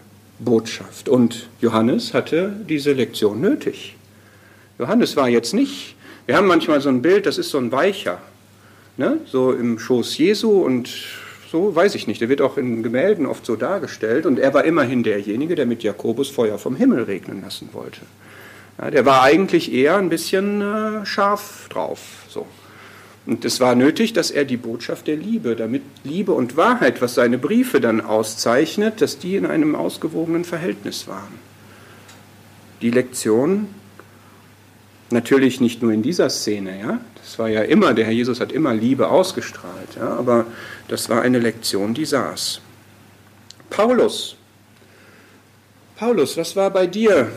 Botschaft. 0.45 1.09
Und 1.09 1.49
Johannes 1.61 2.15
hatte 2.15 2.53
diese 2.69 2.93
Lektion 2.93 3.41
nötig. 3.41 3.97
Johannes 4.79 5.17
war 5.17 5.29
jetzt 5.29 5.55
nicht, 5.55 5.97
wir 6.27 6.37
haben 6.37 6.47
manchmal 6.47 6.81
so 6.81 6.89
ein 6.89 7.03
Bild, 7.03 7.27
das 7.27 7.39
ist 7.39 7.51
so 7.51 7.59
ein 7.59 7.73
Weicher, 7.73 8.21
ne? 8.97 9.19
so 9.27 9.53
im 9.53 9.79
Schoß 9.79 10.17
Jesu 10.19 10.63
und 10.63 10.89
so, 11.53 11.77
weiß 11.77 11.95
ich 11.95 12.07
nicht. 12.07 12.21
Der 12.23 12.31
wird 12.31 12.41
auch 12.41 12.57
in 12.57 12.83
Gemälden 12.83 13.27
oft 13.27 13.45
so 13.45 13.57
dargestellt. 13.57 14.25
Und 14.25 14.39
er 14.39 14.55
war 14.55 14.65
immerhin 14.65 15.03
derjenige, 15.03 15.55
der 15.55 15.67
mit 15.67 15.83
Jakobus 15.83 16.31
Feuer 16.31 16.59
vom 16.59 16.77
Himmel 16.77 17.03
regnen 17.03 17.43
lassen 17.43 17.69
wollte. 17.73 18.01
Ja, 18.79 18.91
der 18.91 19.05
war 19.05 19.23
eigentlich 19.23 19.71
eher 19.71 19.99
ein 19.99 20.09
bisschen 20.09 20.63
äh, 20.63 21.05
scharf 21.05 21.67
drauf. 21.69 22.01
So. 22.29 22.47
Und 23.25 23.45
es 23.45 23.61
war 23.61 23.75
nötig, 23.75 24.13
dass 24.13 24.31
er 24.31 24.45
die 24.45 24.57
Botschaft 24.57 25.07
der 25.07 25.17
Liebe, 25.17 25.55
damit 25.55 25.83
Liebe 26.03 26.33
und 26.33 26.57
Wahrheit, 26.57 27.01
was 27.01 27.15
seine 27.15 27.39
Briefe 27.39 27.81
dann 27.81 28.01
auszeichnet, 28.01 29.01
dass 29.01 29.19
die 29.19 29.37
in 29.37 29.47
einem 29.47 29.77
ausgewogenen 29.77 30.45
Verhältnis 30.45 31.07
waren. 31.07 31.39
Die 32.81 32.91
Lektion 32.91 33.69
natürlich 35.11 35.61
nicht 35.61 35.83
nur 35.83 35.93
in 35.93 36.03
dieser 36.03 36.31
Szene, 36.31 36.81
ja, 36.81 37.01
das 37.23 37.39
war 37.39 37.49
ja 37.49 37.63
immer, 37.63 37.95
der 37.95 38.07
Herr 38.07 38.13
Jesus 38.13 38.41
hat 38.41 38.51
immer 38.51 38.75
Liebe 38.75 39.09
ausgestrahlt, 39.09 39.97
ja, 39.97 40.09
aber 40.09 40.47
das 40.89 41.09
war 41.09 41.23
eine 41.23 41.39
Lektion, 41.39 41.95
die 41.95 42.07
saß. 42.07 42.61
Paulus. 43.71 44.37
Paulus, 45.97 46.37
was 46.37 46.57
war 46.57 46.71
bei 46.71 46.87
dir 46.87 47.31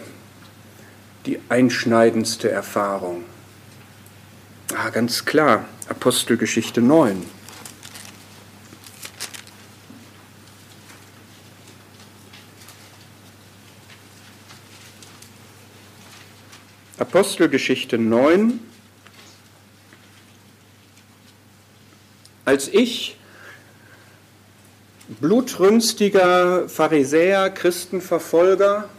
die 1.25 1.39
einschneidendste 1.49 2.49
Erfahrung? 2.49 3.23
Ah, 4.75 4.89
ganz 4.89 5.25
klar, 5.25 5.65
Apostelgeschichte 5.87 6.81
9. 6.81 7.23
Apostelgeschichte 16.97 17.99
9, 17.99 18.59
Als 22.45 22.67
ich, 22.67 23.17
blutrünstiger 25.19 26.67
Pharisäer, 26.67 27.49
Christenverfolger, 27.51 28.89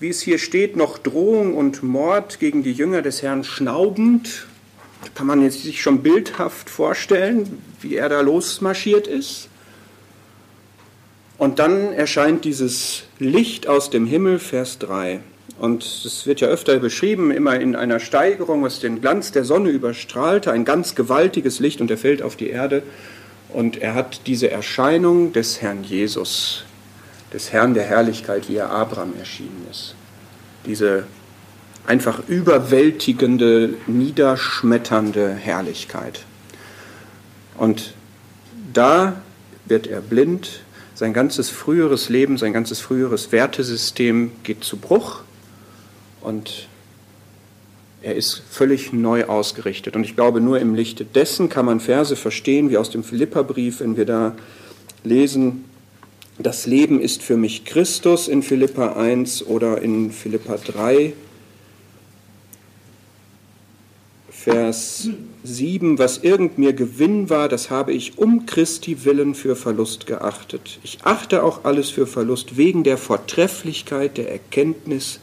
wie 0.00 0.08
es 0.08 0.20
hier 0.20 0.38
steht, 0.38 0.76
noch 0.76 0.98
Drohung 0.98 1.54
und 1.54 1.82
Mord 1.82 2.40
gegen 2.40 2.62
die 2.62 2.72
Jünger 2.72 3.00
des 3.00 3.22
Herrn 3.22 3.42
schnaubend, 3.42 4.46
kann 5.14 5.26
man 5.26 5.42
jetzt 5.42 5.62
sich 5.62 5.82
schon 5.82 6.02
bildhaft 6.02 6.70
vorstellen, 6.70 7.62
wie 7.80 7.96
er 7.96 8.08
da 8.08 8.20
losmarschiert 8.20 9.06
ist. 9.06 9.48
Und 11.36 11.58
dann 11.58 11.92
erscheint 11.92 12.44
dieses 12.44 13.04
Licht 13.18 13.66
aus 13.66 13.90
dem 13.90 14.06
Himmel, 14.06 14.38
Vers 14.38 14.78
3. 14.78 15.20
Und 15.58 15.84
es 15.84 16.26
wird 16.26 16.40
ja 16.40 16.48
öfter 16.48 16.78
beschrieben, 16.78 17.30
immer 17.30 17.58
in 17.60 17.76
einer 17.76 18.00
Steigerung, 18.00 18.62
was 18.62 18.80
den 18.80 19.00
Glanz 19.00 19.32
der 19.32 19.44
Sonne 19.44 19.70
überstrahlte, 19.70 20.52
ein 20.52 20.64
ganz 20.64 20.94
gewaltiges 20.94 21.60
Licht 21.60 21.80
und 21.80 21.90
er 21.90 21.98
fällt 21.98 22.22
auf 22.22 22.36
die 22.36 22.50
Erde. 22.50 22.82
Und 23.52 23.80
er 23.80 23.94
hat 23.94 24.26
diese 24.26 24.50
Erscheinung 24.50 25.32
des 25.32 25.62
Herrn 25.62 25.84
Jesus, 25.84 26.64
des 27.32 27.52
Herrn 27.52 27.74
der 27.74 27.84
Herrlichkeit, 27.84 28.48
wie 28.48 28.56
er 28.56 28.70
Abraham 28.70 29.14
erschienen 29.18 29.66
ist. 29.70 29.94
Diese 30.66 31.04
einfach 31.86 32.28
überwältigende, 32.28 33.74
niederschmetternde 33.86 35.34
Herrlichkeit. 35.34 36.24
Und 37.56 37.94
da 38.72 39.20
wird 39.66 39.86
er 39.86 40.00
blind, 40.00 40.62
sein 40.94 41.12
ganzes 41.12 41.50
früheres 41.50 42.08
Leben, 42.08 42.38
sein 42.38 42.52
ganzes 42.52 42.80
früheres 42.80 43.32
Wertesystem 43.32 44.32
geht 44.44 44.64
zu 44.64 44.76
Bruch 44.76 45.20
und 46.20 46.68
er 48.02 48.14
ist 48.14 48.42
völlig 48.50 48.92
neu 48.92 49.24
ausgerichtet. 49.24 49.96
Und 49.96 50.04
ich 50.04 50.14
glaube, 50.14 50.40
nur 50.40 50.60
im 50.60 50.74
Lichte 50.74 51.04
dessen 51.04 51.48
kann 51.48 51.64
man 51.64 51.80
Verse 51.80 52.14
verstehen, 52.16 52.70
wie 52.70 52.76
aus 52.76 52.90
dem 52.90 53.02
Philipperbrief, 53.02 53.80
wenn 53.80 53.96
wir 53.96 54.04
da 54.04 54.36
lesen, 55.04 55.64
das 56.38 56.66
Leben 56.66 57.00
ist 57.00 57.22
für 57.22 57.36
mich 57.36 57.64
Christus 57.64 58.28
in 58.28 58.42
Philippa 58.42 58.94
1 58.94 59.46
oder 59.46 59.80
in 59.80 60.10
Philippa 60.10 60.56
3. 60.56 61.12
Vers 64.44 65.08
7, 65.42 65.98
was 65.98 66.18
irgend 66.18 66.58
mir 66.58 66.74
Gewinn 66.74 67.30
war, 67.30 67.48
das 67.48 67.70
habe 67.70 67.94
ich 67.94 68.18
um 68.18 68.44
Christi 68.44 69.06
willen 69.06 69.34
für 69.34 69.56
Verlust 69.56 70.04
geachtet. 70.04 70.80
Ich 70.82 70.98
achte 71.02 71.42
auch 71.42 71.64
alles 71.64 71.88
für 71.88 72.06
Verlust 72.06 72.58
wegen 72.58 72.84
der 72.84 72.98
Vortrefflichkeit 72.98 74.18
der 74.18 74.30
Erkenntnis 74.30 75.18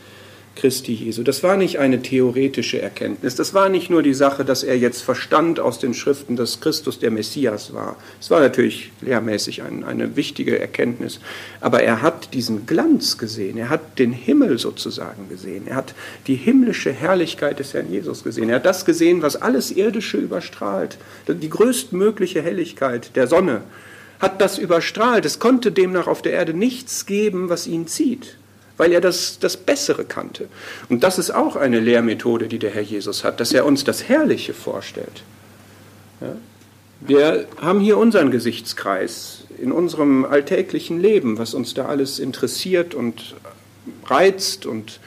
Christi 0.56 0.93
Jesu. 0.93 1.24
Das 1.24 1.43
war 1.43 1.56
nicht 1.56 1.80
eine 1.80 2.02
theoretische 2.02 2.82
Erkenntnis. 2.82 3.36
Das 3.36 3.54
war 3.54 3.70
nicht 3.70 3.89
nur 3.89 4.04
die 4.04 4.14
Sache, 4.14 4.43
dass 4.43 4.64
er 4.64 4.78
jetzt 4.78 5.02
verstand 5.02 5.60
aus 5.60 5.80
den 5.80 5.93
Schriften, 5.93 6.36
dass 6.36 6.60
Christus 6.60 6.99
der 6.99 7.10
Messias 7.10 7.74
war. 7.74 7.95
Es 8.20 8.30
war 8.30 8.41
natürlich 8.41 8.91
lehrmäßig 9.02 9.64
ein, 9.64 9.84
eine 9.84 10.16
wichtige 10.16 10.60
Erkenntnis. 10.60 11.20
Aber 11.62 11.82
er 11.84 12.02
hat 12.02 12.34
diesen 12.34 12.66
Glanz 12.66 13.18
gesehen. 13.18 13.58
Er 13.58 13.70
hat 13.70 13.97
den 13.97 14.12
Himmel 14.12 14.60
sozusagen 14.60 15.30
gesehen. 15.30 15.68
Er 15.68 15.78
hat 15.78 15.95
die 16.28 16.36
himmlische 16.36 16.91
Herrlichkeit 16.91 17.60
des 17.60 17.74
Herrn 17.74 17.91
Jesus 17.91 18.24
gesehen. 18.24 18.49
Er 18.49 18.58
hat 18.58 18.66
das 18.66 18.86
gesehen, 18.86 19.22
was 19.22 19.41
alles 19.41 19.72
Irdische 19.72 20.18
überstrahlt. 20.18 20.97
Die 21.28 21.49
größtmögliche 21.49 22.41
Helligkeit 22.41 23.16
der 23.16 23.28
Sonne 23.28 23.62
hat 24.20 24.41
das 24.41 24.58
überstrahlt. 24.58 25.26
Es 25.26 25.39
konnte 25.39 25.72
demnach 25.72 26.08
auf 26.08 26.22
der 26.22 26.34
Erde 26.34 26.54
nichts 26.54 27.06
geben, 27.06 27.49
was 27.49 27.68
ihn 27.68 27.88
zieht 27.88 28.36
weil 28.82 28.94
er 28.94 29.00
das, 29.00 29.38
das 29.38 29.58
Bessere 29.58 30.06
kannte. 30.06 30.48
Und 30.90 31.04
das 31.04 31.20
ist 31.20 31.30
auch 31.30 31.56
eine 31.56 31.80
Lehrmethode, 31.80 32.48
die 32.48 32.58
der 32.58 32.72
Herr 32.72 32.82
Jesus 32.82 33.24
hat, 33.24 33.40
dass 33.40 33.54
er 33.54 33.68
uns 33.68 33.84
das 33.84 34.10
Herrliche 34.10 34.56
vorstellt. 34.56 35.22
Ja? 36.20 36.36
Wir 37.00 37.46
haben 37.62 37.80
hier 37.80 38.00
unseren 38.00 38.32
Gesichtskreis 38.32 39.44
in 39.60 39.72
unserem 39.72 40.26
alltäglichen 40.26 41.00
Leben, 41.00 41.38
was 41.38 41.54
uns 41.54 41.76
da 41.76 41.86
alles 41.86 42.18
interessiert 42.18 42.96
und 42.96 43.36
reizt 44.08 44.66
und 44.66 45.00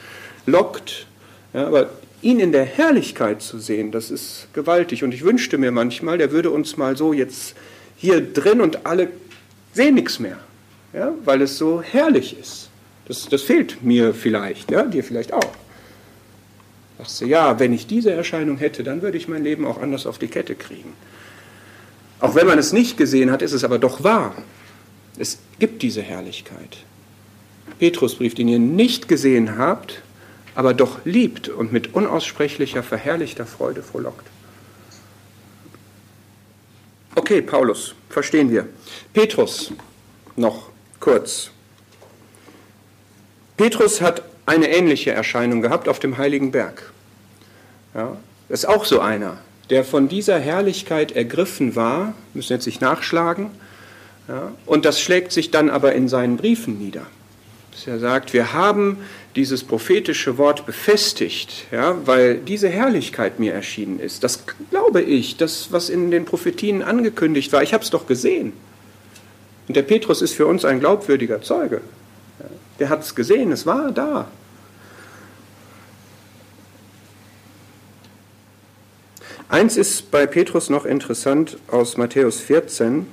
lockt. 0.45 1.05
Ja, 1.53 1.67
aber 1.67 1.89
ihn 2.21 2.39
in 2.39 2.53
der 2.53 2.63
Herrlichkeit 2.63 3.41
zu 3.41 3.59
sehen, 3.59 3.91
das 3.91 4.09
ist 4.09 4.47
gewaltig. 4.53 5.03
Und 5.03 5.13
ich 5.13 5.25
wünschte 5.25 5.57
mir 5.57 5.71
manchmal, 5.71 6.17
der 6.17 6.31
würde 6.31 6.49
uns 6.49 6.77
mal 6.77 6.95
so 6.95 7.11
jetzt 7.11 7.55
hier 7.97 8.21
drin 8.21 8.61
und 8.61 8.85
alle 8.85 9.09
sehen 9.73 9.95
nichts 9.95 10.19
mehr, 10.19 10.37
ja, 10.93 11.13
weil 11.25 11.41
es 11.41 11.57
so 11.57 11.81
herrlich 11.81 12.39
ist. 12.39 12.69
Das, 13.07 13.27
das 13.29 13.41
fehlt 13.43 13.83
mir 13.83 14.13
vielleicht, 14.13 14.71
ja, 14.71 14.83
dir 14.83 15.03
vielleicht 15.03 15.33
auch. 15.33 15.51
Sagst 16.97 17.21
du, 17.21 17.25
ja, 17.25 17.59
wenn 17.59 17.73
ich 17.73 17.87
diese 17.87 18.11
Erscheinung 18.11 18.57
hätte, 18.57 18.83
dann 18.83 19.01
würde 19.01 19.17
ich 19.17 19.27
mein 19.27 19.43
Leben 19.43 19.65
auch 19.65 19.81
anders 19.81 20.05
auf 20.05 20.17
die 20.17 20.27
Kette 20.27 20.55
kriegen. 20.55 20.93
Auch 22.19 22.35
wenn 22.35 22.47
man 22.47 22.57
es 22.57 22.71
nicht 22.71 22.97
gesehen 22.97 23.31
hat, 23.31 23.41
ist 23.41 23.51
es 23.51 23.63
aber 23.63 23.77
doch 23.77 24.03
wahr. 24.03 24.35
Es 25.17 25.39
gibt 25.59 25.81
diese 25.81 26.01
Herrlichkeit. 26.01 26.77
Petrusbrief, 27.79 28.35
den 28.35 28.47
ihr 28.47 28.59
nicht 28.59 29.07
gesehen 29.07 29.57
habt, 29.57 30.01
aber 30.55 30.73
doch 30.73 30.99
liebt 31.05 31.49
und 31.49 31.73
mit 31.73 31.93
unaussprechlicher, 31.93 32.83
verherrlichter 32.83 33.45
Freude 33.45 33.83
frohlockt. 33.83 34.25
Okay, 37.15 37.41
Paulus, 37.41 37.95
verstehen 38.09 38.49
wir. 38.49 38.67
Petrus, 39.13 39.71
noch 40.35 40.69
kurz. 40.99 41.51
Petrus 43.57 44.01
hat 44.01 44.23
eine 44.45 44.69
ähnliche 44.69 45.11
Erscheinung 45.11 45.61
gehabt 45.61 45.87
auf 45.87 45.99
dem 45.99 46.17
heiligen 46.17 46.51
Berg. 46.51 46.91
Ja, 47.93 48.17
das 48.49 48.61
ist 48.61 48.65
auch 48.65 48.85
so 48.85 48.99
einer, 48.99 49.37
der 49.69 49.83
von 49.83 50.07
dieser 50.07 50.39
Herrlichkeit 50.39 51.13
ergriffen 51.13 51.75
war, 51.75 52.13
müssen 52.33 52.53
jetzt 52.53 52.65
nicht 52.65 52.81
nachschlagen, 52.81 53.51
ja, 54.27 54.51
und 54.65 54.85
das 54.85 54.99
schlägt 54.99 55.31
sich 55.31 55.51
dann 55.51 55.69
aber 55.69 55.93
in 55.93 56.07
seinen 56.07 56.37
Briefen 56.37 56.79
nieder. 56.79 57.05
Dass 57.71 57.87
er 57.87 57.99
sagt, 57.99 58.33
wir 58.33 58.53
haben 58.53 58.97
dieses 59.35 59.63
prophetische 59.63 60.37
Wort 60.37 60.65
befestigt, 60.65 61.65
ja, 61.71 61.95
weil 62.05 62.37
diese 62.37 62.69
Herrlichkeit 62.69 63.39
mir 63.39 63.53
erschienen 63.53 63.99
ist. 63.99 64.23
Das 64.23 64.43
glaube 64.69 65.01
ich, 65.01 65.37
das, 65.37 65.71
was 65.71 65.89
in 65.89 66.09
den 66.09 66.25
Prophetien 66.25 66.81
angekündigt 66.81 67.51
war, 67.53 67.63
ich 67.63 67.73
habe 67.73 67.83
es 67.83 67.89
doch 67.89 68.07
gesehen. 68.07 68.53
Und 69.67 69.75
der 69.75 69.83
Petrus 69.83 70.21
ist 70.21 70.33
für 70.33 70.45
uns 70.45 70.63
ein 70.65 70.79
glaubwürdiger 70.79 71.41
Zeuge. 71.41 71.81
Der 72.79 72.89
hat 72.89 73.01
es 73.01 73.15
gesehen, 73.15 73.51
es 73.51 73.65
war 73.65 73.91
da. 73.91 74.27
Eins 79.47 79.77
ist 79.77 80.11
bei 80.11 80.25
Petrus 80.25 80.69
noch 80.69 80.85
interessant 80.85 81.57
aus 81.67 81.97
Matthäus 81.97 82.39
14. 82.39 83.07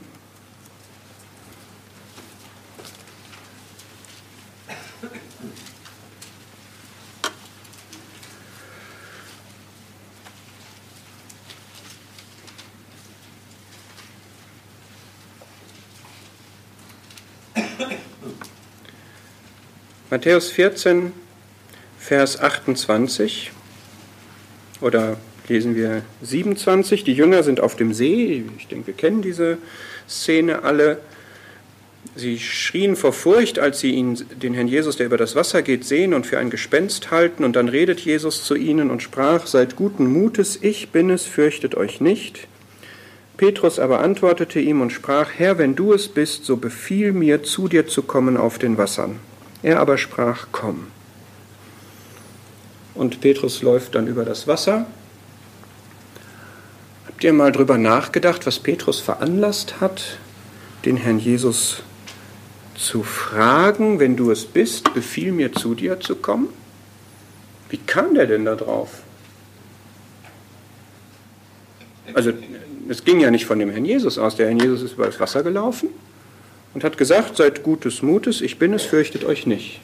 Matthäus 20.13 20.51
14, 20.51 21.11
Vers 21.99 22.39
28 22.39 23.51
oder 24.83 25.17
lesen 25.49 25.75
wir 25.75 26.03
27. 26.21 27.03
Die 27.05 27.15
Jünger 27.15 27.43
sind 27.43 27.61
auf 27.61 27.77
dem 27.77 27.95
See. 27.95 28.45
Ich 28.59 28.69
denke, 28.69 28.89
wir 28.89 28.95
kennen 28.95 29.23
diese 29.23 29.57
Szene 30.07 30.65
alle. 30.65 30.99
Sie 32.15 32.39
schrien 32.39 32.95
vor 32.95 33.15
Furcht, 33.15 33.59
als 33.59 33.81
sie 33.81 33.93
ihn, 33.93 34.23
den 34.43 34.53
Herrn 34.53 34.69
Jesus, 34.69 34.99
der 34.99 35.07
über 35.07 35.17
das 35.17 35.35
Wasser 35.35 35.63
geht, 35.63 35.87
sehen 35.87 36.13
und 36.13 36.27
für 36.27 36.39
ein 36.39 36.51
Gespenst 36.51 37.11
halten. 37.11 37.43
Und 37.43 37.57
dann 37.57 37.71
redet 37.71 38.01
Jesus 38.01 38.45
zu 38.45 38.55
ihnen 38.55 38.91
und 38.91 39.03
sprach, 39.03 39.47
Seid 39.47 39.77
guten 39.77 40.13
Mutes, 40.13 40.59
ich 40.61 40.91
bin 40.91 41.09
es, 41.09 41.25
fürchtet 41.25 41.75
euch 41.75 42.03
nicht. 42.03 42.49
Petrus 43.39 43.79
aber 43.79 44.01
antwortete 44.01 44.61
ihm 44.61 44.83
und 44.83 44.91
sprach, 44.91 45.31
Herr, 45.35 45.57
wenn 45.57 45.75
du 45.75 45.95
es 45.95 46.09
bist, 46.09 46.45
so 46.45 46.59
befiehl 46.59 47.13
mir, 47.13 47.43
zu 47.45 47.67
dir 47.67 47.87
zu 47.87 48.03
kommen 48.03 48.37
auf 48.37 48.59
den 48.59 48.77
Wassern. 48.77 49.19
Er 49.63 49.79
aber 49.79 49.97
sprach, 49.97 50.49
komm. 50.51 50.89
Und 52.95 53.21
Petrus 53.21 53.63
läuft 53.63 53.95
dann 53.95 54.07
über 54.07 54.25
das 54.25 54.47
Wasser. 54.47 54.87
Habt 57.07 57.25
ihr 57.25 57.33
mal 57.33 57.53
drüber 57.53 57.79
nachgedacht, 57.79 58.47
was 58.47 58.59
Petrus 58.59 58.99
veranlasst 59.01 59.81
hat, 59.81 60.19
den 60.85 60.97
Herrn 60.97 61.19
Jesus 61.19 61.83
zu 62.75 63.03
fragen, 63.03 64.01
wenn 64.01 64.17
du 64.17 64.31
es 64.31 64.45
bist, 64.45 64.93
befiehl 64.95 65.31
mir 65.31 65.53
zu 65.53 65.75
dir 65.75 66.01
zu 66.01 66.17
kommen? 66.17 66.49
Wie 67.71 67.79
kam 67.79 68.15
der 68.15 68.27
denn 68.27 68.45
da 68.45 68.57
drauf? 68.57 69.03
Also, 72.15 72.33
es 72.89 73.05
ging 73.05 73.21
ja 73.21 73.31
nicht 73.31 73.47
von 73.47 73.59
dem 73.59 73.71
Herrn 73.71 73.85
Jesus 73.85 74.19
aus. 74.19 74.37
Der 74.37 74.49
Herr 74.49 74.57
Jesus 74.57 74.83
ist 74.83 74.95
über 74.95 75.07
das 75.07 75.21
Wasser 75.21 75.43
gelaufen 75.43 75.89
und 76.75 76.85
hat 76.85 76.99
gesagt, 76.99 77.37
seid 77.37 77.63
gutes 77.63 78.03
Mutes, 78.03 78.41
ich 78.41 78.59
bin 78.59 78.73
es, 78.73 78.83
fürchtet 78.83 79.25
euch 79.25 79.47
nicht. 79.47 79.81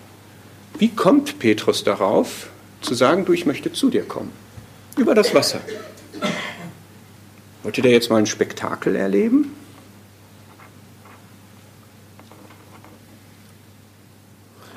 Wie 0.78 0.88
kommt 0.88 1.38
Petrus 1.38 1.84
darauf, 1.84 2.48
zu 2.80 2.94
sagen, 2.94 3.24
du, 3.24 3.32
ich 3.32 3.46
möchte 3.46 3.72
zu 3.72 3.90
dir 3.90 4.04
kommen? 4.04 4.32
Über 4.96 5.14
das 5.14 5.34
Wasser. 5.34 5.60
Wollte 7.62 7.82
der 7.82 7.92
jetzt 7.92 8.10
mal 8.10 8.16
ein 8.16 8.26
Spektakel 8.26 8.96
erleben? 8.96 9.54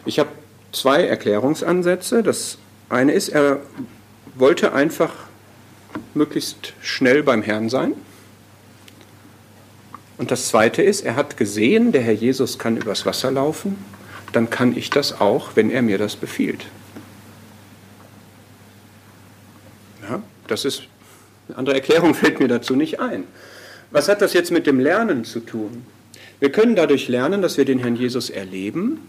Ich 0.06 0.20
habe 0.20 0.30
zwei 0.72 1.06
Erklärungsansätze. 1.06 2.24
Das 2.24 2.58
eine 2.90 3.14
ist, 3.14 3.30
er 3.30 3.60
wollte 4.36 4.74
einfach 4.74 5.14
möglichst 6.14 6.74
schnell 6.82 7.24
beim 7.24 7.44
Herrn 7.44 7.70
sein. 7.70 7.94
Und 10.22 10.30
das 10.30 10.50
Zweite 10.50 10.84
ist, 10.84 11.02
er 11.02 11.16
hat 11.16 11.36
gesehen, 11.36 11.92
der 11.92 12.04
Herr 12.04 12.14
Jesus 12.14 12.60
kann 12.60 12.78
übers 12.78 13.08
Wasser 13.08 13.32
laufen, 13.32 13.76
dann 14.34 14.52
kann 14.52 14.78
ich 14.78 14.92
das 14.92 15.20
auch, 15.20 15.56
wenn 15.56 15.72
er 15.72 15.82
mir 15.82 15.98
das 15.98 16.16
befiehlt. 16.16 16.68
Ja, 20.08 20.22
das 20.46 20.64
ist, 20.64 20.84
eine 21.48 21.58
andere 21.58 21.74
Erklärung 21.74 22.14
fällt 22.14 22.40
mir 22.40 22.48
dazu 22.48 22.76
nicht 22.76 23.00
ein. 23.00 23.24
Was 23.90 24.10
hat 24.10 24.22
das 24.22 24.34
jetzt 24.34 24.52
mit 24.52 24.68
dem 24.68 24.80
Lernen 24.80 25.26
zu 25.26 25.40
tun? 25.40 25.88
Wir 26.40 26.52
können 26.52 26.76
dadurch 26.76 27.08
lernen, 27.08 27.42
dass 27.42 27.58
wir 27.58 27.66
den 27.66 27.80
Herrn 27.80 27.96
Jesus 27.96 28.30
erleben. 28.30 29.00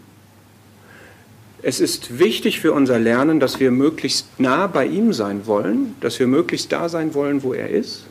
Es 1.61 1.79
ist 1.79 2.17
wichtig 2.17 2.59
für 2.59 2.73
unser 2.73 2.97
Lernen, 2.97 3.39
dass 3.39 3.59
wir 3.59 3.69
möglichst 3.69 4.39
nah 4.39 4.65
bei 4.65 4.87
ihm 4.87 5.13
sein 5.13 5.45
wollen, 5.45 5.93
dass 6.01 6.17
wir 6.17 6.25
möglichst 6.25 6.71
da 6.71 6.89
sein 6.89 7.13
wollen, 7.13 7.43
wo 7.43 7.53
er 7.53 7.69
ist 7.69 8.07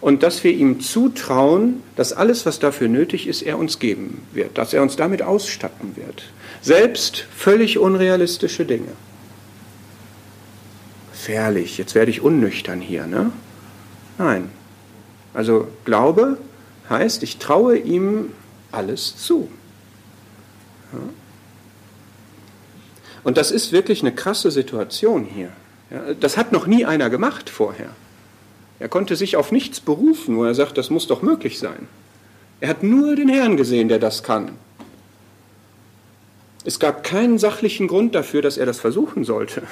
und 0.00 0.22
dass 0.22 0.42
wir 0.44 0.52
ihm 0.52 0.80
zutrauen, 0.80 1.82
dass 1.96 2.12
alles, 2.12 2.46
was 2.46 2.58
dafür 2.58 2.88
nötig 2.88 3.26
ist, 3.26 3.42
er 3.42 3.58
uns 3.58 3.78
geben 3.78 4.22
wird, 4.32 4.56
dass 4.56 4.72
er 4.72 4.82
uns 4.82 4.96
damit 4.96 5.22
ausstatten 5.22 5.96
wird. 5.96 6.24
Selbst 6.62 7.26
völlig 7.36 7.78
unrealistische 7.78 8.64
Dinge. 8.64 8.92
Gefährlich, 11.12 11.76
jetzt 11.76 11.94
werde 11.94 12.10
ich 12.10 12.22
unnüchtern 12.22 12.80
hier, 12.80 13.06
ne? 13.06 13.30
Nein. 14.18 14.50
Also 15.34 15.68
Glaube 15.84 16.38
heißt, 16.88 17.22
ich 17.22 17.38
traue 17.38 17.76
ihm 17.76 18.32
alles 18.72 19.16
zu. 19.16 19.48
Ja? 20.92 20.98
Und 23.22 23.36
das 23.36 23.50
ist 23.50 23.72
wirklich 23.72 24.00
eine 24.00 24.12
krasse 24.12 24.50
Situation 24.50 25.24
hier. 25.24 25.50
Ja, 25.90 26.14
das 26.14 26.36
hat 26.36 26.52
noch 26.52 26.66
nie 26.66 26.86
einer 26.86 27.10
gemacht 27.10 27.50
vorher. 27.50 27.90
Er 28.80 28.88
konnte 28.88 29.14
sich 29.14 29.36
auf 29.36 29.52
nichts 29.52 29.78
berufen, 29.78 30.36
wo 30.36 30.44
er 30.44 30.54
sagt, 30.54 30.78
das 30.78 30.90
muss 30.90 31.06
doch 31.06 31.22
möglich 31.22 31.58
sein. 31.58 31.86
Er 32.60 32.70
hat 32.70 32.82
nur 32.82 33.14
den 33.14 33.28
Herrn 33.28 33.56
gesehen, 33.56 33.88
der 33.88 33.98
das 33.98 34.22
kann. 34.22 34.52
Es 36.64 36.78
gab 36.78 37.04
keinen 37.04 37.38
sachlichen 37.38 37.88
Grund 37.88 38.14
dafür, 38.14 38.42
dass 38.42 38.56
er 38.56 38.66
das 38.66 38.80
versuchen 38.80 39.24
sollte. 39.24 39.62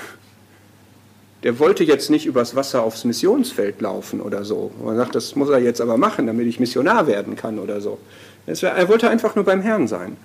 Der 1.42 1.58
wollte 1.58 1.84
jetzt 1.84 2.10
nicht 2.10 2.26
übers 2.26 2.54
Wasser 2.54 2.82
aufs 2.82 3.04
Missionsfeld 3.04 3.80
laufen 3.80 4.20
oder 4.20 4.44
so. 4.44 4.72
Er 4.84 4.96
sagt, 4.96 5.14
das 5.14 5.36
muss 5.36 5.48
er 5.48 5.58
jetzt 5.58 5.80
aber 5.80 5.96
machen, 5.96 6.26
damit 6.26 6.46
ich 6.46 6.60
Missionar 6.60 7.06
werden 7.06 7.36
kann 7.36 7.58
oder 7.58 7.80
so. 7.80 7.98
Er 8.46 8.88
wollte 8.88 9.08
einfach 9.08 9.36
nur 9.36 9.44
beim 9.44 9.62
Herrn 9.62 9.88
sein. 9.88 10.16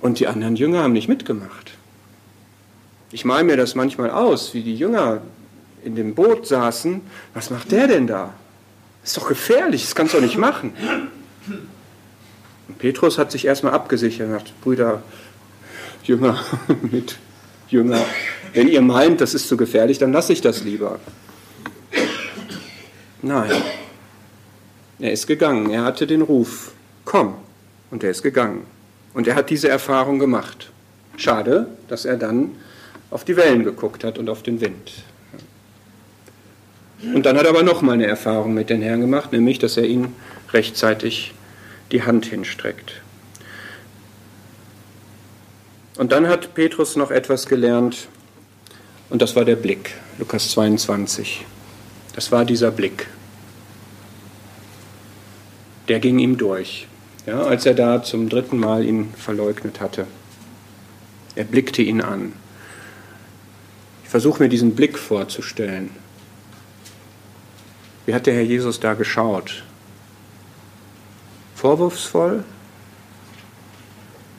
Und 0.00 0.18
die 0.20 0.26
anderen 0.26 0.56
Jünger 0.56 0.82
haben 0.82 0.92
nicht 0.92 1.08
mitgemacht. 1.08 1.72
Ich 3.10 3.24
male 3.24 3.44
mir 3.44 3.56
das 3.56 3.74
manchmal 3.74 4.10
aus, 4.10 4.54
wie 4.54 4.62
die 4.62 4.76
Jünger 4.76 5.22
in 5.88 5.96
dem 5.96 6.14
Boot 6.14 6.46
saßen, 6.46 7.00
was 7.32 7.48
macht 7.48 7.72
der 7.72 7.88
denn 7.88 8.06
da? 8.06 8.34
Ist 9.02 9.16
doch 9.16 9.26
gefährlich, 9.26 9.82
das 9.82 9.94
kannst 9.94 10.12
du 10.12 10.18
doch 10.18 10.24
nicht 10.24 10.36
machen. 10.36 10.72
Und 12.68 12.78
Petrus 12.78 13.16
hat 13.16 13.32
sich 13.32 13.46
erstmal 13.46 13.72
abgesichert 13.72 14.26
und 14.26 14.32
gesagt, 14.34 14.60
Brüder, 14.60 15.02
Jünger, 16.04 16.38
mit 16.92 17.16
Jünger, 17.70 18.04
wenn 18.52 18.68
ihr 18.68 18.82
meint, 18.82 19.22
das 19.22 19.32
ist 19.32 19.48
zu 19.48 19.56
gefährlich, 19.56 19.98
dann 19.98 20.12
lasse 20.12 20.34
ich 20.34 20.42
das 20.42 20.62
lieber. 20.62 21.00
Nein, 23.22 23.50
er 24.98 25.12
ist 25.12 25.26
gegangen, 25.26 25.70
er 25.70 25.84
hatte 25.84 26.06
den 26.06 26.20
Ruf, 26.20 26.72
komm, 27.06 27.34
und 27.90 28.04
er 28.04 28.10
ist 28.10 28.22
gegangen. 28.22 28.66
Und 29.14 29.26
er 29.26 29.36
hat 29.36 29.48
diese 29.48 29.68
Erfahrung 29.68 30.18
gemacht. 30.18 30.70
Schade, 31.16 31.68
dass 31.88 32.04
er 32.04 32.18
dann 32.18 32.50
auf 33.10 33.24
die 33.24 33.36
Wellen 33.36 33.64
geguckt 33.64 34.04
hat 34.04 34.18
und 34.18 34.28
auf 34.28 34.42
den 34.42 34.60
Wind. 34.60 35.02
Und 37.02 37.26
dann 37.26 37.36
hat 37.36 37.44
er 37.44 37.50
aber 37.50 37.62
nochmal 37.62 37.94
eine 37.94 38.06
Erfahrung 38.06 38.54
mit 38.54 38.70
den 38.70 38.82
Herrn 38.82 39.00
gemacht, 39.00 39.32
nämlich, 39.32 39.58
dass 39.58 39.76
er 39.76 39.84
ihnen 39.84 40.14
rechtzeitig 40.52 41.32
die 41.92 42.02
Hand 42.02 42.26
hinstreckt. 42.26 43.02
Und 45.96 46.12
dann 46.12 46.28
hat 46.28 46.54
Petrus 46.54 46.96
noch 46.96 47.10
etwas 47.10 47.46
gelernt, 47.46 48.08
und 49.10 49.22
das 49.22 49.36
war 49.36 49.44
der 49.44 49.56
Blick, 49.56 49.94
Lukas 50.18 50.50
22. 50.50 51.46
Das 52.14 52.30
war 52.30 52.44
dieser 52.44 52.70
Blick. 52.70 53.06
Der 55.88 55.98
ging 55.98 56.18
ihm 56.18 56.36
durch, 56.36 56.86
ja, 57.26 57.40
als 57.42 57.64
er 57.64 57.74
da 57.74 58.02
zum 58.02 58.28
dritten 58.28 58.58
Mal 58.58 58.84
ihn 58.84 59.14
verleugnet 59.16 59.80
hatte. 59.80 60.06
Er 61.34 61.44
blickte 61.44 61.82
ihn 61.82 62.00
an. 62.00 62.32
Ich 64.04 64.10
versuche 64.10 64.42
mir 64.42 64.48
diesen 64.48 64.74
Blick 64.74 64.98
vorzustellen. 64.98 65.90
Wie 68.08 68.14
hat 68.14 68.24
der 68.24 68.32
Herr 68.32 68.42
Jesus 68.42 68.80
da 68.80 68.94
geschaut? 68.94 69.64
Vorwurfsvoll? 71.54 72.42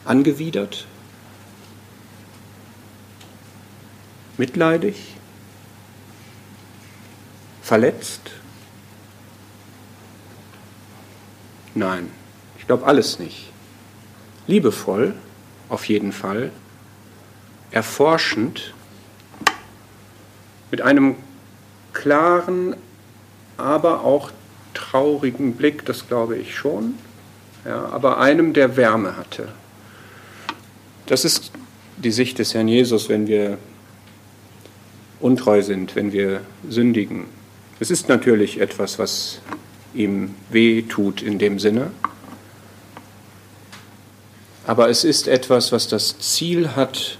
Angewidert? 0.06 0.88
Mitleidig? 4.38 5.14
Verletzt? 7.62 8.32
Nein, 11.76 12.10
ich 12.58 12.66
glaube 12.66 12.88
alles 12.88 13.20
nicht. 13.20 13.52
Liebevoll, 14.48 15.14
auf 15.70 15.86
jeden 15.86 16.12
Fall. 16.12 16.52
Erforschend, 17.70 18.74
mit 20.72 20.82
einem 20.82 21.18
klaren, 21.94 22.76
aber 23.60 24.04
auch 24.04 24.32
traurigen 24.74 25.56
Blick, 25.56 25.86
das 25.86 26.08
glaube 26.08 26.38
ich 26.38 26.56
schon, 26.56 26.96
ja, 27.66 27.86
aber 27.86 28.20
einem, 28.20 28.54
der 28.54 28.78
Wärme 28.78 29.18
hatte. 29.18 29.50
Das 31.06 31.26
ist 31.26 31.52
die 31.98 32.12
Sicht 32.12 32.40
des 32.40 32.54
Herrn 32.54 32.68
Jesus, 32.68 33.10
wenn 33.10 33.28
wir 33.28 33.58
untreu 35.20 35.62
sind, 35.62 35.96
wenn 35.96 36.12
wir 36.12 36.42
sündigen. 36.70 37.26
Es 37.80 37.92
ist 37.92 38.08
natürlich 38.08 38.60
etwas, 38.60 39.00
was 39.00 39.42
ihm 39.94 40.36
weh 40.50 40.84
tut 40.84 41.22
in 41.22 41.40
dem 41.40 41.60
Sinne, 41.60 41.92
aber 44.70 44.90
es 44.90 45.04
ist 45.04 45.28
etwas, 45.28 45.72
was 45.72 45.88
das 45.88 46.20
Ziel 46.20 46.76
hat, 46.76 47.18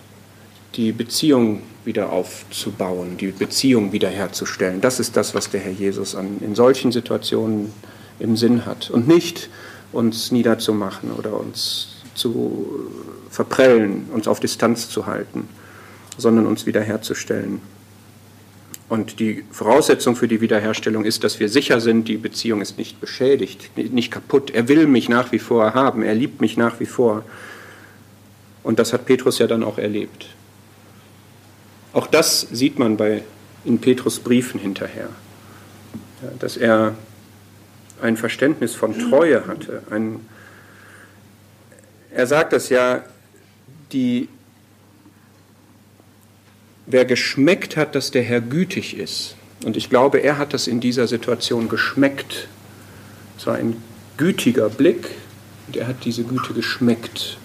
die 0.76 0.92
Beziehung 0.92 1.64
wieder 1.90 2.12
aufzubauen, 2.12 3.18
die 3.18 3.32
Beziehung 3.32 3.92
wiederherzustellen. 3.92 4.80
Das 4.80 5.00
ist 5.00 5.18
das, 5.18 5.34
was 5.34 5.50
der 5.50 5.60
Herr 5.60 5.72
Jesus 5.72 6.14
an, 6.14 6.38
in 6.40 6.54
solchen 6.54 6.92
Situationen 6.92 7.74
im 8.20 8.38
Sinn 8.38 8.68
hat. 8.68 8.92
Und 8.92 9.08
nicht 9.08 9.50
uns 9.92 10.32
niederzumachen 10.32 11.12
oder 11.12 11.34
uns 11.34 11.96
zu 12.14 12.88
verprellen, 13.32 14.06
uns 14.14 14.28
auf 14.28 14.40
Distanz 14.40 14.88
zu 14.88 15.08
halten, 15.08 15.50
sondern 16.16 16.46
uns 16.46 16.68
wiederherzustellen. 16.68 17.60
Und 18.88 19.20
die 19.20 19.44
Voraussetzung 19.50 20.16
für 20.16 20.28
die 20.28 20.42
Wiederherstellung 20.42 21.06
ist, 21.06 21.24
dass 21.24 21.40
wir 21.40 21.50
sicher 21.50 21.82
sind, 21.82 22.08
die 22.08 22.18
Beziehung 22.18 22.62
ist 22.62 22.78
nicht 22.78 23.02
beschädigt, 23.02 23.72
nicht 23.76 24.12
kaputt. 24.12 24.52
Er 24.52 24.68
will 24.68 24.86
mich 24.86 25.10
nach 25.10 25.32
wie 25.32 25.40
vor 25.40 25.74
haben, 25.74 26.04
er 26.04 26.14
liebt 26.14 26.40
mich 26.40 26.56
nach 26.56 26.80
wie 26.80 26.86
vor. 26.86 27.24
Und 28.62 28.78
das 28.78 28.94
hat 28.94 29.08
Petrus 29.08 29.40
ja 29.40 29.48
dann 29.48 29.64
auch 29.64 29.80
erlebt. 29.80 30.28
Auch 31.94 32.08
das 32.08 32.42
sieht 32.52 32.78
man 32.80 32.98
bei, 32.98 33.24
in 33.66 33.80
Petrus 33.80 34.20
Briefen 34.20 34.60
hinterher, 34.60 35.10
ja, 36.22 36.30
dass 36.40 36.58
er 36.58 36.96
ein 38.02 38.16
Verständnis 38.16 38.76
von 38.76 38.98
Treue 38.98 39.48
hatte. 39.48 39.84
Ein, 39.90 40.20
er 42.12 42.28
sagt 42.28 42.54
das 42.54 42.70
ja, 42.70 43.04
die, 43.92 44.30
wer 46.86 47.06
geschmeckt 47.06 47.76
hat, 47.76 47.96
dass 47.96 48.12
der 48.12 48.24
Herr 48.24 48.42
gütig 48.42 48.98
ist, 48.98 49.36
und 49.66 49.76
ich 49.76 49.90
glaube, 49.90 50.20
er 50.20 50.38
hat 50.38 50.54
das 50.54 50.68
in 50.68 50.80
dieser 50.80 51.08
Situation 51.08 51.68
geschmeckt. 51.68 52.48
Es 53.38 53.46
war 53.46 53.56
ein 53.56 53.82
gütiger 54.18 54.70
Blick 54.70 55.10
und 55.68 55.78
er 55.78 55.88
hat 55.88 56.06
diese 56.06 56.24
Güte 56.24 56.54
geschmeckt. 56.54 57.38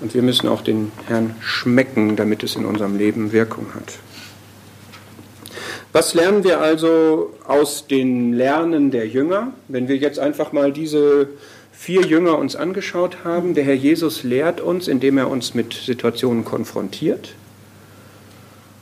Und 0.00 0.14
wir 0.14 0.22
müssen 0.22 0.48
auch 0.48 0.60
den 0.60 0.92
Herrn 1.06 1.34
schmecken, 1.40 2.16
damit 2.16 2.42
es 2.42 2.56
in 2.56 2.64
unserem 2.66 2.96
Leben 2.96 3.32
Wirkung 3.32 3.74
hat. 3.74 3.98
Was 5.92 6.12
lernen 6.12 6.44
wir 6.44 6.60
also 6.60 7.32
aus 7.46 7.86
den 7.86 8.34
Lernen 8.34 8.90
der 8.90 9.08
Jünger? 9.08 9.52
Wenn 9.68 9.88
wir 9.88 9.96
jetzt 9.96 10.18
einfach 10.18 10.52
mal 10.52 10.70
diese 10.70 11.28
vier 11.72 12.02
Jünger 12.02 12.36
uns 12.36 12.54
angeschaut 12.54 13.24
haben, 13.24 13.54
der 13.54 13.64
Herr 13.64 13.74
Jesus 13.74 14.22
lehrt 14.22 14.60
uns, 14.60 14.88
indem 14.88 15.16
er 15.16 15.30
uns 15.30 15.54
mit 15.54 15.72
Situationen 15.72 16.44
konfrontiert, 16.44 17.34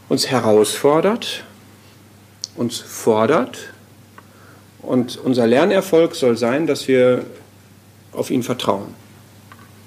uns 0.08 0.26
herausfordert, 0.28 1.44
uns 2.56 2.80
fordert. 2.80 3.72
Und 4.82 5.16
unser 5.16 5.46
Lernerfolg 5.46 6.16
soll 6.16 6.36
sein, 6.36 6.66
dass 6.66 6.88
wir 6.88 7.24
auf 8.12 8.30
ihn 8.30 8.42
vertrauen, 8.42 8.94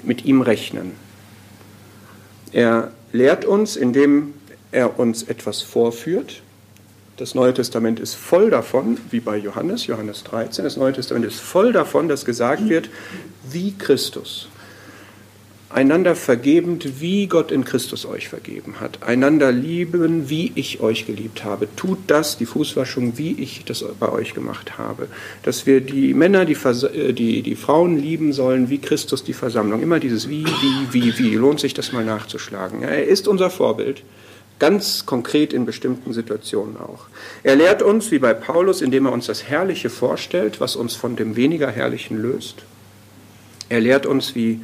mit 0.03 0.25
ihm 0.25 0.41
rechnen, 0.41 0.93
er 2.51 2.91
lehrt 3.11 3.45
uns, 3.45 3.75
indem 3.75 4.33
er 4.71 4.99
uns 4.99 5.23
etwas 5.23 5.61
vorführt. 5.61 6.41
Das 7.17 7.33
Neue 7.33 7.53
Testament 7.53 7.99
ist 7.99 8.13
voll 8.13 8.51
davon, 8.51 8.99
wie 9.09 9.19
bei 9.19 9.37
Johannes, 9.37 9.87
Johannes 9.87 10.23
13, 10.23 10.63
das 10.63 10.77
Neue 10.77 10.93
Testament 10.93 11.25
ist 11.25 11.39
voll 11.39 11.73
davon, 11.73 12.07
dass 12.07 12.25
gesagt 12.25 12.69
wird, 12.69 12.89
wie 13.49 13.73
Christus. 13.75 14.49
Einander 15.69 16.15
vergebend, 16.15 17.01
wie 17.01 17.27
Gott 17.27 17.51
in 17.51 17.65
Christus 17.65 18.05
euch 18.05 18.29
vergeben 18.29 18.79
hat. 18.79 19.03
Einander 19.03 19.51
lieben, 19.51 20.29
wie 20.29 20.51
ich 20.55 20.79
euch 20.79 21.05
geliebt 21.05 21.43
habe. 21.43 21.67
Tut 21.75 21.99
das, 22.07 22.37
die 22.37 22.45
Fußwaschung, 22.45 23.17
wie 23.17 23.33
ich 23.33 23.65
das 23.65 23.83
bei 23.99 24.09
euch 24.09 24.33
gemacht 24.33 24.77
habe. 24.77 25.07
Dass 25.43 25.65
wir 25.65 25.81
die 25.81 26.13
Männer, 26.13 26.45
die, 26.45 26.53
äh, 26.53 27.13
die, 27.13 27.41
die 27.41 27.55
Frauen 27.55 27.97
lieben 27.97 28.31
sollen, 28.31 28.69
wie 28.69 28.77
Christus 28.77 29.23
die 29.23 29.33
Versammlung. 29.33 29.81
Immer 29.81 29.99
dieses 29.99 30.29
wie, 30.29 30.45
wie, 30.45 30.93
wie, 30.93 31.19
wie. 31.19 31.35
Lohnt 31.35 31.59
sich 31.59 31.73
das 31.73 31.91
mal 31.91 32.05
nachzuschlagen. 32.05 32.83
Er 32.83 33.05
ist 33.05 33.27
unser 33.27 33.49
Vorbild. 33.49 34.03
Ganz 34.59 35.05
konkret 35.05 35.53
in 35.53 35.65
bestimmten 35.65 36.13
Situationen 36.13 36.77
auch. 36.77 37.05
Er 37.43 37.57
lehrt 37.57 37.83
uns, 37.83 38.09
wie 38.09 38.19
bei 38.19 38.33
Paulus, 38.33 38.81
indem 38.81 39.05
er 39.05 39.11
uns 39.11 39.27
das 39.27 39.43
Herrliche 39.43 39.89
vorstellt, 39.89 40.59
was 40.59 40.75
uns 40.75 40.95
von 40.95 41.15
dem 41.15 41.35
weniger 41.35 41.69
Herrlichen 41.69 42.19
löst. 42.19 42.63
Er 43.69 43.81
lehrt 43.81 44.05
uns, 44.05 44.33
wie 44.33 44.61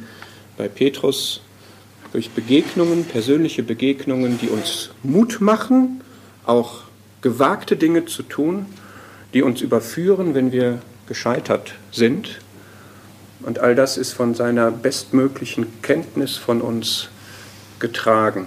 bei 0.56 0.68
Petrus 0.68 1.40
durch 2.12 2.30
Begegnungen, 2.30 3.04
persönliche 3.04 3.62
Begegnungen, 3.62 4.38
die 4.38 4.48
uns 4.48 4.90
Mut 5.02 5.40
machen, 5.40 6.02
auch 6.46 6.82
gewagte 7.22 7.76
Dinge 7.76 8.04
zu 8.04 8.22
tun, 8.22 8.66
die 9.32 9.42
uns 9.42 9.60
überführen, 9.60 10.34
wenn 10.34 10.52
wir 10.52 10.80
gescheitert 11.08 11.74
sind. 11.90 12.40
Und 13.42 13.58
all 13.58 13.74
das 13.74 13.98
ist 13.98 14.12
von 14.12 14.34
seiner 14.34 14.70
bestmöglichen 14.70 15.66
Kenntnis 15.82 16.36
von 16.36 16.60
uns 16.60 17.08
getragen. 17.78 18.46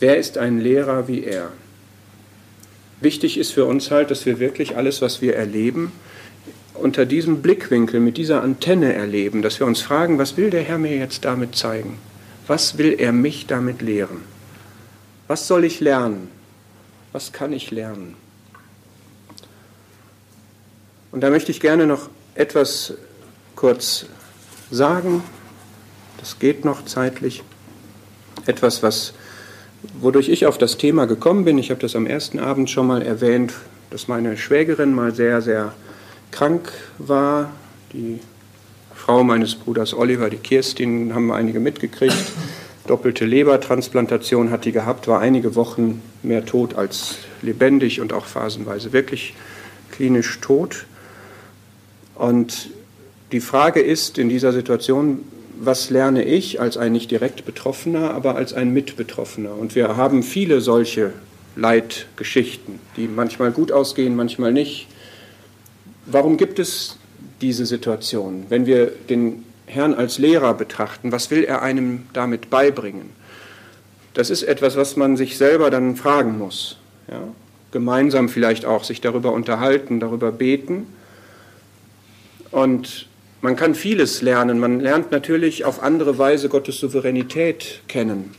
Wer 0.00 0.16
ist 0.16 0.38
ein 0.38 0.60
Lehrer 0.60 1.08
wie 1.08 1.24
er? 1.24 1.52
Wichtig 3.00 3.38
ist 3.38 3.52
für 3.52 3.64
uns 3.66 3.90
halt, 3.90 4.10
dass 4.10 4.26
wir 4.26 4.38
wirklich 4.38 4.76
alles, 4.76 5.02
was 5.02 5.20
wir 5.20 5.36
erleben, 5.36 5.92
unter 6.84 7.06
diesem 7.06 7.40
Blickwinkel, 7.40 7.98
mit 7.98 8.18
dieser 8.18 8.42
Antenne 8.42 8.92
erleben, 8.92 9.40
dass 9.40 9.58
wir 9.58 9.66
uns 9.66 9.80
fragen, 9.80 10.18
was 10.18 10.36
will 10.36 10.50
der 10.50 10.60
Herr 10.60 10.76
mir 10.76 10.94
jetzt 10.94 11.24
damit 11.24 11.56
zeigen? 11.56 11.96
Was 12.46 12.76
will 12.76 12.96
er 12.98 13.10
mich 13.10 13.46
damit 13.46 13.80
lehren? 13.80 14.20
Was 15.26 15.48
soll 15.48 15.64
ich 15.64 15.80
lernen? 15.80 16.28
Was 17.12 17.32
kann 17.32 17.54
ich 17.54 17.70
lernen? 17.70 18.16
Und 21.10 21.22
da 21.22 21.30
möchte 21.30 21.52
ich 21.52 21.60
gerne 21.60 21.86
noch 21.86 22.10
etwas 22.34 22.92
kurz 23.56 24.04
sagen. 24.70 25.22
Das 26.18 26.38
geht 26.38 26.66
noch 26.66 26.84
zeitlich. 26.84 27.42
Etwas, 28.44 28.82
was, 28.82 29.14
wodurch 30.02 30.28
ich 30.28 30.44
auf 30.44 30.58
das 30.58 30.76
Thema 30.76 31.06
gekommen 31.06 31.46
bin. 31.46 31.56
Ich 31.56 31.70
habe 31.70 31.80
das 31.80 31.96
am 31.96 32.04
ersten 32.04 32.38
Abend 32.38 32.68
schon 32.68 32.86
mal 32.86 33.00
erwähnt, 33.00 33.54
dass 33.88 34.06
meine 34.06 34.36
Schwägerin 34.36 34.92
mal 34.92 35.14
sehr, 35.14 35.40
sehr 35.40 35.72
krank 36.34 36.72
war. 36.98 37.52
Die 37.92 38.18
Frau 38.92 39.22
meines 39.22 39.54
Bruders 39.54 39.94
Oliver, 39.94 40.30
die 40.30 40.36
Kirstin, 40.36 41.14
haben 41.14 41.30
einige 41.30 41.60
mitgekriegt. 41.60 42.32
Doppelte 42.88 43.24
Lebertransplantation 43.24 44.50
hat 44.50 44.64
die 44.64 44.72
gehabt, 44.72 45.06
war 45.06 45.20
einige 45.20 45.54
Wochen 45.54 46.02
mehr 46.22 46.44
tot 46.44 46.74
als 46.74 47.18
lebendig 47.40 48.00
und 48.00 48.12
auch 48.12 48.26
phasenweise 48.26 48.92
wirklich 48.92 49.34
klinisch 49.92 50.40
tot. 50.40 50.86
Und 52.16 52.70
die 53.30 53.40
Frage 53.40 53.80
ist 53.80 54.18
in 54.18 54.28
dieser 54.28 54.52
Situation, 54.52 55.20
was 55.56 55.88
lerne 55.88 56.24
ich 56.24 56.60
als 56.60 56.76
ein 56.76 56.92
nicht 56.92 57.12
direkt 57.12 57.44
Betroffener, 57.44 58.12
aber 58.12 58.34
als 58.34 58.52
ein 58.52 58.72
Mitbetroffener? 58.72 59.54
Und 59.54 59.76
wir 59.76 59.96
haben 59.96 60.24
viele 60.24 60.60
solche 60.60 61.12
Leitgeschichten, 61.54 62.80
die 62.96 63.06
manchmal 63.06 63.52
gut 63.52 63.70
ausgehen, 63.70 64.16
manchmal 64.16 64.52
nicht. 64.52 64.88
Warum 66.06 66.36
gibt 66.36 66.58
es 66.58 66.98
diese 67.40 67.66
Situation? 67.66 68.46
Wenn 68.48 68.66
wir 68.66 68.86
den 68.86 69.44
Herrn 69.66 69.94
als 69.94 70.18
Lehrer 70.18 70.54
betrachten, 70.54 71.12
was 71.12 71.30
will 71.30 71.44
er 71.44 71.62
einem 71.62 72.06
damit 72.12 72.50
beibringen? 72.50 73.10
Das 74.12 74.30
ist 74.30 74.42
etwas, 74.42 74.76
was 74.76 74.96
man 74.96 75.16
sich 75.16 75.36
selber 75.36 75.70
dann 75.70 75.96
fragen 75.96 76.38
muss. 76.38 76.76
Ja? 77.10 77.20
Gemeinsam 77.72 78.28
vielleicht 78.28 78.64
auch 78.64 78.84
sich 78.84 79.00
darüber 79.00 79.32
unterhalten, 79.32 79.98
darüber 79.98 80.30
beten. 80.30 80.86
Und 82.50 83.08
man 83.40 83.56
kann 83.56 83.74
vieles 83.74 84.22
lernen. 84.22 84.58
Man 84.58 84.78
lernt 84.80 85.10
natürlich 85.10 85.64
auf 85.64 85.82
andere 85.82 86.18
Weise 86.18 86.48
Gottes 86.48 86.78
Souveränität 86.78 87.80
kennen 87.88 88.34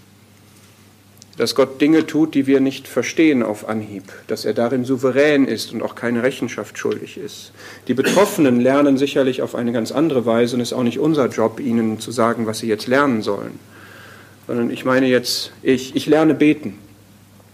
dass 1.37 1.53
Gott 1.53 1.81
Dinge 1.81 2.05
tut, 2.05 2.33
die 2.33 2.47
wir 2.47 2.59
nicht 2.59 2.87
verstehen 2.87 3.43
auf 3.43 3.67
Anhieb, 3.67 4.03
dass 4.27 4.45
er 4.45 4.53
darin 4.53 4.85
souverän 4.85 5.45
ist 5.45 5.73
und 5.73 5.81
auch 5.81 5.95
keine 5.95 6.23
Rechenschaft 6.23 6.77
schuldig 6.77 7.17
ist. 7.17 7.51
Die 7.87 7.93
Betroffenen 7.93 8.61
lernen 8.61 8.97
sicherlich 8.97 9.41
auf 9.41 9.53
eine 9.53 9.73
ganz 9.73 9.91
andere 9.91 10.25
Weise 10.25 10.55
und 10.55 10.61
es 10.61 10.71
ist 10.71 10.77
auch 10.77 10.83
nicht 10.83 10.99
unser 10.99 11.27
Job, 11.27 11.59
ihnen 11.59 11.99
zu 11.99 12.11
sagen, 12.11 12.47
was 12.47 12.59
sie 12.59 12.67
jetzt 12.67 12.87
lernen 12.87 13.21
sollen. 13.21 13.59
Sondern 14.47 14.69
ich 14.69 14.85
meine 14.85 15.07
jetzt, 15.07 15.51
ich, 15.61 15.95
ich 15.95 16.05
lerne 16.05 16.35
beten. 16.35 16.77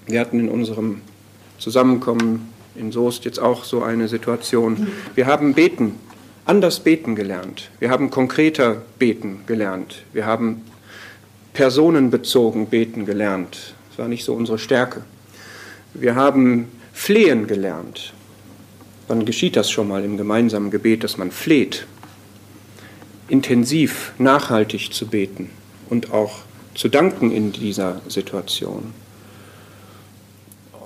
Wir 0.05 0.19
hatten 0.19 0.39
in 0.39 0.49
unserem 0.49 1.01
Zusammenkommen 1.57 2.51
in 2.75 2.91
Soest 2.91 3.25
jetzt 3.25 3.39
auch 3.39 3.63
so 3.63 3.83
eine 3.83 4.07
Situation. 4.07 4.87
Wir 5.15 5.25
haben 5.25 5.53
beten, 5.53 5.95
anders 6.45 6.81
beten 6.81 7.15
gelernt. 7.15 7.69
Wir 7.79 7.89
haben 7.89 8.09
konkreter 8.09 8.81
beten 8.99 9.41
gelernt. 9.47 10.03
Wir 10.13 10.25
haben 10.25 10.61
personenbezogen 11.53 12.67
beten 12.67 13.05
gelernt. 13.05 13.75
Das 13.89 13.99
war 13.99 14.07
nicht 14.07 14.23
so 14.23 14.33
unsere 14.33 14.57
Stärke. 14.57 15.03
Wir 15.93 16.15
haben 16.15 16.69
flehen 16.93 17.47
gelernt. 17.47 18.13
Wann 19.07 19.25
geschieht 19.25 19.55
das 19.55 19.69
schon 19.69 19.87
mal 19.87 20.03
im 20.03 20.17
gemeinsamen 20.17 20.71
Gebet, 20.71 21.03
dass 21.03 21.17
man 21.17 21.31
fleht? 21.31 21.85
Intensiv, 23.27 24.13
nachhaltig 24.17 24.93
zu 24.93 25.07
beten 25.07 25.49
und 25.89 26.13
auch 26.13 26.39
zu 26.75 26.87
danken 26.87 27.31
in 27.31 27.51
dieser 27.51 28.01
Situation. 28.07 28.93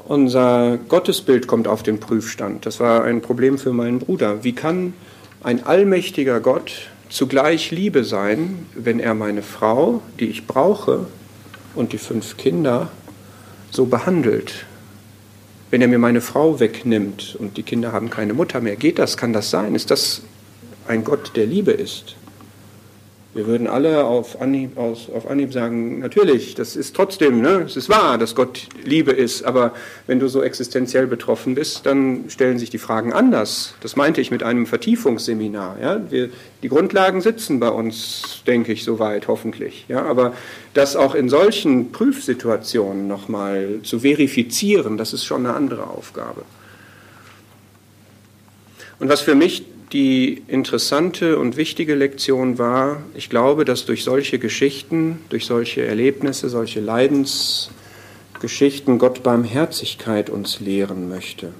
Unser 0.08 0.78
Gottesbild 0.88 1.48
kommt 1.48 1.68
auf 1.68 1.84
den 1.84 2.00
Prüfstand. 2.00 2.66
Das 2.66 2.80
war 2.80 3.04
ein 3.04 3.22
Problem 3.22 3.58
für 3.58 3.74
meinen 3.74 4.00
Bruder. 4.00 4.44
Wie 4.44 4.54
kann 4.54 4.94
ein 5.44 5.66
allmächtiger 5.66 6.40
Gott 6.40 6.90
zugleich 7.10 7.72
Liebe 7.72 8.04
sein, 8.04 8.66
wenn 8.74 9.00
er 9.00 9.14
meine 9.14 9.42
Frau, 9.42 10.02
die 10.20 10.26
ich 10.26 10.48
brauche, 10.48 11.08
und 11.76 11.92
die 11.92 11.98
fünf 11.98 12.38
Kinder 12.38 12.90
so 13.70 13.86
behandelt. 13.86 14.66
Wenn 15.70 15.82
er 15.82 15.88
mir 15.88 16.00
meine 16.00 16.22
Frau 16.22 16.60
wegnimmt 16.60 17.36
und 17.38 17.58
die 17.58 17.64
Kinder 17.64 17.92
haben 17.92 18.10
keine 18.10 18.34
Mutter 18.34 18.62
mehr, 18.62 18.78
geht 18.78 18.98
das? 18.98 19.18
Kann 19.18 19.34
das 19.34 19.50
sein? 19.50 19.76
Ist 19.76 19.92
das 19.92 20.22
ein 20.88 21.04
Gott, 21.04 21.36
der 21.36 21.46
Liebe 21.46 21.72
ist? 21.72 22.16
Wir 23.36 23.48
würden 23.48 23.68
alle 23.68 24.06
auf 24.06 24.40
Anhieb, 24.40 24.78
aus, 24.78 25.10
auf 25.14 25.30
Anhieb 25.30 25.52
sagen, 25.52 26.00
natürlich, 26.00 26.56
das 26.56 26.78
ist 26.78 26.96
trotzdem, 26.96 27.42
ne, 27.42 27.64
es 27.66 27.76
ist 27.76 27.90
wahr, 27.90 28.18
dass 28.18 28.34
Gott 28.34 28.68
Liebe 28.86 29.12
ist, 29.12 29.44
aber 29.44 29.74
wenn 30.08 30.20
du 30.20 30.30
so 30.30 30.42
existenziell 30.42 31.06
betroffen 31.06 31.54
bist, 31.54 31.86
dann 31.86 32.30
stellen 32.30 32.60
sich 32.60 32.70
die 32.70 32.78
Fragen 32.78 33.12
anders. 33.12 33.74
Das 33.82 33.98
meinte 33.98 34.22
ich 34.22 34.32
mit 34.32 34.42
einem 34.42 34.66
Vertiefungsseminar. 34.66 35.76
Ja. 35.82 36.00
Wir, 36.10 36.30
die 36.64 36.70
Grundlagen 36.70 37.20
sitzen 37.20 37.60
bei 37.60 37.68
uns, 37.68 38.42
denke 38.48 38.72
ich, 38.72 38.86
soweit, 38.86 39.28
hoffentlich. 39.28 39.84
Ja. 39.90 40.04
Aber 40.06 40.34
das 40.74 40.96
auch 40.96 41.14
in 41.14 41.28
solchen 41.28 41.92
Prüfsituationen 41.92 43.06
nochmal 43.06 43.80
zu 43.84 44.00
verifizieren, 44.00 44.96
das 44.98 45.12
ist 45.12 45.26
schon 45.26 45.46
eine 45.46 45.54
andere 45.54 45.88
Aufgabe. 45.88 46.44
Und 49.00 49.10
was 49.10 49.20
für 49.20 49.36
mich 49.36 49.66
die 49.92 50.42
interessante 50.48 51.38
und 51.38 51.58
wichtige 51.58 51.94
Lektion 51.96 52.58
war, 52.58 53.04
ich 53.14 53.30
glaube, 53.30 53.66
dass 53.66 53.86
durch 53.86 54.04
solche 54.04 54.40
Geschichten, 54.40 55.20
durch 55.30 55.46
solche 55.46 55.86
Erlebnisse, 55.86 56.50
solche 56.50 56.80
Leidensgeschichten 56.80 58.98
Gott 58.98 59.22
Barmherzigkeit 59.24 60.30
uns 60.30 60.60
lehren 60.60 61.08
möchte. 61.08 61.54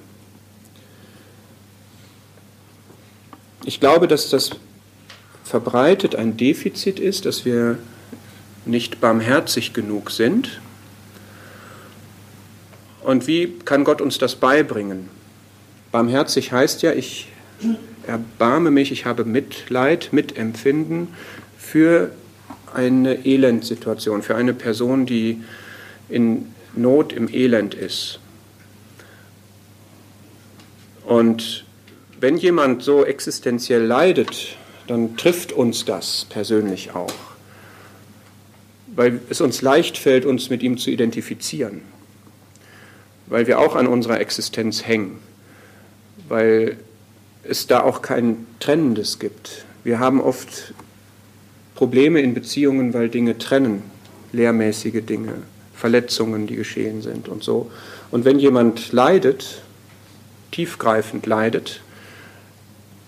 Ich 3.64 3.80
glaube, 3.80 4.08
dass 4.08 4.28
das 4.30 4.50
verbreitet 5.44 6.16
ein 6.16 6.36
Defizit 6.36 7.00
ist, 7.00 7.24
dass 7.24 7.44
wir 7.44 7.78
nicht 8.64 9.00
barmherzig 9.00 9.72
genug 9.72 10.10
sind. 10.10 10.60
Und 13.02 13.28
wie 13.28 13.54
kann 13.64 13.84
Gott 13.84 14.00
uns 14.00 14.18
das 14.18 14.34
beibringen? 14.34 15.08
Barmherzig 15.92 16.50
heißt 16.50 16.82
ja, 16.82 16.92
ich 16.92 17.28
erbarme 18.06 18.70
mich, 18.70 18.92
ich 18.92 19.04
habe 19.04 19.24
Mitleid, 19.24 20.12
Mitempfinden 20.12 21.08
für 21.58 22.10
eine 22.74 23.24
Elendsituation, 23.24 24.22
für 24.22 24.36
eine 24.36 24.54
Person, 24.54 25.06
die 25.06 25.42
in 26.08 26.52
Not 26.74 27.12
im 27.12 27.32
Elend 27.32 27.74
ist. 27.74 28.20
Und 31.04 31.64
wenn 32.20 32.36
jemand 32.36 32.82
so 32.82 33.04
existenziell 33.04 33.82
leidet, 33.82 34.56
dann 34.86 35.16
trifft 35.16 35.52
uns 35.52 35.84
das 35.84 36.26
persönlich 36.28 36.94
auch, 36.94 37.14
weil 38.94 39.20
es 39.30 39.40
uns 39.40 39.62
leicht 39.62 39.98
fällt, 39.98 40.24
uns 40.24 40.50
mit 40.50 40.62
ihm 40.62 40.78
zu 40.78 40.90
identifizieren, 40.90 41.82
weil 43.26 43.46
wir 43.46 43.58
auch 43.58 43.74
an 43.76 43.86
unserer 43.86 44.20
Existenz 44.20 44.86
hängen, 44.86 45.18
weil 46.28 46.76
es 47.48 47.66
da 47.66 47.82
auch 47.82 48.02
kein 48.02 48.46
Trennendes 48.60 49.18
gibt. 49.18 49.64
Wir 49.84 49.98
haben 49.98 50.20
oft 50.20 50.74
Probleme 51.74 52.20
in 52.20 52.34
Beziehungen, 52.34 52.94
weil 52.94 53.08
Dinge 53.08 53.38
trennen, 53.38 53.82
lehrmäßige 54.32 55.04
Dinge, 55.04 55.34
Verletzungen, 55.74 56.46
die 56.46 56.56
geschehen 56.56 57.02
sind 57.02 57.28
und 57.28 57.44
so. 57.44 57.70
Und 58.10 58.24
wenn 58.24 58.38
jemand 58.38 58.92
leidet, 58.92 59.62
tiefgreifend 60.50 61.26
leidet, 61.26 61.80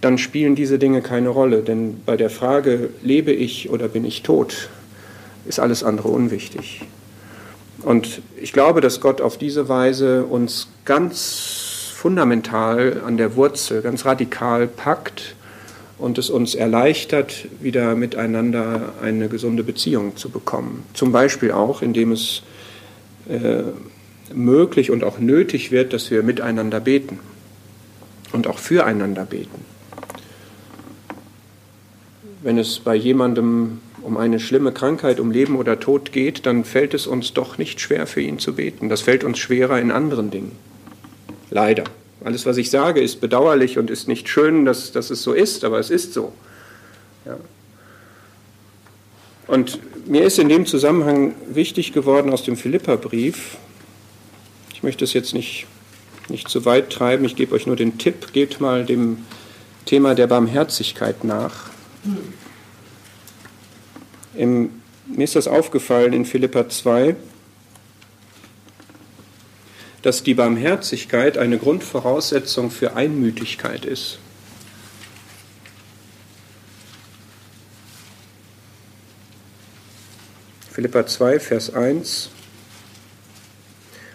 dann 0.00 0.18
spielen 0.18 0.54
diese 0.54 0.78
Dinge 0.78 1.02
keine 1.02 1.30
Rolle. 1.30 1.62
Denn 1.62 2.00
bei 2.04 2.16
der 2.16 2.30
Frage, 2.30 2.90
lebe 3.02 3.32
ich 3.32 3.70
oder 3.70 3.88
bin 3.88 4.04
ich 4.04 4.22
tot, 4.22 4.68
ist 5.46 5.58
alles 5.58 5.82
andere 5.82 6.08
unwichtig. 6.08 6.82
Und 7.82 8.22
ich 8.36 8.52
glaube, 8.52 8.80
dass 8.80 9.00
Gott 9.00 9.20
auf 9.20 9.38
diese 9.38 9.68
Weise 9.68 10.24
uns 10.24 10.68
ganz 10.84 11.67
fundamental 11.98 13.02
an 13.04 13.16
der 13.16 13.34
Wurzel, 13.34 13.82
ganz 13.82 14.04
radikal 14.04 14.68
packt 14.68 15.34
und 15.98 16.16
es 16.16 16.30
uns 16.30 16.54
erleichtert, 16.54 17.48
wieder 17.60 17.96
miteinander 17.96 18.92
eine 19.02 19.28
gesunde 19.28 19.64
Beziehung 19.64 20.16
zu 20.16 20.30
bekommen. 20.30 20.84
Zum 20.94 21.10
Beispiel 21.10 21.50
auch, 21.50 21.82
indem 21.82 22.12
es 22.12 22.42
äh, 23.28 23.64
möglich 24.32 24.92
und 24.92 25.02
auch 25.02 25.18
nötig 25.18 25.72
wird, 25.72 25.92
dass 25.92 26.08
wir 26.12 26.22
miteinander 26.22 26.78
beten 26.78 27.18
und 28.32 28.46
auch 28.46 28.60
füreinander 28.60 29.24
beten. 29.24 29.64
Wenn 32.44 32.58
es 32.58 32.78
bei 32.78 32.94
jemandem 32.94 33.80
um 34.02 34.16
eine 34.16 34.38
schlimme 34.38 34.70
Krankheit, 34.70 35.18
um 35.18 35.32
Leben 35.32 35.56
oder 35.56 35.80
Tod 35.80 36.12
geht, 36.12 36.46
dann 36.46 36.62
fällt 36.62 36.94
es 36.94 37.08
uns 37.08 37.32
doch 37.32 37.58
nicht 37.58 37.80
schwer 37.80 38.06
für 38.06 38.20
ihn 38.20 38.38
zu 38.38 38.54
beten. 38.54 38.88
Das 38.88 39.00
fällt 39.00 39.24
uns 39.24 39.38
schwerer 39.40 39.80
in 39.80 39.90
anderen 39.90 40.30
Dingen. 40.30 40.52
Leider. 41.50 41.84
Alles, 42.24 42.46
was 42.46 42.56
ich 42.56 42.70
sage, 42.70 43.00
ist 43.00 43.20
bedauerlich 43.20 43.78
und 43.78 43.90
ist 43.90 44.08
nicht 44.08 44.28
schön, 44.28 44.64
dass, 44.64 44.92
dass 44.92 45.10
es 45.10 45.22
so 45.22 45.32
ist, 45.32 45.64
aber 45.64 45.78
es 45.78 45.90
ist 45.90 46.12
so. 46.12 46.32
Ja. 47.24 47.38
Und 49.46 49.78
mir 50.06 50.24
ist 50.24 50.38
in 50.38 50.48
dem 50.48 50.66
Zusammenhang 50.66 51.34
wichtig 51.48 51.92
geworden 51.92 52.32
aus 52.32 52.42
dem 52.42 52.56
Philipperbrief, 52.56 53.56
ich 54.74 54.82
möchte 54.82 55.04
es 55.04 55.12
jetzt 55.12 55.34
nicht, 55.34 55.66
nicht 56.28 56.48
zu 56.48 56.64
weit 56.64 56.90
treiben, 56.90 57.24
ich 57.24 57.34
gebe 57.34 57.54
euch 57.54 57.66
nur 57.66 57.76
den 57.76 57.98
Tipp, 57.98 58.32
gebt 58.32 58.60
mal 58.60 58.84
dem 58.84 59.18
Thema 59.86 60.14
der 60.14 60.26
Barmherzigkeit 60.26 61.24
nach. 61.24 61.70
Im, 64.34 64.70
mir 65.06 65.24
ist 65.24 65.34
das 65.34 65.48
aufgefallen 65.48 66.12
in 66.12 66.24
Philippa 66.24 66.68
2, 66.68 67.16
dass 70.02 70.22
die 70.22 70.34
Barmherzigkeit 70.34 71.38
eine 71.38 71.58
Grundvoraussetzung 71.58 72.70
für 72.70 72.94
Einmütigkeit 72.94 73.84
ist. 73.84 74.18
Philippa 80.70 81.06
2, 81.06 81.40
Vers 81.40 81.74
1. 81.74 82.30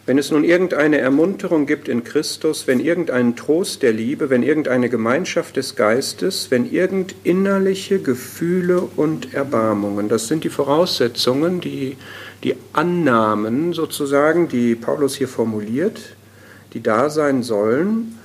Wenn 0.06 0.18
es 0.18 0.32
nun 0.32 0.44
irgendeine 0.44 0.98
Ermunterung 0.98 1.66
gibt 1.66 1.88
in 1.88 2.04
Christus, 2.04 2.68
wenn 2.68 2.82
irgendeinen 2.82 3.38
Trost 3.38 3.84
der 3.84 3.94
Liebe, 3.94 4.30
wenn 4.30 4.44
irgendeine 4.44 4.90
Gemeinschaft 4.90 5.56
des 5.56 5.76
Geistes, 5.76 6.52
wenn 6.52 6.70
irgend 6.70 7.16
innerliche 7.24 8.00
Gefühle 8.00 8.82
und 8.82 9.34
Erbarmungen, 9.34 10.10
das 10.10 10.28
sind 10.28 10.44
die 10.44 10.50
Voraussetzungen, 10.50 11.62
die, 11.62 11.96
die 12.44 12.56
Annahmen 12.74 13.74
sozusagen, 13.74 14.48
die 14.48 14.76
Paulus 14.76 15.16
hier 15.16 15.28
formuliert, 15.28 16.16
die 16.74 16.82
da 16.82 17.10
sein 17.10 17.44
sollen. 17.44 18.18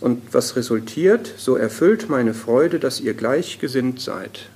Und 0.00 0.22
was 0.32 0.56
resultiert, 0.56 1.32
so 1.36 1.56
erfüllt 1.56 2.08
meine 2.08 2.34
Freude, 2.34 2.78
dass 2.78 3.00
ihr 3.00 3.14
gleichgesinnt 3.14 4.00
seid 4.00 4.48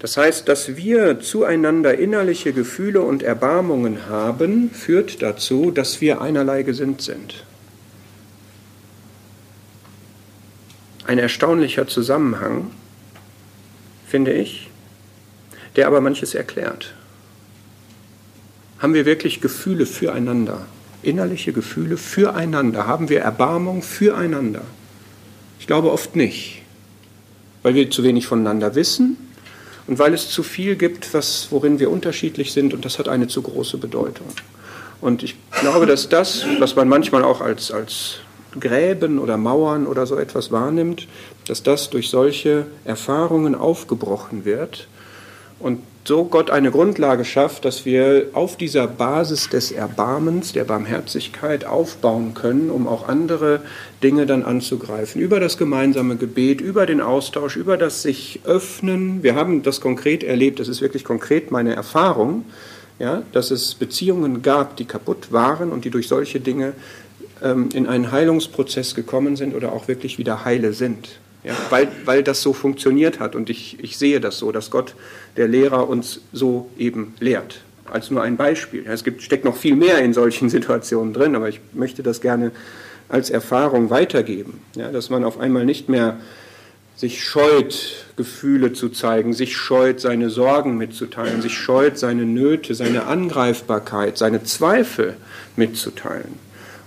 das 0.00 0.16
heißt, 0.16 0.48
dass 0.48 0.76
wir 0.76 1.20
zueinander 1.20 1.98
innerliche 1.98 2.54
Gefühle 2.54 3.02
und 3.02 3.22
Erbarmungen 3.22 4.08
haben, 4.08 4.70
führt 4.70 5.20
dazu, 5.20 5.70
dass 5.70 6.00
wir 6.00 6.22
einerlei 6.22 6.62
gesinnt 6.62 7.02
sind. 7.02 7.44
Ein 11.06 11.18
erstaunlicher 11.18 11.86
Zusammenhang, 11.86 12.70
finde 14.06 14.32
ich, 14.32 14.70
der 15.76 15.86
aber 15.86 16.00
manches 16.00 16.34
erklärt. 16.34 16.94
Haben 18.80 18.94
wir 18.94 19.04
wirklich 19.04 19.40
Gefühle 19.40 19.84
füreinander? 19.84 20.66
Innerliche 21.02 21.52
Gefühle 21.52 21.98
füreinander? 21.98 22.86
Haben 22.86 23.10
wir 23.10 23.20
Erbarmung 23.20 23.82
füreinander? 23.82 24.62
Ich 25.58 25.66
glaube 25.66 25.92
oft 25.92 26.16
nicht, 26.16 26.62
weil 27.62 27.74
wir 27.74 27.90
zu 27.90 28.02
wenig 28.02 28.26
voneinander 28.26 28.74
wissen 28.74 29.18
und 29.86 29.98
weil 29.98 30.14
es 30.14 30.30
zu 30.30 30.42
viel 30.42 30.76
gibt, 30.76 31.12
was, 31.12 31.48
worin 31.50 31.78
wir 31.78 31.90
unterschiedlich 31.90 32.52
sind 32.52 32.72
und 32.72 32.84
das 32.86 32.98
hat 32.98 33.08
eine 33.08 33.28
zu 33.28 33.42
große 33.42 33.76
Bedeutung. 33.76 34.26
Und 35.02 35.22
ich 35.22 35.36
glaube, 35.60 35.84
dass 35.84 36.08
das, 36.08 36.46
was 36.58 36.74
man 36.74 36.88
manchmal 36.88 37.22
auch 37.22 37.42
als, 37.42 37.70
als 37.70 38.16
Gräben 38.58 39.18
oder 39.18 39.36
Mauern 39.36 39.86
oder 39.86 40.06
so 40.06 40.16
etwas 40.16 40.50
wahrnimmt, 40.50 41.06
dass 41.46 41.62
das 41.62 41.90
durch 41.90 42.08
solche 42.08 42.66
Erfahrungen 42.84 43.54
aufgebrochen 43.54 44.44
wird 44.46 44.88
und 45.58 45.80
so 46.04 46.24
Gott 46.24 46.50
eine 46.50 46.70
Grundlage 46.70 47.24
schafft, 47.24 47.64
dass 47.64 47.84
wir 47.84 48.28
auf 48.32 48.56
dieser 48.56 48.86
Basis 48.86 49.48
des 49.48 49.70
Erbarmens, 49.70 50.52
der 50.52 50.64
Barmherzigkeit 50.64 51.64
aufbauen 51.64 52.34
können, 52.34 52.70
um 52.70 52.88
auch 52.88 53.06
andere 53.06 53.60
Dinge 54.02 54.26
dann 54.26 54.42
anzugreifen. 54.42 55.20
Über 55.20 55.40
das 55.40 55.58
gemeinsame 55.58 56.16
Gebet, 56.16 56.60
über 56.60 56.86
den 56.86 57.00
Austausch, 57.00 57.56
über 57.56 57.76
das 57.76 58.02
sich 58.02 58.40
öffnen. 58.44 59.22
Wir 59.22 59.34
haben 59.34 59.62
das 59.62 59.80
konkret 59.80 60.24
erlebt, 60.24 60.58
das 60.58 60.68
ist 60.68 60.80
wirklich 60.80 61.04
konkret 61.04 61.50
meine 61.50 61.74
Erfahrung, 61.74 62.44
ja, 62.98 63.22
dass 63.32 63.50
es 63.50 63.74
Beziehungen 63.74 64.42
gab, 64.42 64.76
die 64.76 64.86
kaputt 64.86 65.32
waren 65.32 65.70
und 65.70 65.84
die 65.84 65.90
durch 65.90 66.08
solche 66.08 66.40
Dinge 66.40 66.72
ähm, 67.42 67.68
in 67.74 67.86
einen 67.86 68.10
Heilungsprozess 68.10 68.94
gekommen 68.94 69.36
sind 69.36 69.54
oder 69.54 69.72
auch 69.72 69.86
wirklich 69.86 70.18
wieder 70.18 70.44
heile 70.44 70.72
sind. 70.72 71.20
Ja, 71.42 71.54
weil, 71.70 71.88
weil 72.04 72.22
das 72.22 72.42
so 72.42 72.52
funktioniert 72.52 73.18
hat 73.18 73.34
und 73.34 73.48
ich, 73.48 73.82
ich 73.82 73.96
sehe 73.96 74.20
das 74.20 74.38
so, 74.38 74.52
dass 74.52 74.70
Gott, 74.70 74.94
der 75.36 75.48
Lehrer, 75.48 75.88
uns 75.88 76.20
so 76.32 76.70
eben 76.78 77.14
lehrt. 77.18 77.62
Als 77.86 78.10
nur 78.10 78.22
ein 78.22 78.36
Beispiel. 78.36 78.84
Ja, 78.84 78.92
es 78.92 79.04
gibt, 79.04 79.22
steckt 79.22 79.44
noch 79.44 79.56
viel 79.56 79.74
mehr 79.74 79.98
in 80.00 80.12
solchen 80.12 80.50
Situationen 80.50 81.12
drin, 81.14 81.34
aber 81.34 81.48
ich 81.48 81.60
möchte 81.72 82.02
das 82.02 82.20
gerne 82.20 82.52
als 83.08 83.30
Erfahrung 83.30 83.90
weitergeben. 83.90 84.60
Ja, 84.76 84.92
dass 84.92 85.10
man 85.10 85.24
auf 85.24 85.40
einmal 85.40 85.64
nicht 85.64 85.88
mehr 85.88 86.18
sich 86.94 87.24
scheut, 87.24 88.04
Gefühle 88.16 88.74
zu 88.74 88.90
zeigen, 88.90 89.32
sich 89.32 89.56
scheut, 89.56 90.00
seine 90.00 90.28
Sorgen 90.28 90.76
mitzuteilen, 90.76 91.40
sich 91.40 91.54
scheut, 91.54 91.98
seine 91.98 92.26
Nöte, 92.26 92.74
seine 92.74 93.06
Angreifbarkeit, 93.06 94.18
seine 94.18 94.44
Zweifel 94.44 95.16
mitzuteilen. 95.56 96.34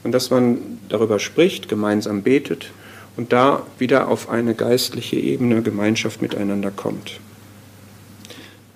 Und 0.03 0.11
dass 0.11 0.29
man 0.29 0.59
darüber 0.87 1.17
spricht, 1.17 1.67
gemeinsam 1.67 2.21
betet 2.21 2.67
und 3.15 3.31
da 3.31 3.65
wieder 3.77 4.07
auf 4.07 4.29
eine 4.29 4.55
geistliche 4.55 5.17
Ebene 5.17 5.61
Gemeinschaft 5.61 6.21
miteinander 6.21 6.71
kommt. 6.71 7.19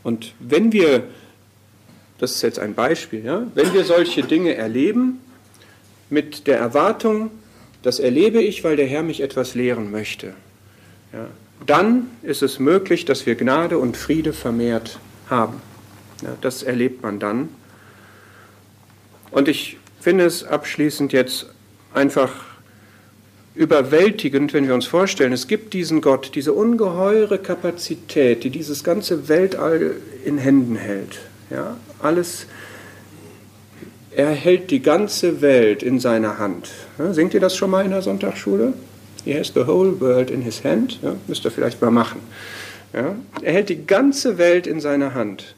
Und 0.03 0.33
wenn 0.39 0.71
wir, 0.71 1.03
das 2.19 2.31
ist 2.35 2.41
jetzt 2.41 2.59
ein 2.59 2.73
Beispiel, 2.73 3.25
ja, 3.25 3.47
wenn 3.55 3.73
wir 3.73 3.83
solche 3.83 4.23
Dinge 4.23 4.55
erleben, 4.55 5.19
mit 6.09 6.47
der 6.47 6.57
Erwartung, 6.57 7.31
das 7.81 7.99
erlebe 7.99 8.41
ich, 8.41 8.63
weil 8.63 8.75
der 8.75 8.87
Herr 8.87 9.03
mich 9.03 9.21
etwas 9.21 9.55
lehren 9.55 9.91
möchte, 9.91 10.33
ja, 11.13 11.27
dann 11.65 12.07
ist 12.21 12.43
es 12.43 12.59
möglich, 12.59 13.05
dass 13.05 13.25
wir 13.25 13.35
Gnade 13.35 13.77
und 13.77 13.97
Friede 13.97 14.31
vermehrt 14.33 14.99
haben. 15.29 15.61
Ja, 16.21 16.37
das 16.41 16.63
erlebt 16.63 17.03
man 17.03 17.19
dann. 17.19 17.49
Und 19.31 19.47
ich 19.47 19.77
finde 19.99 20.25
es 20.25 20.43
abschließend 20.43 21.13
jetzt 21.13 21.47
einfach 21.93 22.46
überwältigend, 23.57 24.53
wenn 24.53 24.67
wir 24.67 24.75
uns 24.75 24.85
vorstellen, 24.85 25.33
es 25.33 25.47
gibt 25.47 25.73
diesen 25.73 26.01
Gott, 26.01 26.31
diese 26.35 26.53
ungeheure 26.53 27.39
Kapazität, 27.39 28.43
die 28.43 28.49
dieses 28.49 28.83
ganze 28.83 29.27
Weltall 29.27 29.95
in 30.23 30.37
Händen 30.37 30.75
hält. 30.75 31.19
Ja, 31.49 31.77
alles, 31.99 32.45
er 34.15 34.29
hält 34.29 34.69
die 34.69 34.81
ganze 34.81 35.41
Welt 35.41 35.81
in 35.81 35.99
seiner 35.99 36.37
Hand. 36.37 36.69
Ja, 36.99 37.13
singt 37.13 37.33
ihr 37.33 37.39
das 37.39 37.55
schon 37.55 37.71
mal 37.71 37.83
in 37.83 37.91
der 37.91 38.01
Sonntagsschule? 38.01 38.73
He 39.25 39.37
has 39.37 39.51
the 39.53 39.65
whole 39.65 39.99
world 39.99 40.29
in 40.29 40.41
his 40.41 40.63
hand. 40.63 40.99
Ja, 41.01 41.15
müsst 41.27 41.43
ihr 41.43 41.51
vielleicht 41.51 41.81
mal 41.81 41.91
machen. 41.91 42.21
Ja, 42.93 43.15
er 43.41 43.53
hält 43.53 43.69
die 43.69 43.85
ganze 43.85 44.37
Welt 44.37 44.67
in 44.67 44.79
seiner 44.79 45.13
Hand. 45.13 45.55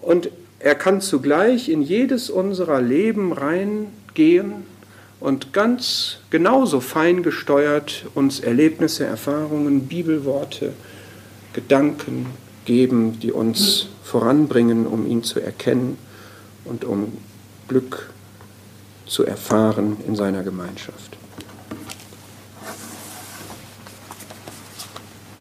Und 0.00 0.30
er 0.58 0.74
kann 0.74 1.00
zugleich 1.00 1.68
in 1.68 1.82
jedes 1.82 2.30
unserer 2.30 2.80
Leben 2.80 3.32
reingehen 3.32 4.64
und 5.20 5.52
ganz 5.52 6.18
genauso 6.30 6.80
fein 6.80 7.22
gesteuert 7.22 8.06
uns 8.14 8.40
Erlebnisse, 8.40 9.04
Erfahrungen, 9.04 9.86
Bibelworte, 9.86 10.72
Gedanken 11.52 12.26
geben, 12.64 13.18
die 13.20 13.32
uns 13.32 13.88
voranbringen, 14.04 14.86
um 14.86 15.06
ihn 15.06 15.22
zu 15.22 15.40
erkennen 15.40 15.96
und 16.64 16.84
um 16.84 17.16
Glück 17.68 18.10
zu 19.06 19.24
erfahren 19.24 19.96
in 20.06 20.16
seiner 20.16 20.42
Gemeinschaft. 20.42 21.15